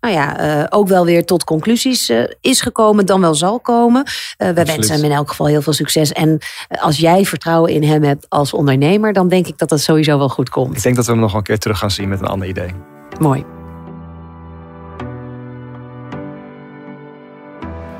nou 0.00 0.14
ja, 0.14 0.58
uh, 0.60 0.64
ook 0.68 0.88
wel 0.88 1.04
weer 1.04 1.24
tot 1.24 1.44
conclusies 1.44 2.10
uh, 2.10 2.24
is 2.40 2.60
gekomen, 2.60 3.06
dan 3.06 3.20
wel 3.20 3.34
zal 3.34 3.60
komen. 3.60 4.04
we 4.36 4.64
wensen 4.64 4.94
hem 4.94 5.04
in 5.04 5.12
elk 5.12 5.28
geval 5.28 5.46
heel 5.46 5.62
veel 5.62 5.72
succes. 5.72 6.12
En 6.12 6.38
als 6.68 6.96
jij 6.96 7.24
vertrouwen 7.24 7.72
in 7.72 7.82
hem 7.82 8.02
hebt 8.02 8.26
als 8.28 8.52
ondernemer, 8.52 9.12
dan 9.12 9.28
denk 9.28 9.46
ik 9.46 9.58
dat 9.58 9.68
dat 9.68 9.80
sowieso 9.80 10.18
wel 10.18 10.28
goed 10.28 10.48
komt. 10.48 10.76
Ik 10.76 10.82
denk 10.82 10.96
dat 10.96 11.06
we 11.06 11.12
hem 11.12 11.20
nog 11.20 11.34
een 11.34 11.42
keer 11.42 11.58
terug 11.58 11.78
gaan 11.78 11.90
zien 11.90 12.08
met 12.08 12.20
een 12.20 12.26
ander 12.26 12.48
idee. 12.48 12.74
Mooi. 13.18 13.55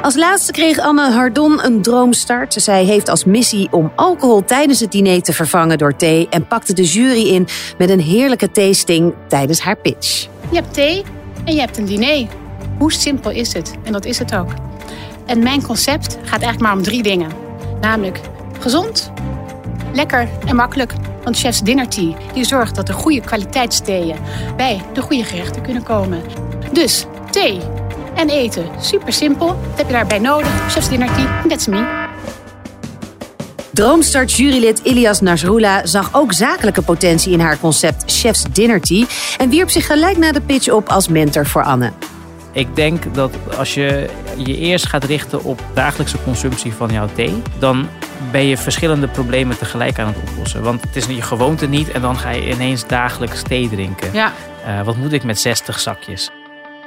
Als 0.06 0.16
laatste 0.16 0.52
kreeg 0.52 0.78
Anne 0.78 1.10
Hardon 1.10 1.64
een 1.64 1.82
droomstart. 1.82 2.52
Zij 2.52 2.84
heeft 2.84 3.08
als 3.08 3.24
missie 3.24 3.68
om 3.70 3.92
alcohol 3.96 4.44
tijdens 4.44 4.80
het 4.80 4.92
diner 4.92 5.22
te 5.22 5.32
vervangen 5.32 5.78
door 5.78 5.96
thee 5.96 6.28
en 6.30 6.46
pakte 6.46 6.72
de 6.72 6.84
jury 6.84 7.28
in 7.28 7.46
met 7.78 7.90
een 7.90 8.00
heerlijke 8.00 8.50
tasting 8.50 9.14
tijdens 9.28 9.60
haar 9.60 9.76
pitch. 9.76 10.28
Je 10.50 10.56
hebt 10.56 10.74
thee 10.74 11.02
en 11.44 11.54
je 11.54 11.60
hebt 11.60 11.78
een 11.78 11.84
diner. 11.84 12.26
Hoe 12.78 12.92
simpel 12.92 13.30
is 13.30 13.52
het? 13.52 13.74
En 13.84 13.92
dat 13.92 14.04
is 14.04 14.18
het 14.18 14.34
ook. 14.34 14.50
En 15.24 15.42
mijn 15.42 15.62
concept 15.62 16.12
gaat 16.22 16.30
eigenlijk 16.30 16.60
maar 16.60 16.72
om 16.72 16.82
drie 16.82 17.02
dingen. 17.02 17.30
Namelijk 17.80 18.20
gezond, 18.60 19.12
lekker 19.92 20.28
en 20.46 20.56
makkelijk. 20.56 20.92
Want 21.22 21.38
Chef's 21.38 21.60
Dinner 21.60 21.88
Tea 21.88 22.16
die 22.32 22.44
zorgt 22.44 22.74
dat 22.74 22.86
de 22.86 22.92
goede 22.92 23.20
kwaliteitstheeën 23.20 24.16
bij 24.56 24.82
de 24.92 25.00
goede 25.00 25.24
gerechten 25.24 25.62
kunnen 25.62 25.82
komen. 25.82 26.22
Dus 26.72 27.06
thee 27.30 27.58
en 28.16 28.28
eten. 28.28 28.66
Super 28.80 29.12
simpel. 29.12 29.46
Wat 29.46 29.76
heb 29.76 29.86
je 29.86 29.92
daarbij 29.92 30.18
nodig? 30.18 30.72
Chef's 30.72 30.88
Dinner 30.88 31.14
Tea. 31.14 31.42
That's 31.48 31.66
me. 31.66 32.04
Droomstart 33.72 34.32
jurylid 34.32 34.78
Ilias 34.78 35.20
Nasrullah 35.20 35.80
zag 35.84 36.14
ook 36.14 36.32
zakelijke 36.32 36.82
potentie 36.82 37.32
in 37.32 37.40
haar 37.40 37.58
concept 37.58 38.12
Chef's 38.12 38.44
Dinner 38.52 38.80
Tea 38.80 39.06
en 39.38 39.50
wierp 39.50 39.70
zich 39.70 39.86
gelijk 39.86 40.16
na 40.16 40.32
de 40.32 40.40
pitch 40.40 40.68
op 40.68 40.88
als 40.88 41.08
mentor 41.08 41.46
voor 41.46 41.62
Anne. 41.62 41.92
Ik 42.52 42.76
denk 42.76 43.14
dat 43.14 43.32
als 43.56 43.74
je 43.74 44.08
je 44.36 44.56
eerst 44.58 44.86
gaat 44.86 45.04
richten 45.04 45.44
op 45.44 45.60
dagelijkse 45.74 46.22
consumptie 46.24 46.72
van 46.72 46.92
jouw 46.92 47.08
thee, 47.14 47.42
dan 47.58 47.88
ben 48.30 48.46
je 48.46 48.56
verschillende 48.56 49.08
problemen 49.08 49.58
tegelijk 49.58 49.98
aan 49.98 50.06
het 50.06 50.30
oplossen. 50.30 50.62
Want 50.62 50.82
het 50.82 50.96
is 50.96 51.06
je 51.06 51.22
gewoonte 51.22 51.66
niet 51.66 51.90
en 51.90 52.00
dan 52.00 52.16
ga 52.16 52.30
je 52.30 52.50
ineens 52.50 52.86
dagelijks 52.86 53.42
thee 53.42 53.68
drinken. 53.68 54.12
Ja. 54.12 54.32
Uh, 54.66 54.82
wat 54.82 54.96
moet 54.96 55.12
ik 55.12 55.24
met 55.24 55.38
60 55.38 55.80
zakjes? 55.80 56.30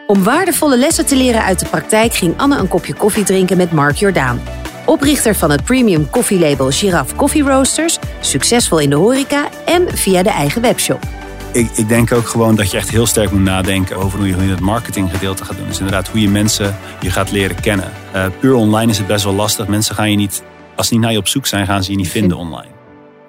Om 0.09 0.23
waardevolle 0.23 0.77
lessen 0.77 1.05
te 1.05 1.15
leren 1.15 1.43
uit 1.43 1.59
de 1.59 1.65
praktijk 1.65 2.13
ging 2.13 2.37
Anne 2.37 2.57
een 2.57 2.67
kopje 2.67 2.93
koffie 2.93 3.23
drinken 3.23 3.57
met 3.57 3.71
Mark 3.71 3.95
Jordaan. 3.95 4.41
Oprichter 4.85 5.35
van 5.35 5.51
het 5.51 5.63
premium 5.63 6.09
koffielabel 6.09 6.71
Giraffe 6.71 7.15
Coffee 7.15 7.43
Roasters, 7.43 7.99
succesvol 8.19 8.79
in 8.79 8.89
de 8.89 8.95
horeca 8.95 9.49
en 9.65 9.97
via 9.97 10.23
de 10.23 10.29
eigen 10.29 10.61
webshop. 10.61 11.03
Ik, 11.51 11.69
ik, 11.71 11.87
denk 11.87 12.11
ook 12.11 12.27
gewoon 12.27 12.55
dat 12.55 12.71
je 12.71 12.77
echt 12.77 12.89
heel 12.89 13.05
sterk 13.05 13.31
moet 13.31 13.41
nadenken 13.41 13.97
over 13.97 14.17
hoe 14.17 14.27
je 14.27 14.35
het 14.35 14.59
marketinggedeelte 14.59 15.45
gaat 15.45 15.57
doen. 15.57 15.67
Dus 15.67 15.79
inderdaad 15.79 16.07
hoe 16.07 16.21
je 16.21 16.29
mensen 16.29 16.77
je 16.99 17.11
gaat 17.11 17.31
leren 17.31 17.61
kennen. 17.61 17.91
Uh, 18.15 18.25
puur 18.39 18.53
online 18.53 18.91
is 18.91 18.97
het 18.97 19.07
best 19.07 19.23
wel 19.23 19.33
lastig. 19.33 19.67
Mensen 19.67 19.95
gaan 19.95 20.11
je 20.11 20.17
niet, 20.17 20.43
als 20.75 20.87
ze 20.87 20.93
niet 20.93 21.03
naar 21.03 21.11
je 21.11 21.17
op 21.17 21.27
zoek 21.27 21.47
zijn, 21.47 21.65
gaan 21.65 21.83
ze 21.83 21.91
je 21.91 21.97
niet 21.97 22.09
vinden 22.09 22.37
online. 22.37 22.78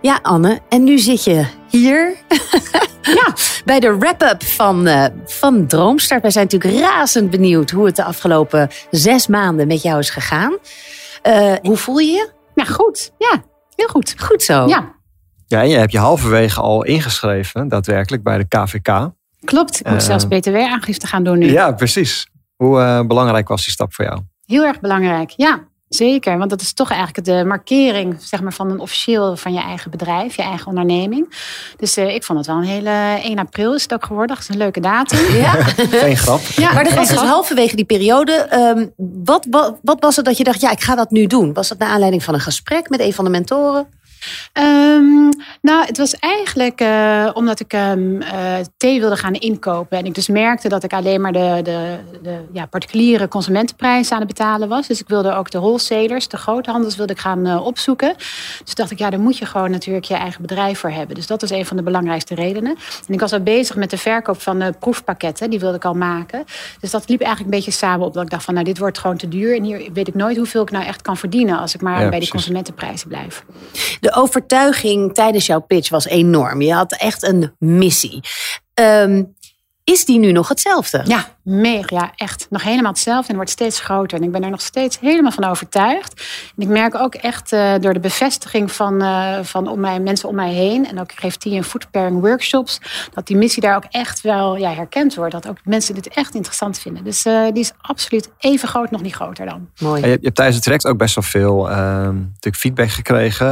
Ja, 0.02 0.18
Anne, 0.22 0.60
en 0.68 0.84
nu 0.84 0.98
zit 0.98 1.24
je 1.24 1.46
hier 1.68 2.14
ja. 3.02 3.34
bij 3.64 3.80
de 3.80 3.96
wrap-up 3.98 4.42
van, 4.42 4.88
uh, 4.88 5.04
van 5.26 5.66
Droomstart. 5.66 6.22
Wij 6.22 6.30
zijn 6.30 6.48
natuurlijk 6.50 6.80
razend 6.80 7.30
benieuwd 7.30 7.70
hoe 7.70 7.86
het 7.86 7.96
de 7.96 8.04
afgelopen 8.04 8.68
zes 8.90 9.26
maanden 9.26 9.66
met 9.66 9.82
jou 9.82 9.98
is 9.98 10.10
gegaan. 10.10 10.56
Uh, 11.26 11.54
hoe 11.62 11.76
voel 11.76 11.98
je 11.98 12.10
je? 12.10 12.30
Ja, 12.54 12.64
goed. 12.64 13.12
Ja, 13.18 13.42
heel 13.74 13.88
goed. 13.88 14.14
Goed 14.18 14.42
zo. 14.42 14.66
Ja. 14.66 14.94
Ja, 15.46 15.60
en 15.60 15.68
je 15.68 15.76
hebt 15.76 15.92
je 15.92 15.98
halverwege 15.98 16.60
al 16.60 16.84
ingeschreven, 16.84 17.68
daadwerkelijk, 17.68 18.22
bij 18.22 18.38
de 18.38 18.48
KVK. 18.48 19.10
Klopt, 19.44 19.80
ik 19.80 19.86
moet 19.86 20.00
uh, 20.00 20.06
zelfs 20.06 20.26
btw-aangifte 20.26 21.06
gaan 21.06 21.24
doen 21.24 21.38
nu. 21.38 21.50
Ja, 21.50 21.72
precies. 21.72 22.28
Hoe 22.56 22.80
uh, 22.80 23.00
belangrijk 23.06 23.48
was 23.48 23.64
die 23.64 23.72
stap 23.72 23.94
voor 23.94 24.04
jou? 24.04 24.20
Heel 24.46 24.64
erg 24.64 24.80
belangrijk, 24.80 25.30
ja. 25.30 25.68
Zeker, 25.90 26.38
want 26.38 26.50
dat 26.50 26.60
is 26.60 26.72
toch 26.72 26.90
eigenlijk 26.90 27.26
de 27.26 27.44
markering 27.44 28.16
zeg 28.18 28.40
maar, 28.42 28.52
van 28.52 28.70
een 28.70 28.80
officieel 28.80 29.36
van 29.36 29.52
je 29.52 29.60
eigen 29.60 29.90
bedrijf, 29.90 30.36
je 30.36 30.42
eigen 30.42 30.66
onderneming. 30.66 31.34
Dus 31.76 31.98
uh, 31.98 32.14
ik 32.14 32.24
vond 32.24 32.38
het 32.38 32.46
wel 32.46 32.56
een 32.56 32.62
hele 32.62 33.20
1 33.22 33.38
april 33.38 33.74
is 33.74 33.82
het 33.82 33.94
ook 33.94 34.04
geworden. 34.04 34.36
Dat 34.36 34.44
is 34.44 34.48
een 34.48 34.56
leuke 34.56 34.80
datum. 34.80 35.34
Ja. 35.36 35.52
Geen 36.02 36.16
grap. 36.16 36.40
Ja, 36.40 36.72
maar 36.72 36.84
dat 36.84 36.94
was 36.94 37.08
dus 37.08 37.18
halverwege 37.18 37.76
die 37.76 37.84
periode. 37.84 38.48
Um, 38.52 38.92
wat, 39.24 39.46
wat, 39.50 39.78
wat 39.82 40.00
was 40.00 40.16
het 40.16 40.24
dat 40.24 40.36
je 40.36 40.44
dacht, 40.44 40.60
ja, 40.60 40.70
ik 40.70 40.80
ga 40.80 40.94
dat 40.94 41.10
nu 41.10 41.26
doen? 41.26 41.52
Was 41.52 41.68
dat 41.68 41.78
naar 41.78 41.88
aanleiding 41.88 42.24
van 42.24 42.34
een 42.34 42.40
gesprek 42.40 42.88
met 42.88 43.00
een 43.00 43.12
van 43.12 43.24
de 43.24 43.30
mentoren? 43.30 43.86
Um, 44.52 45.28
nou, 45.62 45.84
het 45.86 45.98
was 45.98 46.14
eigenlijk 46.14 46.80
uh, 46.80 47.30
omdat 47.34 47.60
ik 47.60 47.72
um, 47.72 48.22
uh, 48.22 48.54
thee 48.76 49.00
wilde 49.00 49.16
gaan 49.16 49.34
inkopen. 49.34 49.98
En 49.98 50.04
ik 50.04 50.14
dus 50.14 50.28
merkte 50.28 50.68
dat 50.68 50.84
ik 50.84 50.92
alleen 50.92 51.20
maar 51.20 51.32
de, 51.32 51.60
de, 51.62 51.98
de 52.22 52.38
ja, 52.52 52.66
particuliere 52.66 53.28
consumentenprijzen 53.28 54.12
aan 54.12 54.22
het 54.22 54.28
betalen 54.28 54.68
was. 54.68 54.86
Dus 54.86 55.00
ik 55.00 55.08
wilde 55.08 55.34
ook 55.34 55.50
de 55.50 55.58
wholesalers, 55.58 56.28
de 56.28 56.36
groothandels, 56.36 56.96
wilde 56.96 57.12
ik 57.12 57.18
gaan 57.18 57.46
uh, 57.46 57.66
opzoeken. 57.66 58.14
Dus 58.64 58.74
dacht 58.74 58.90
ik, 58.90 58.98
ja, 58.98 59.10
daar 59.10 59.20
moet 59.20 59.38
je 59.38 59.46
gewoon 59.46 59.70
natuurlijk 59.70 60.04
je 60.04 60.14
eigen 60.14 60.42
bedrijf 60.42 60.78
voor 60.78 60.90
hebben. 60.90 61.14
Dus 61.14 61.26
dat 61.26 61.40
was 61.40 61.50
een 61.50 61.66
van 61.66 61.76
de 61.76 61.82
belangrijkste 61.82 62.34
redenen. 62.34 62.76
En 63.06 63.14
ik 63.14 63.20
was 63.20 63.32
al 63.32 63.40
bezig 63.40 63.76
met 63.76 63.90
de 63.90 63.98
verkoop 63.98 64.40
van 64.40 64.58
de 64.58 64.74
proefpakketten. 64.78 65.50
Die 65.50 65.60
wilde 65.60 65.76
ik 65.76 65.84
al 65.84 65.94
maken. 65.94 66.44
Dus 66.80 66.90
dat 66.90 67.08
liep 67.08 67.20
eigenlijk 67.20 67.52
een 67.52 67.58
beetje 67.58 67.78
samen 67.78 68.06
op. 68.06 68.14
Dat 68.14 68.22
ik 68.22 68.30
dacht 68.30 68.44
van, 68.44 68.54
nou, 68.54 68.66
dit 68.66 68.78
wordt 68.78 68.98
gewoon 68.98 69.16
te 69.16 69.28
duur. 69.28 69.56
En 69.56 69.62
hier 69.62 69.88
weet 69.92 70.08
ik 70.08 70.14
nooit 70.14 70.36
hoeveel 70.36 70.62
ik 70.62 70.70
nou 70.70 70.84
echt 70.84 71.02
kan 71.02 71.16
verdienen 71.16 71.58
als 71.58 71.74
ik 71.74 71.80
maar 71.80 71.92
ja, 71.92 71.98
bij 71.98 72.08
precies. 72.08 72.24
die 72.24 72.34
consumentenprijzen 72.34 73.08
blijf. 73.08 73.44
De 74.00 74.09
overtuiging 74.14 75.14
tijdens 75.14 75.46
jouw 75.46 75.60
pitch 75.60 75.90
was 75.90 76.06
enorm. 76.06 76.62
Je 76.62 76.72
had 76.72 76.92
echt 76.92 77.22
een 77.22 77.54
missie. 77.58 78.20
Um, 78.74 79.34
is 79.90 80.04
die 80.04 80.18
nu 80.18 80.32
nog 80.32 80.48
hetzelfde? 80.48 81.02
Ja, 81.04 81.26
mega. 81.42 81.96
Ja, 81.96 82.12
echt. 82.16 82.46
Nog 82.50 82.62
helemaal 82.62 82.90
hetzelfde 82.90 83.28
en 83.28 83.34
wordt 83.34 83.50
steeds 83.50 83.80
groter. 83.80 84.18
En 84.18 84.24
ik 84.24 84.32
ben 84.32 84.42
er 84.42 84.50
nog 84.50 84.60
steeds 84.60 85.00
helemaal 85.00 85.32
van 85.32 85.44
overtuigd. 85.44 86.22
En 86.56 86.62
ik 86.62 86.68
merk 86.68 86.94
ook 86.94 87.14
echt 87.14 87.52
uh, 87.52 87.74
door 87.80 87.92
de 87.92 88.00
bevestiging 88.00 88.72
van, 88.72 89.02
uh, 89.02 89.38
van 89.42 89.68
om 89.68 89.80
mij, 89.80 90.00
mensen 90.00 90.28
om 90.28 90.34
mij 90.34 90.52
heen. 90.52 90.88
En 90.88 91.00
ook 91.00 91.12
ik 91.12 91.18
geef 91.18 91.36
die 91.36 91.56
en 91.56 91.64
food 91.64 91.90
pairing 91.90 92.20
workshops. 92.20 92.80
Dat 93.14 93.26
die 93.26 93.36
missie 93.36 93.62
daar 93.62 93.76
ook 93.76 93.84
echt 93.90 94.20
wel 94.20 94.56
ja, 94.56 94.72
herkend 94.72 95.14
wordt. 95.14 95.32
Dat 95.32 95.48
ook 95.48 95.58
mensen 95.64 95.94
dit 95.94 96.08
echt 96.08 96.34
interessant 96.34 96.78
vinden. 96.78 97.04
Dus 97.04 97.26
uh, 97.26 97.44
die 97.52 97.62
is 97.62 97.72
absoluut 97.80 98.30
even 98.38 98.68
groot, 98.68 98.90
nog 98.90 99.02
niet 99.02 99.14
groter 99.14 99.46
dan. 99.46 99.68
Mooi. 99.78 100.00
Je, 100.00 100.06
je 100.06 100.18
hebt 100.22 100.34
tijdens 100.34 100.56
het 100.56 100.64
traject 100.64 100.86
ook 100.86 100.98
best 100.98 101.14
wel 101.14 101.24
veel 101.24 101.68
natuurlijk 101.68 102.56
feedback 102.56 102.90
gekregen. 102.90 103.48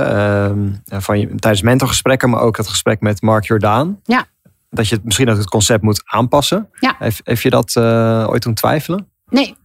van 0.89 1.21
je, 1.21 1.35
tijdens 1.35 1.63
mentorgesprekken, 1.63 2.31
maar 2.31 2.41
ook 2.41 2.57
het 2.57 2.69
gesprek 2.69 3.01
met 3.01 3.23
Mark 3.23 3.45
Jordaan. 3.45 4.01
Ja. 4.05 4.27
Dat 4.71 4.89
je 4.89 4.95
het, 4.95 5.05
misschien 5.05 5.29
ook 5.31 5.37
het 5.37 5.49
concept 5.49 5.83
moet 5.83 6.03
aanpassen. 6.05 6.69
Ja. 6.81 6.97
Heeft, 6.99 7.21
heeft 7.25 7.43
je 7.43 7.51
dat 7.51 7.77
eh, 7.77 8.27
ooit 8.29 8.43
doen 8.43 8.55
twijfelen? 8.55 9.09
Nee. 9.27 9.57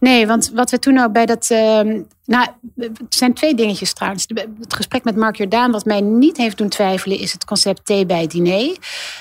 Nee, 0.00 0.26
want 0.26 0.50
wat 0.54 0.70
we 0.70 0.78
toen 0.78 0.98
ook 0.98 1.12
bij 1.12 1.26
dat. 1.26 1.50
ehm, 1.50 2.02
nou, 2.26 2.48
het 2.76 3.00
zijn 3.08 3.34
twee 3.34 3.54
dingetjes 3.54 3.92
trouwens. 3.92 4.26
Het 4.60 4.74
gesprek 4.74 5.04
met 5.04 5.16
Mark 5.16 5.36
Jordaan, 5.36 5.70
wat 5.70 5.84
mij 5.84 6.00
niet 6.00 6.36
heeft 6.36 6.58
doen 6.58 6.68
twijfelen, 6.68 7.18
is 7.18 7.32
het 7.32 7.44
concept 7.44 7.84
thee 7.84 8.06
bij 8.06 8.20
het 8.20 8.30
diner. 8.30 8.76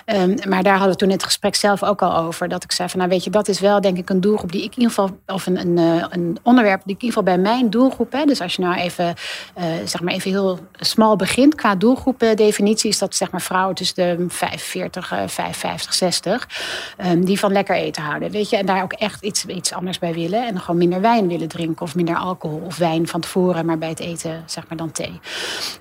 Ehm, 0.06 0.50
maar 0.50 0.64
daar 0.64 0.74
hadden 0.74 0.92
we 0.92 0.98
toen 0.98 1.08
in 1.08 1.16
het 1.16 1.24
gesprek 1.24 1.56
zelf 1.56 1.84
ook 1.84 2.02
al 2.02 2.16
over. 2.16 2.48
Dat 2.48 2.64
ik 2.64 2.72
zei 2.72 2.90
van, 2.90 3.00
nou 3.00 3.12
weet 3.12 3.24
je, 3.24 3.30
dat 3.30 3.48
is 3.48 3.60
wel 3.60 3.82
denk 3.82 3.98
ik 3.98 4.10
een 4.10 4.22
doelgroep 4.22 4.52
die 4.52 4.64
ik 4.64 4.76
in 4.76 4.82
ieder 4.82 4.90
geval, 4.90 5.18
of 5.28 5.46
een, 5.46 5.60
een, 5.60 5.78
eh, 5.78 6.06
een 6.10 6.38
onderwerp 6.44 6.82
die 6.86 6.96
ik 6.96 7.02
in 7.02 7.08
ieder 7.08 7.20
geval 7.20 7.24
bij 7.24 7.38
mijn 7.38 7.70
doelgroep, 7.70 8.12
hè, 8.12 8.26
dus 8.26 8.42
als 8.42 8.56
je 8.56 8.62
nou 8.62 8.76
even, 8.76 9.14
eh, 9.54 9.66
zeg 9.86 10.02
maar 10.02 10.14
even 10.14 10.32
heel 10.32 10.60
smal 10.80 11.16
begint 11.16 11.56
qua 11.56 11.76
doelgroepdefinitie, 11.76 12.90
is 12.90 13.00
dat 13.00 13.16
zeg 13.16 13.32
maar 13.32 13.42
vrouwen 13.42 13.76
tussen 13.76 13.96
de 13.96 14.26
45, 14.28 15.12
eh, 15.12 15.28
55, 15.28 15.94
60, 15.94 16.50
ehm, 16.98 17.22
die 17.22 17.40
van 17.40 17.52
lekker 17.52 17.76
eten 17.76 18.04
houden. 18.04 18.32
Weet 18.32 18.50
je, 18.50 18.58
en 18.58 18.66
daar 18.66 18.84
ook 18.84 18.94
echt 18.94 19.24
iets, 19.24 19.46
iets 19.46 19.74
anders 19.74 20.00
bij 20.00 20.14
willen. 20.14 20.48
En 20.48 20.60
gewoon 20.60 20.78
minder 20.78 21.02
wijn 21.02 21.28
willen 21.28 21.48
drinken 21.48 21.82
of 21.82 21.96
minder 21.96 22.16
alcohol 22.16 22.62
of 22.66 22.78
wijn 22.78 22.93
van 23.02 23.22
tevoren, 23.22 23.66
maar 23.66 23.78
bij 23.78 23.90
het 23.90 24.00
eten 24.00 24.44
zeg 24.46 24.68
maar 24.68 24.78
dan 24.78 24.92
thee. 24.92 25.20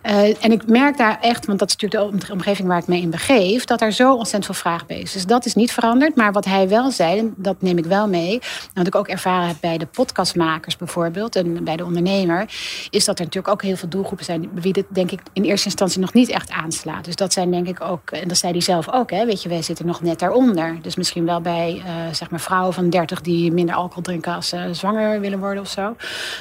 Eh, 0.03 0.45
en 0.45 0.53
ik 0.53 0.67
merk 0.67 0.97
daar 0.97 1.19
echt, 1.21 1.47
want 1.47 1.59
dat 1.59 1.69
is 1.69 1.77
natuurlijk 1.77 2.27
de 2.27 2.33
omgeving 2.33 2.69
waar 2.69 2.79
ik 2.79 2.87
me 2.87 2.97
in 2.97 3.11
begeef, 3.11 3.65
dat 3.65 3.81
er 3.81 3.93
zo 3.93 4.11
ontzettend 4.11 4.45
veel 4.45 4.55
vraag 4.55 4.87
bij 4.87 5.01
is. 5.01 5.13
Dus 5.13 5.27
dat 5.27 5.47
is 5.47 5.55
niet 5.55 5.73
veranderd. 5.73 6.17
Maar 6.17 6.33
wat 6.33 6.45
hij 6.45 6.69
wel 6.69 6.91
zei, 6.91 7.19
en 7.19 7.35
dat 7.37 7.63
neem 7.63 7.79
ik 7.79 7.85
wel 7.85 8.09
mee, 8.09 8.41
wat 8.75 8.87
ik 8.87 8.95
ook 8.95 9.09
ervaren 9.09 9.49
heb 9.49 9.57
bij 9.61 9.79
de 9.79 9.87
podcastmakers 9.87 10.77
bijvoorbeeld 10.77 11.37
en 11.37 11.65
bij 11.65 11.77
de 11.77 11.85
ondernemer, 11.85 12.45
is 12.91 13.05
dat 13.05 13.19
er 13.19 13.25
natuurlijk 13.25 13.55
ook 13.55 13.63
heel 13.63 13.77
veel 13.77 13.89
doelgroepen 13.89 14.25
zijn 14.25 14.51
wie 14.55 14.73
dit 14.73 14.87
denk 14.89 15.11
ik 15.11 15.21
in 15.33 15.43
eerste 15.43 15.67
instantie 15.67 16.01
nog 16.01 16.13
niet 16.13 16.29
echt 16.29 16.51
aanslaat. 16.51 17.05
Dus 17.05 17.17
dat 17.17 17.33
zijn 17.33 17.51
denk 17.51 17.69
ik 17.69 17.81
ook, 17.81 18.11
en 18.11 18.29
dat 18.29 18.37
zei 18.37 18.53
hij 18.53 18.61
zelf 18.61 18.93
ook, 18.93 19.11
hè, 19.11 19.27
weet 19.27 19.43
je, 19.43 19.49
wij 19.49 19.63
zitten 19.63 19.87
nog 19.87 20.03
net 20.03 20.19
daaronder. 20.19 20.79
Dus 20.83 20.97
misschien 20.97 21.25
wel 21.25 21.41
bij 21.41 21.83
eh, 21.85 21.93
zeg 22.13 22.31
maar 22.31 22.41
vrouwen 22.41 22.75
van 22.75 22.91
30 22.91 23.21
die 23.21 23.53
minder 23.53 23.75
alcohol 23.75 24.03
drinken 24.03 24.35
als 24.35 24.49
ze 24.49 24.69
zwanger 24.73 25.21
willen 25.21 25.39
worden 25.39 25.63
of 25.63 25.69
zo. 25.69 25.97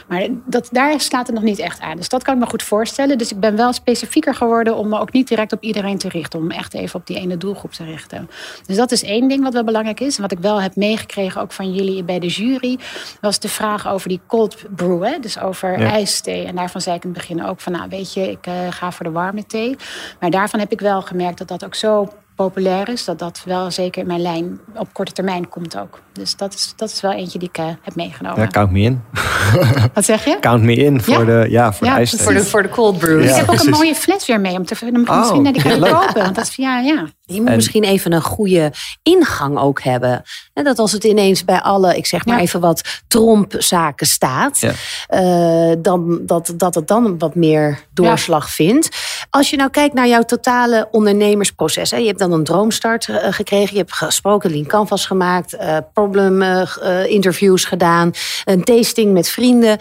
Maar 0.07 0.27
dat, 0.45 0.60
daar 0.69 0.99
slaat 0.99 1.25
het 1.27 1.35
nog 1.35 1.43
niet 1.43 1.59
echt 1.59 1.79
aan. 1.79 1.95
Dus 1.95 2.09
dat 2.09 2.23
kan 2.23 2.33
ik 2.33 2.39
me 2.39 2.45
goed 2.45 2.63
voorstellen. 2.63 3.17
Dus 3.17 3.31
ik 3.31 3.39
ben 3.39 3.55
wel 3.55 3.73
specifieker 3.73 4.35
geworden 4.35 4.75
om 4.75 4.87
me 4.89 4.99
ook 4.99 5.11
niet 5.11 5.27
direct 5.27 5.51
op 5.53 5.61
iedereen 5.61 5.97
te 5.97 6.09
richten. 6.09 6.39
Om 6.39 6.51
echt 6.51 6.73
even 6.73 6.99
op 6.99 7.07
die 7.07 7.17
ene 7.17 7.37
doelgroep 7.37 7.71
te 7.71 7.83
richten. 7.83 8.29
Dus 8.65 8.75
dat 8.75 8.91
is 8.91 9.03
één 9.03 9.27
ding 9.27 9.43
wat 9.43 9.53
wel 9.53 9.63
belangrijk 9.63 9.99
is. 9.99 10.15
En 10.15 10.21
wat 10.21 10.31
ik 10.31 10.39
wel 10.39 10.61
heb 10.61 10.75
meegekregen, 10.75 11.41
ook 11.41 11.51
van 11.51 11.73
jullie 11.73 12.03
bij 12.03 12.19
de 12.19 12.27
jury, 12.27 12.79
was 13.21 13.39
de 13.39 13.49
vraag 13.49 13.87
over 13.87 14.09
die 14.09 14.21
cold 14.27 14.55
brew. 14.75 15.03
Hè? 15.03 15.19
Dus 15.19 15.39
over 15.39 15.79
Ja. 15.79 15.91
ijsthee. 15.91 16.45
En 16.45 16.55
daarvan 16.55 16.81
zei 16.81 16.95
ik 16.95 17.03
in 17.03 17.09
het 17.09 17.17
begin 17.17 17.45
ook 17.45 17.59
van, 17.59 17.71
nou 17.71 17.89
weet 17.89 18.13
je, 18.13 18.31
ik 18.31 18.47
eh, 18.47 18.53
ga 18.69 18.91
voor 18.91 19.05
de 19.05 19.11
warme 19.11 19.45
thee. 19.45 19.75
Maar 20.19 20.29
daarvan 20.29 20.59
heb 20.59 20.71
ik 20.71 20.79
wel 20.79 21.01
gemerkt 21.01 21.37
dat 21.37 21.47
dat 21.47 21.65
ook 21.65 21.75
zo 21.75 22.13
populair 22.35 22.89
is, 22.89 23.05
dat 23.05 23.19
dat 23.19 23.41
wel 23.45 23.71
zeker 23.71 24.01
in 24.01 24.07
mijn 24.07 24.21
lijn 24.21 24.59
op 24.75 24.87
korte 24.93 25.11
termijn 25.11 25.49
komt 25.49 25.77
ook. 25.77 25.99
Dus 26.13 26.35
dat 26.35 26.53
is, 26.53 26.73
dat 26.75 26.89
is 26.91 27.01
wel 27.01 27.11
eentje 27.11 27.39
die 27.39 27.47
ik 27.47 27.57
eh, 27.57 27.65
heb 27.81 27.95
meegenomen. 27.95 28.41
Ja, 28.41 28.47
count 28.47 28.71
me 28.71 28.79
in. 28.79 29.01
Wat 29.93 30.05
zeg 30.05 30.25
je? 30.25 30.37
Count 30.39 30.63
me 30.63 30.73
in 30.75 31.01
voor 31.01 31.27
Ja. 31.27 31.41
de, 31.43 31.49
ja, 31.49 31.73
voor 31.73 31.87
Ja, 31.87 31.97
de. 31.99 32.07
Voor 32.17 32.33
de- 32.33 32.43
voor 32.45 32.61
de 32.63 32.69
cold 32.69 32.97
brew. 32.97 33.21
ik 33.21 33.29
Ja, 33.29 33.35
heb 33.35 33.49
ook 33.49 33.59
een 33.63 33.69
mooie 33.69 33.95
fles 33.95 34.25
weer 34.27 34.39
mee 34.41 34.55
om 34.57 34.65
te 34.65 34.75
dan 34.79 35.01
ik 35.01 35.09
Oh, 35.09 35.17
misschien 35.19 35.41
naar 35.41 35.53
die 35.53 35.61
gaan 35.61 35.79
kopen. 35.79 36.21
Want 36.23 36.35
dat 36.35 36.47
is 36.47 36.55
ja, 36.55 36.79
ja. 36.79 37.05
Je 37.21 37.39
moet 37.39 37.49
En- 37.49 37.55
misschien 37.55 37.83
even 37.83 38.11
een 38.13 38.21
goede 38.21 38.71
ingang 39.03 39.57
ook 39.57 39.81
hebben. 39.81 40.21
En 40.53 40.63
dat 40.63 40.79
als 40.79 40.91
het 40.91 41.03
ineens 41.03 41.45
bij 41.45 41.61
alle, 41.61 41.97
ik 41.97 42.05
zeg 42.05 42.25
maar 42.25 42.39
even 42.39 42.59
wat, 42.59 43.01
trompzaken 43.07 44.07
staat, 44.07 44.59
Ja. 44.59 44.71
eh, 45.07 45.75
dan, 45.79 46.19
dat, 46.25 46.53
dat 46.55 46.75
het 46.75 46.87
dan 46.87 47.17
wat 47.17 47.35
meer 47.35 47.79
doorslag 47.93 48.49
vindt. 48.49 48.89
Als 49.31 49.49
je 49.49 49.55
nou 49.55 49.69
kijkt 49.69 49.93
naar 49.93 50.07
jouw 50.07 50.21
totale 50.21 50.87
ondernemersproces. 50.91 51.91
Hè, 51.91 51.97
je 51.97 52.07
hebt 52.07 52.19
dan 52.19 52.31
een 52.31 52.43
droomstart 52.43 53.09
eh, 53.09 53.33
gekregen, 53.33 53.73
je 53.73 53.79
hebt 53.79 53.93
gesproken, 53.93 54.51
lean 54.51 54.65
canvas 54.65 55.05
gemaakt, 55.05 55.53
eh, 55.53 55.77
problem 55.93 56.41
eh, 56.41 57.05
interviews 57.05 57.65
gedaan, 57.65 58.11
een 58.45 58.63
tasting 58.63 59.13
met 59.13 59.29
vrienden. 59.29 59.77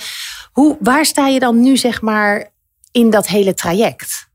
Hoe, 0.53 0.77
waar 0.81 1.05
sta 1.05 1.27
je 1.27 1.39
dan 1.39 1.61
nu 1.61 1.77
zeg 1.77 2.01
maar 2.01 2.51
in 2.93 3.11
dat 3.11 3.27
hele 3.27 3.55
traject? 3.55 4.30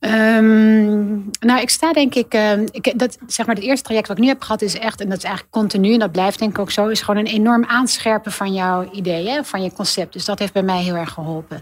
Ehm, 0.00 1.06
nou, 1.40 1.60
ik 1.60 1.70
sta 1.70 1.92
denk 1.92 2.14
ik, 2.14 2.34
ehm, 2.34 2.66
ik, 2.70 2.98
dat, 2.98 3.18
zeg 3.26 3.46
maar, 3.46 3.54
het 3.54 3.64
eerste 3.64 3.84
traject 3.84 4.08
wat 4.08 4.16
ik 4.16 4.22
nu 4.22 4.28
heb 4.28 4.42
gehad 4.42 4.62
is 4.62 4.78
echt, 4.78 5.00
en 5.00 5.08
dat 5.08 5.18
is 5.18 5.24
eigenlijk 5.24 5.54
continu, 5.54 5.92
en 5.92 5.98
dat 5.98 6.12
blijft 6.12 6.38
denk 6.38 6.50
ik 6.50 6.58
ook 6.58 6.70
zo, 6.70 6.88
is 6.88 7.00
gewoon 7.00 7.26
een 7.26 7.32
enorm 7.32 7.64
aanscherpen 7.64 8.32
van 8.32 8.54
jouw 8.54 8.90
ideeën, 8.92 9.44
van 9.44 9.62
je 9.62 9.72
concept. 9.72 10.12
Dus 10.12 10.24
dat 10.24 10.38
heeft 10.38 10.52
bij 10.52 10.62
mij 10.62 10.82
heel 10.82 10.94
erg 10.94 11.12
geholpen. 11.12 11.60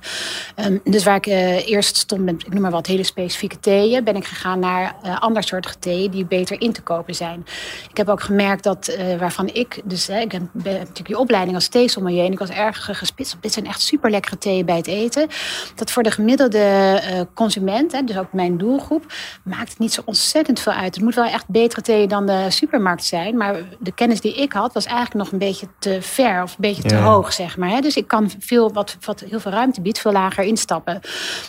Ehm, 0.55 0.79
dus 0.85 1.05
waar 1.05 1.17
ik 1.17 1.27
eh, 1.27 1.69
eerst 1.69 1.97
stond 1.97 2.25
met, 2.25 2.43
ik 2.47 2.53
noem 2.53 2.63
maar 2.63 2.71
wat, 2.71 2.87
hele 2.87 3.03
specifieke 3.03 3.61
theeën, 3.61 4.05
ben 4.05 4.17
ik 4.17 4.25
gegaan 4.25 4.59
naar 4.59 4.95
eh 5.03 5.21
ander 5.21 5.43
soort 5.43 5.77
theeën 5.81 6.11
die 6.11 6.25
beter 6.25 6.61
in 6.61 6.73
te 6.73 6.83
kopen 6.83 7.15
zijn. 7.15 7.47
Ik 7.91 7.97
heb 7.97 8.09
ook 8.09 8.23
gemerkt 8.23 8.63
dat, 8.63 8.89
eh, 8.89 9.19
waarvan 9.19 9.49
ik, 9.53 9.81
dus 9.85 10.09
ik 10.09 10.29
ben, 10.29 10.51
natuurlijk 10.53 11.07
die 11.07 11.19
opleiding 11.19 11.57
als 11.57 11.69
theesommelier 11.69 12.25
en 12.25 12.33
ik 12.33 12.39
was 12.39 12.51
erg 12.51 12.89
gespitst 12.93 13.35
op, 13.35 13.43
dit 13.43 13.53
zijn 13.53 13.67
echt 13.67 13.81
super 13.81 14.11
lekkere 14.11 14.39
theeën 14.39 14.67
bij 14.67 14.77
het 14.77 14.87
eten. 14.87 15.29
Dat 15.75 15.91
voor 15.91 16.03
de 16.03 16.11
gemiddelde 16.11 17.27
consument, 17.35 17.93
hè, 17.93 18.05
dus 18.05 18.19
ook 18.19 18.24
mijn 18.33 18.59
doelgroep, 18.59 19.13
maakt 19.45 19.69
het 19.69 19.79
niet 19.79 19.93
zo 19.93 20.03
ontzettend 20.05 20.61
veel 20.61 20.73
uit. 20.73 20.95
Het 20.95 21.05
moet 21.05 21.15
wel 21.15 21.25
echt 21.25 21.49
betere 21.49 21.81
thee 21.83 22.07
dan 22.07 22.27
de 22.27 22.47
supermarkt 22.49 23.05
zijn. 23.05 23.37
Maar 23.37 23.55
de 23.79 23.93
kennis 23.93 24.21
die 24.21 24.35
ik 24.35 24.53
had, 24.53 24.73
was 24.73 24.85
eigenlijk 24.85 25.17
nog 25.17 25.33
een 25.33 25.39
beetje 25.39 25.67
te 25.79 25.99
ver 26.03 26.43
of 26.43 26.51
een 26.51 26.57
beetje 26.59 26.83
te 26.83 26.95
Ja. 26.95 27.03
hoog, 27.03 27.33
zeg 27.33 27.57
maar. 27.57 27.81
Dus 27.81 27.97
ik 27.97 28.09
kan 28.09 28.31
veel, 28.39 28.73
wat, 28.73 28.97
wat 29.05 29.21
heel 29.21 29.41
veel 29.41 29.51
ruimte 29.53 29.81
biedt, 29.81 29.99
veel 29.99 30.13
lager 30.13 30.45
instappen. 30.45 31.01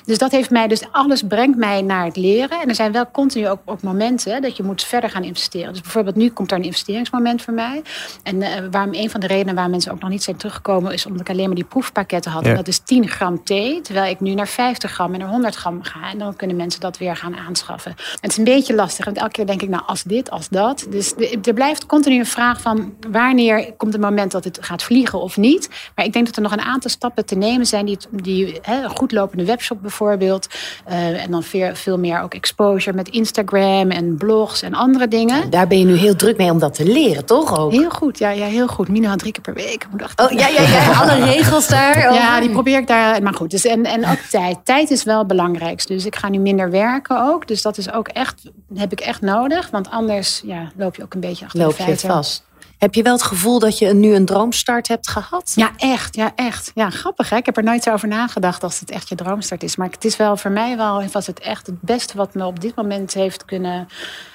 Dus 0.06 0.18
dat 0.18 0.32
heeft 0.32 0.50
mij, 0.50 0.68
dus 0.68 0.84
alles 0.92 1.22
brengt 1.22 1.58
mij 1.58 1.82
naar 1.82 2.06
het 2.06 2.16
leren. 2.18 2.62
En 2.62 2.70
er 2.70 2.76
zijn 2.76 2.92
wel 2.92 3.12
continu 3.12 3.50
ook, 3.50 3.60
ook 3.66 3.82
momenten 3.82 4.42
dat 4.42 4.58
je 4.58 4.64
moet 4.64 4.84
verder 4.84 5.10
gaan 5.10 5.24
investeren. 5.24 5.72
Dus 5.74 5.82
bijvoorbeeld 5.82 6.16
nu 6.16 6.30
komt 6.30 6.52
er 6.52 6.58
een 6.58 6.64
investeringsmoment 6.64 7.42
voor 7.42 7.54
mij. 7.54 7.82
En 8.24 8.42
eh, 8.42 8.64
waarom 8.72 8.94
een 8.94 9.10
van 9.10 9.20
de 9.20 9.28
redenen 9.28 9.56
waar 9.56 9.70
mensen 9.70 9.92
ook 9.92 10.00
nog 10.02 10.10
niet 10.10 10.24
zijn 10.24 10.36
teruggekomen, 10.38 10.94
is 10.94 11.06
omdat 11.06 11.22
ik 11.22 11.30
alleen 11.30 11.46
maar 11.46 11.56
die 11.56 11.64
proefpakketten 11.64 12.32
had. 12.32 12.44
Ja. 12.44 12.50
En 12.50 12.56
dat 12.56 12.68
is 12.68 12.80
10 12.80 13.08
gram 13.08 13.44
thee, 13.44 13.82
terwijl 13.82 14.12
ik 14.12 14.20
nu 14.20 14.34
naar 14.34 14.48
50 14.48 14.92
gram 14.92 15.14
en 15.14 15.20
naar 15.20 15.30
100 15.30 15.56
gram 15.56 15.84
ga. 15.84 16.10
En 16.12 16.18
dan 16.18 16.36
kunnen 16.36 16.56
mensen 16.56 16.64
dat 16.80 16.97
weer 16.97 17.15
gaan 17.15 17.36
aanschaffen. 17.47 17.91
En 17.97 17.97
het 18.21 18.32
is 18.32 18.38
een 18.38 18.43
beetje 18.43 18.73
lastig, 18.75 19.06
want 19.06 19.17
elke 19.17 19.32
keer 19.32 19.45
denk 19.45 19.62
ik, 19.62 19.69
nou, 19.69 19.84
als 19.86 20.04
dit, 20.04 20.30
als 20.30 20.49
dat. 20.49 20.86
Dus 20.89 21.13
de- 21.13 21.39
er 21.43 21.54
blijft 21.54 21.86
continu 21.86 22.19
een 22.19 22.25
vraag 22.25 22.62
van 22.62 22.93
wanneer 23.12 23.73
komt 23.78 23.93
het 23.93 24.01
moment 24.01 24.32
dat 24.32 24.43
het 24.43 24.58
gaat 24.62 24.84
vliegen 24.84 25.21
of 25.21 25.38
niet. 25.38 25.69
Maar 25.95 26.06
ik 26.06 26.13
denk 26.13 26.25
dat 26.25 26.36
er 26.36 26.41
nog 26.41 26.51
een 26.51 26.62
aantal 26.62 26.89
stappen 26.89 27.25
te 27.25 27.36
nemen 27.36 27.65
zijn, 27.65 27.86
die, 27.86 27.97
die 28.12 28.60
hè, 28.62 28.89
goed 28.89 29.12
lopende 29.12 29.45
webshop 29.45 29.82
bijvoorbeeld. 29.82 30.47
eh, 30.86 31.23
en 31.23 31.32
dan 31.32 31.43
veel, 31.43 31.75
veel 31.75 31.97
meer 31.99 32.21
ook 32.21 32.34
exposure 32.34 32.95
met 32.95 33.10
Instagram 33.10 33.91
en 33.91 34.17
blogs 34.17 34.62
en 34.62 34.73
andere 34.73 35.08
dingen. 35.08 35.49
Daar 35.49 35.67
ben 35.67 35.80
je 35.80 35.86
nu 35.86 35.95
heel 35.95 36.15
druk 36.15 36.38
mee 36.38 36.51
om 36.51 36.60
dat 36.60 36.73
te 36.73 36.86
leren, 36.86 37.25
toch 37.25 37.58
ook? 37.60 37.71
Heel 37.71 37.89
goed, 37.89 38.17
ja, 38.17 38.30
ja 38.30 38.45
heel 38.45 38.67
goed. 38.67 38.88
Minimaal 38.88 39.15
drie 39.15 39.32
keer 39.32 39.41
per 39.41 39.54
week. 39.54 39.88
Oh, 40.15 40.32
ja, 40.32 40.47
ja, 40.47 40.62
ja, 40.62 40.91
alle 40.91 41.23
regels 41.25 41.67
daar. 41.67 41.93
Ja, 42.15 42.39
die 42.39 42.49
probeer 42.49 42.78
ik 42.78 42.88
daar. 42.88 43.21
Maar 43.23 43.34
goed, 43.34 43.51
dus 43.51 43.65
en, 43.65 43.84
en 43.86 44.06
ook 44.08 44.17
tijd. 44.30 44.58
Tijd 44.63 44.89
is 44.91 45.04
wel 45.04 45.17
het 45.17 45.28
belangrijkste. 45.28 45.93
Dus 45.93 46.06
ik 46.06 46.15
ga 46.15 46.30
nu 46.30 46.38
minder 46.39 46.55
werken 46.70 47.22
ook. 47.24 47.48
Dus 47.48 47.62
dat 47.62 47.78
is 47.78 47.91
ook 47.91 48.08
echt, 48.08 48.41
heb 48.76 48.91
ik 48.91 49.00
echt 49.00 49.22
nodig. 49.22 49.70
Want 49.70 49.89
anders 49.89 50.41
ja, 50.46 50.72
loop 50.78 50.96
je 50.96 51.04
ook 51.04 51.13
een 51.13 51.20
beetje 51.20 51.46
achter 51.46 51.60
Loop 51.60 51.70
de 51.72 51.78
je 51.78 51.84
feiten. 51.84 52.10
vast. 52.10 52.44
Heb 52.78 52.94
je 52.94 53.04
wel 53.04 53.13
het 53.13 53.24
gevoel 53.24 53.60
dat 53.60 53.78
je 53.80 53.94
nu 53.94 54.13
een 54.15 54.26
droomstart 54.26 54.88
hebt 54.88 55.08
gehad? 55.10 55.52
Ja, 55.56 55.72
echt. 55.78 56.15
Ja, 56.15 56.32
echt. 56.36 56.72
Ja, 56.74 56.89
grappig 56.89 57.30
hè. 57.30 57.36
Ik 57.38 57.46
heb 57.46 57.58
er 57.58 57.63
nooit 57.63 57.84
zo 57.84 57.91
over 57.94 58.08
nagedacht 58.08 58.63
als 58.63 58.80
het 58.80 58.91
echt 58.91 59.10
je 59.10 59.15
droomstart 59.15 59.63
is. 59.63 59.76
Maar 59.76 59.89
het 59.89 60.06
is 60.06 60.18
wel 60.18 60.38
voor 60.38 60.52
mij 60.52 60.78
wel, 60.78 61.04
was 61.12 61.28
het 61.28 61.39
echt 61.39 61.68
het 61.68 61.82
beste 61.82 62.18
wat 62.18 62.34
me 62.34 62.46
op 62.46 62.60
dit 62.60 62.76
moment 62.76 63.13
heeft 63.13 63.46
kunnen 63.46 63.88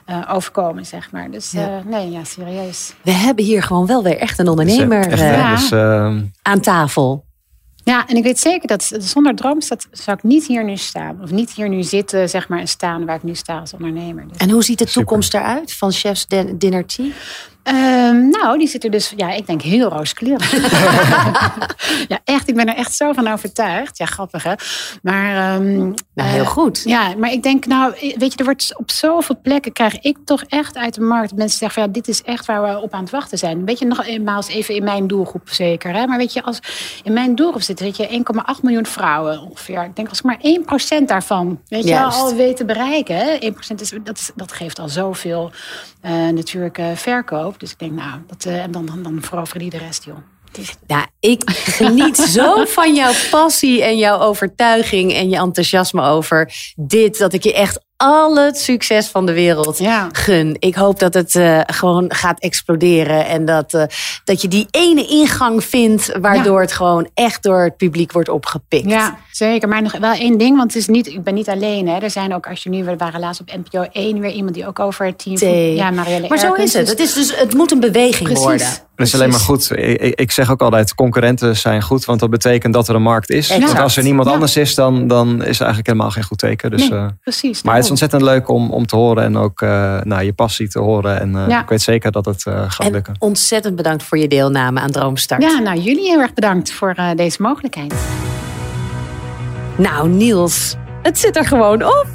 eh, 0.07 0.23
overkomen, 0.33 0.87
zeg 0.87 1.11
maar. 1.11 1.31
Dus 1.31 1.51
Ja. 1.51 1.67
eh, 1.79 1.85
nee, 1.85 2.11
ja, 2.11 2.25
serieus. 2.25 2.95
We 3.03 3.11
hebben 3.13 3.45
hier 3.45 3.63
gewoon 3.63 3.87
wel 3.87 4.03
weer 4.03 4.19
echt 4.19 4.39
een 4.39 4.49
ondernemer 4.49 5.07
Echt, 5.07 5.21
hè? 5.21 5.33
eh, 5.35 5.51
Dus, 5.51 5.71
ehm, 5.71 6.23
aan 6.43 6.61
tafel. 6.61 7.25
Ja, 7.85 8.07
en 8.07 8.17
ik 8.17 8.23
weet 8.23 8.39
zeker 8.39 8.69
dat 8.69 8.91
zonder 8.99 9.35
droomstad 9.35 9.87
zou 9.93 10.17
ik 10.17 10.23
niet 10.23 10.47
hier 10.47 10.65
nu 10.65 10.77
staan. 10.77 11.19
Of 11.23 11.31
niet 11.31 11.51
hier 11.51 11.69
nu 11.69 11.83
zitten, 11.83 12.29
zeg 12.29 12.49
maar, 12.49 12.59
en 12.59 12.69
staan 12.69 13.07
waar 13.07 13.17
ik 13.17 13.23
nu 13.23 13.35
sta 13.35 13.59
als 13.59 13.73
ondernemer. 13.73 14.29
Dus- 14.29 14.37
En 14.37 14.51
hoe 14.51 14.63
ziet 14.65 14.79
de 14.79 14.87
toekomst 14.87 15.35
eruit 15.35 15.73
van 15.75 15.93
Chef's 15.93 16.27
Din- 16.27 16.59
Dinner 16.59 16.87
Tea? 16.87 17.11
Ehm, 17.63 18.29
nou, 18.29 18.59
die 18.59 18.69
zit 18.69 18.85
er 18.85 18.91
dus, 18.91 19.13
ja, 19.17 19.31
ik 19.31 19.47
denk 19.47 19.63
heel 19.63 19.89
rooskleurig. 19.89 20.53
ja, 22.13 22.19
echt, 22.25 22.49
ik 22.49 22.55
ben 22.55 22.67
er 22.67 22.75
echt 22.75 22.95
zo 22.95 23.13
van 23.13 23.29
overtuigd. 23.29 23.99
Ja, 23.99 24.07
grappig 24.07 24.43
hè. 24.43 24.53
Maar, 25.03 25.61
Nou, 25.61 26.29
heel 26.29 26.45
goed. 26.45 26.83
Ja, 26.85 27.15
maar 27.17 27.33
ik 27.33 27.43
denk, 27.43 27.67
nou, 27.67 27.93
weet 28.17 28.33
je, 28.33 28.37
er 28.37 28.45
wordt 28.45 28.75
op 28.77 28.91
zoveel 28.91 29.39
plekken 29.43 29.73
krijg 29.73 30.01
ik 30.01 30.17
toch 30.25 30.43
echt 30.49 30.77
uit 30.77 30.95
de 30.95 31.01
markt. 31.01 31.37
Mensen 31.37 31.59
zeggen 31.59 31.83
van 31.83 31.83
ja, 31.83 31.99
dit 31.99 32.09
is 32.09 32.23
echt 32.23 32.47
waar 32.47 32.63
we 32.63 32.81
op 32.81 32.93
aan 32.93 33.03
het 33.03 33.11
wachten 33.11 33.39
zijn. 33.39 33.65
Weet 33.65 33.79
je, 33.79 33.87
nog 33.87 34.05
eenmaal 34.05 34.43
even 34.49 34.75
in 34.75 34.85
mijn 34.85 35.07
doelgroep 35.07 35.49
zeker. 35.49 35.93
Hè? 35.93 36.07
Maar 36.07 36.19
weet 36.19 36.33
je, 36.33 36.43
als 36.43 36.59
in 37.03 37.13
mijn 37.13 37.35
doelgroep 37.35 37.63
zit, 37.63 37.81
weet 37.81 37.97
je, 37.97 38.23
1,8 38.57 38.61
miljoen 38.63 38.87
vrouwen 38.87 39.41
ongeveer. 39.41 39.85
Ik 39.85 39.97
denk 39.97 40.09
als 40.09 40.19
ik 40.19 40.25
maar 40.25 41.01
1% 41.03 41.05
daarvan, 41.07 41.61
weet 41.69 41.83
je, 41.83 41.89
Juist. 41.89 42.19
al 42.19 42.35
weet 42.35 42.57
te 42.57 42.65
bereiken. 42.65 43.17
Hè? 43.17 43.39
1% 43.53 43.75
is, 43.77 43.93
dat, 44.05 44.19
is, 44.19 44.31
dat 44.35 44.53
geeft 44.53 44.79
al 44.79 44.89
zoveel 44.89 45.51
eh, 46.01 46.29
natuurlijk 46.29 46.81
verkoop. 46.95 47.50
Dus 47.59 47.71
ik 47.71 47.79
denk, 47.79 47.93
nou, 47.93 48.21
dat, 48.27 48.45
eh, 48.45 48.63
en 48.63 48.71
dan, 48.71 48.87
dan, 48.87 49.03
dan 49.03 49.19
veroveren 49.23 49.61
die 49.61 49.71
de 49.71 49.79
rest, 49.79 50.05
joh. 50.05 50.17
Is- 50.59 50.77
Ja, 50.87 51.07
ik 51.21 51.51
geniet 51.51 52.17
zo 52.37 52.65
van 52.65 52.95
jouw 52.95 53.13
passie 53.31 53.85
en 53.85 53.99
jouw 53.99 54.19
overtuiging 54.19 55.13
en 55.13 55.29
je 55.31 55.37
enthousiasme 55.37 56.03
over 56.03 56.53
dit. 56.77 57.19
Dat 57.19 57.33
ik 57.33 57.43
je 57.43 57.55
echt 57.55 57.81
al 57.97 58.37
het 58.37 58.59
succes 58.59 59.07
van 59.07 59.27
de 59.27 59.33
wereld 59.33 59.79
gun. 60.13 60.57
Ik 60.59 60.75
hoop 60.75 60.99
dat 60.99 61.15
het 61.15 61.35
eh, 61.35 61.61
gewoon 61.67 62.15
gaat 62.15 62.41
exploderen. 62.41 63.27
En 63.27 63.45
dat, 63.45 63.75
eh, 63.75 63.85
dat 64.25 64.43
je 64.43 64.49
die 64.49 64.67
ene 64.71 65.07
ingang 65.07 65.65
vindt. 65.65 66.19
Waardoor 66.21 66.61
het 66.61 66.73
gewoon 66.73 67.09
echt 67.15 67.43
door 67.43 67.63
het 67.63 67.77
publiek 67.77 68.13
wordt 68.13 68.29
opgepikt. 68.29 68.91
Ja, 68.91 69.19
zeker. 69.47 69.69
Maar 69.69 69.83
nog 69.83 69.99
wel 69.99 70.13
één 70.13 70.39
ding. 70.39 70.57
Want 70.57 70.73
het 70.73 70.83
is 70.83 70.89
niet, 70.89 71.07
ik 71.07 71.23
ben 71.23 71.35
niet 71.35 71.49
alleen. 71.49 71.89
Hè. 71.89 71.99
Er 71.99 72.11
zijn 72.11 72.35
ook, 72.35 72.47
als 72.49 72.63
je 72.63 72.69
nu, 72.71 72.85
we 72.85 72.97
waren 72.97 73.21
laatst 73.21 73.41
op 73.41 73.51
NPO 73.57 73.87
1 73.93 74.21
weer 74.21 74.31
iemand 74.31 74.55
die 74.55 74.67
ook 74.67 74.79
over 74.79 75.07
het 75.07 75.19
team. 75.19 75.37
Thee. 75.37 75.75
Ja, 75.75 75.91
Marielle 75.91 76.29
Maar 76.29 76.39
zo 76.39 76.53
is 76.53 76.73
het. 76.73 76.89
Het, 76.89 76.99
is 76.99 77.13
dus, 77.15 77.37
het 77.39 77.55
moet 77.55 77.71
een 77.73 77.81
beweging 77.81 78.23
Precies. 78.29 78.45
worden. 78.45 78.67
Dat 78.97 79.07
is 79.09 79.15
alleen 79.15 79.31
maar 79.31 79.41
goed. 79.41 79.71
Ik, 80.19 80.31
zeg 80.31 80.51
ook 80.51 80.61
altijd, 80.63 80.95
concurrenten 80.95 81.57
zijn 81.57 81.83
goed, 81.83 82.05
want 82.05 82.21
dat 82.21 82.31
betekent 82.31 82.75
dat 82.75 82.89
er 82.89 82.95
een 82.95 83.03
markt 83.03 83.31
is. 83.31 83.51
Exact. 83.51 83.67
Want 83.73 83.79
als 83.83 83.97
er 83.97 84.03
niemand 84.03 84.27
Ja. 84.29 84.35
anders 84.35 84.57
is, 84.57 84.75
dan, 84.75 85.07
dan 85.09 85.29
is 85.29 85.37
er 85.39 85.47
eigenlijk 85.67 85.87
helemaal 85.87 86.11
geen 86.11 86.23
goed 86.25 86.39
teken. 86.39 86.71
Dus, 86.71 86.89
Nee, 86.89 86.99
eh, 86.99 87.07
precies. 87.23 87.63
maar 87.63 87.75
het 87.75 87.85
is 87.85 87.91
ontzettend 87.91 88.23
leuk 88.23 88.49
om, 88.49 88.71
om 88.71 88.87
te 88.87 88.97
horen 88.97 89.25
en 89.25 89.37
ook 89.37 89.61
eh, 89.63 90.01
nou, 90.03 90.23
je 90.23 90.33
passie 90.33 90.69
te 90.69 90.79
horen. 90.79 91.21
En 91.21 91.37
eh, 91.37 91.49
Ja. 91.49 91.61
ik 91.63 91.69
weet 91.69 91.83
zeker 91.83 92.13
dat 92.13 92.25
het 92.25 92.47
eh, 92.47 92.65
gaat 92.71 92.87
En 92.87 92.93
lukken. 92.93 93.15
ontzettend 93.19 93.77
bedankt 93.77 94.03
voor 94.03 94.19
je 94.19 94.29
deelname 94.29 94.81
aan 94.81 94.91
Droomstart. 94.91 95.43
Ja, 95.43 95.59
nou 95.59 95.79
jullie 95.81 96.09
heel 96.09 96.21
erg 96.21 96.35
bedankt 96.35 96.73
voor 96.73 96.93
eh, 96.97 97.11
deze 97.17 97.43
mogelijkheid. 97.43 97.95
Nou, 99.77 100.09
Niels, 100.09 100.77
het 101.03 101.19
zit 101.19 101.37
er 101.37 101.45
gewoon 101.45 101.85
op. 101.85 102.07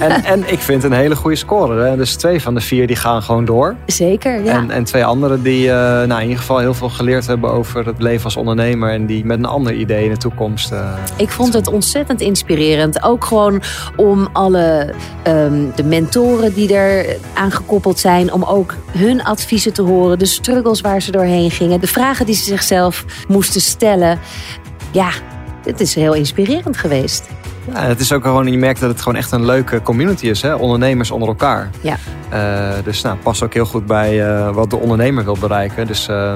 En, 0.00 0.24
en 0.32 0.52
ik 0.52 0.58
vind 0.58 0.84
een 0.84 0.92
hele 0.92 1.16
goede 1.16 1.36
score. 1.36 1.82
Hè? 1.82 1.96
Dus 1.96 2.14
twee 2.16 2.42
van 2.42 2.54
de 2.54 2.60
vier 2.60 2.86
die 2.86 2.96
gaan 2.96 3.22
gewoon 3.22 3.44
door. 3.44 3.76
Zeker, 3.86 4.44
ja. 4.44 4.52
En, 4.52 4.70
en 4.70 4.84
twee 4.84 5.04
anderen 5.04 5.42
die 5.42 5.70
eh, 5.70 5.76
nou, 5.76 6.14
in 6.14 6.22
ieder 6.22 6.38
geval 6.38 6.58
heel 6.58 6.74
veel 6.74 6.88
geleerd 6.88 7.26
hebben 7.26 7.50
over 7.50 7.86
het 7.86 8.02
leven 8.02 8.24
als 8.24 8.36
ondernemer. 8.36 8.90
En 8.90 9.06
die 9.06 9.24
met 9.24 9.38
een 9.38 9.44
ander 9.44 9.72
idee 9.74 10.04
in 10.04 10.10
de 10.10 10.16
toekomst. 10.16 10.72
eh, 10.72 10.92
Ik 11.16 11.30
vond 11.30 11.52
het 11.52 11.66
ontzettend 11.68 12.20
inspirerend. 12.20 13.02
Ook 13.02 13.24
gewoon 13.24 13.62
om 13.96 14.28
alle 14.32 14.92
ehm, 15.22 15.54
de 15.74 15.84
mentoren 15.84 16.54
die 16.54 16.74
er 16.74 17.16
aan 17.34 17.50
gekoppeld 17.50 17.98
zijn, 17.98 18.32
om 18.32 18.42
ook 18.42 18.74
hun 18.90 19.24
adviezen 19.24 19.72
te 19.72 19.82
horen, 19.82 20.18
de 20.18 20.26
struggles 20.26 20.80
waar 20.80 21.02
ze 21.02 21.10
doorheen 21.10 21.50
gingen, 21.50 21.80
de 21.80 21.86
vragen 21.86 22.26
die 22.26 22.34
ze 22.34 22.44
zichzelf 22.44 23.04
moesten 23.28 23.60
stellen. 23.60 24.18
Ja, 24.90 25.08
het 25.64 25.80
is 25.80 25.94
heel 25.94 26.14
inspirerend 26.14 26.76
geweest. 26.76 27.28
Ja, 27.72 27.82
het 27.82 28.00
is 28.00 28.12
ook 28.12 28.22
gewoon, 28.22 28.50
je 28.50 28.58
merkt 28.58 28.80
dat 28.80 28.90
het 28.90 29.02
gewoon 29.02 29.18
echt 29.18 29.32
een 29.32 29.44
leuke 29.44 29.82
community 29.82 30.26
is. 30.26 30.42
Hè? 30.42 30.54
Ondernemers 30.54 31.10
onder 31.10 31.28
elkaar. 31.28 31.70
Ja. 31.80 31.96
Eh, 32.28 32.84
dus 32.84 33.02
nou, 33.02 33.16
past 33.16 33.42
ook 33.42 33.54
heel 33.54 33.64
goed 33.64 33.86
bij 33.86 34.26
eh, 34.26 34.50
wat 34.54 34.70
de 34.70 34.76
ondernemer 34.76 35.24
wil 35.24 35.36
bereiken. 35.40 35.86
Dus 35.86 36.08
eh, 36.08 36.34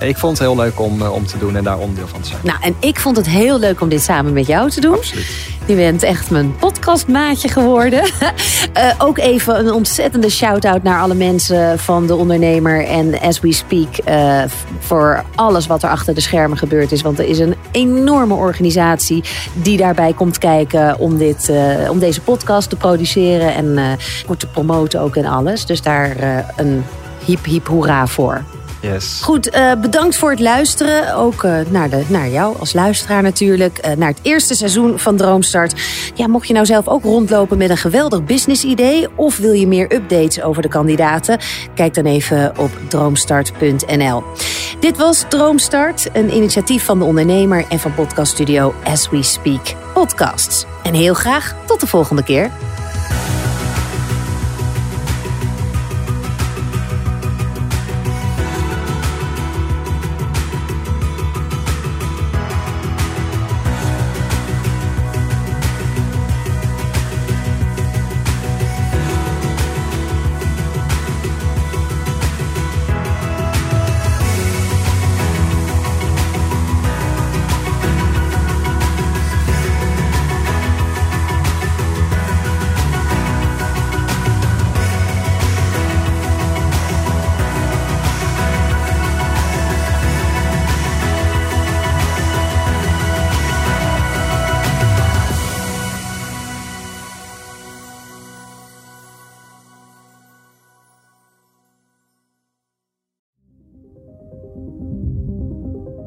ik 0.00 0.18
vond 0.18 0.38
het 0.38 0.46
heel 0.46 0.56
leuk 0.56 0.80
om, 0.80 1.02
om 1.02 1.26
te 1.26 1.38
doen 1.38 1.56
en 1.56 1.64
daar 1.64 1.78
onderdeel 1.78 2.08
van 2.08 2.20
te 2.20 2.28
zijn. 2.28 2.40
Nou, 2.42 2.58
en 2.60 2.74
ik 2.78 2.98
vond 2.98 3.16
het 3.16 3.26
heel 3.26 3.58
leuk 3.58 3.80
om 3.80 3.88
dit 3.88 4.02
samen 4.02 4.32
met 4.32 4.46
jou 4.46 4.70
te 4.70 4.80
doen. 4.80 4.94
Absoluut. 4.94 5.53
Je 5.66 5.74
bent 5.74 6.02
echt 6.02 6.30
mijn 6.30 6.56
podcastmaatje 6.56 7.48
geworden. 7.48 8.02
Eh, 8.72 8.90
ook 8.98 9.18
even 9.18 9.58
een 9.58 9.72
ontzettende 9.72 10.30
shout-out 10.30 10.82
naar 10.82 11.00
alle 11.00 11.14
mensen 11.14 11.78
van 11.78 12.06
de 12.06 12.14
ondernemer 12.14 12.86
en 12.86 13.20
As 13.20 13.40
We 13.40 13.52
Speak. 13.52 13.96
eh, 13.96 14.42
voor 14.78 15.24
alles 15.34 15.66
wat 15.66 15.82
er 15.82 15.88
achter 15.88 16.14
de 16.14 16.20
schermen 16.20 16.58
gebeurd 16.58 16.92
is. 16.92 17.02
Want 17.02 17.18
er 17.18 17.24
is 17.24 17.38
een 17.38 17.54
enorme 17.70 18.34
organisatie 18.34 19.24
die 19.52 19.76
daarbij 19.76 20.12
komt 20.12 20.38
kijken 20.38 20.98
om, 20.98 21.18
dit, 21.18 21.48
eh, 21.48 21.90
om 21.90 21.98
deze 21.98 22.20
podcast 22.20 22.70
te 22.70 22.76
produceren 22.76 23.54
en 23.54 23.98
te 24.38 24.46
promoten 24.46 25.00
ook 25.00 25.16
en 25.16 25.24
alles. 25.26 25.66
Dus 25.66 25.82
daar 25.82 26.16
een 26.56 26.84
hiep 27.24 27.44
hiep 27.44 27.66
hoera 27.66 28.06
voor. 28.06 28.44
Yes. 28.84 29.20
Goed, 29.22 29.50
eh, 29.50 29.72
bedankt 29.74 30.16
voor 30.16 30.30
het 30.30 30.40
luisteren. 30.40 31.14
Ook 31.14 31.44
eh, 31.44 31.56
naar, 31.68 31.90
de, 31.90 32.02
naar 32.08 32.28
jou 32.28 32.58
als 32.58 32.72
luisteraar 32.72 33.22
natuurlijk. 33.22 33.78
eh, 33.78 33.96
naar 33.96 34.08
het 34.08 34.18
eerste 34.22 34.54
seizoen 34.54 34.98
van 34.98 35.16
Droomstart. 35.16 35.80
Ja, 36.14 36.26
mocht 36.26 36.46
je 36.46 36.52
nou 36.52 36.66
zelf 36.66 36.88
ook 36.88 37.02
rondlopen 37.02 37.58
met 37.58 37.70
een 37.70 37.76
geweldig 37.76 38.24
business 38.24 38.64
idee... 38.64 39.08
of 39.16 39.36
wil 39.36 39.52
je 39.52 39.66
meer 39.66 39.94
updates 39.94 40.42
over 40.42 40.62
de 40.62 40.68
kandidaten... 40.68 41.38
kijk 41.74 41.94
dan 41.94 42.04
even 42.04 42.58
op 42.58 42.70
droomstart.nl. 42.88 44.22
Dit 44.80 44.96
was 44.96 45.24
Droomstart, 45.28 46.08
een 46.12 46.34
initiatief 46.34 46.84
van 46.84 46.98
de 46.98 47.04
ondernemer... 47.04 47.64
en 47.68 47.78
van 47.78 47.94
podcaststudio 47.94 48.74
As 48.84 49.10
We 49.10 49.22
Speak 49.22 49.74
Podcasts. 49.94 50.66
En 50.82 50.94
heel 50.94 51.14
graag 51.14 51.54
tot 51.66 51.80
de 51.80 51.86
volgende 51.86 52.22
keer. 52.22 52.50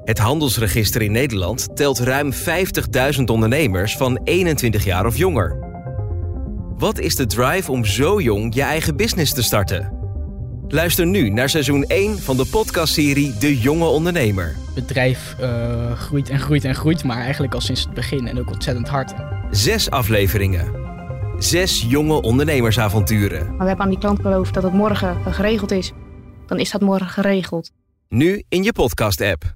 Het 0.07 0.17
handelsregister 0.17 1.01
in 1.01 1.11
Nederland 1.11 1.75
telt 1.75 1.99
ruim 1.99 2.31
50.000 3.17 3.23
ondernemers 3.25 3.97
van 3.97 4.19
21 4.23 4.83
jaar 4.83 5.05
of 5.05 5.17
jonger. 5.17 5.57
Wat 6.77 6.99
is 6.99 7.15
de 7.15 7.25
drive 7.25 7.71
om 7.71 7.85
zo 7.85 8.21
jong 8.21 8.53
je 8.55 8.61
eigen 8.61 8.95
business 8.95 9.33
te 9.33 9.43
starten? 9.43 9.93
Luister 10.67 11.05
nu 11.05 11.29
naar 11.29 11.49
seizoen 11.49 11.83
1 11.83 12.19
van 12.19 12.37
de 12.37 12.45
podcastserie 12.45 13.37
De 13.37 13.59
Jonge 13.59 13.85
Ondernemer. 13.85 14.55
bedrijf 14.75 15.35
eh, 15.39 15.91
groeit 15.91 16.29
en 16.29 16.39
groeit 16.39 16.63
en 16.63 16.75
groeit, 16.75 17.03
maar 17.03 17.21
eigenlijk 17.21 17.53
al 17.53 17.61
sinds 17.61 17.83
het 17.83 17.93
begin 17.93 18.27
en 18.27 18.39
ook 18.39 18.51
ontzettend 18.51 18.87
hard. 18.87 19.13
Zes 19.51 19.89
afleveringen. 19.89 20.71
Zes 21.37 21.85
jonge 21.87 22.21
ondernemersavonturen. 22.21 23.47
Maar 23.47 23.57
we 23.57 23.67
hebben 23.67 23.85
aan 23.85 23.91
die 23.91 23.99
klant 23.99 24.21
beloofd 24.21 24.53
dat 24.53 24.63
het 24.63 24.73
morgen 24.73 25.33
geregeld 25.33 25.71
is. 25.71 25.91
Dan 26.45 26.59
is 26.59 26.71
dat 26.71 26.81
morgen 26.81 27.09
geregeld. 27.09 27.71
Nu 28.07 28.43
in 28.49 28.63
je 28.63 28.73
podcast-app. 28.73 29.55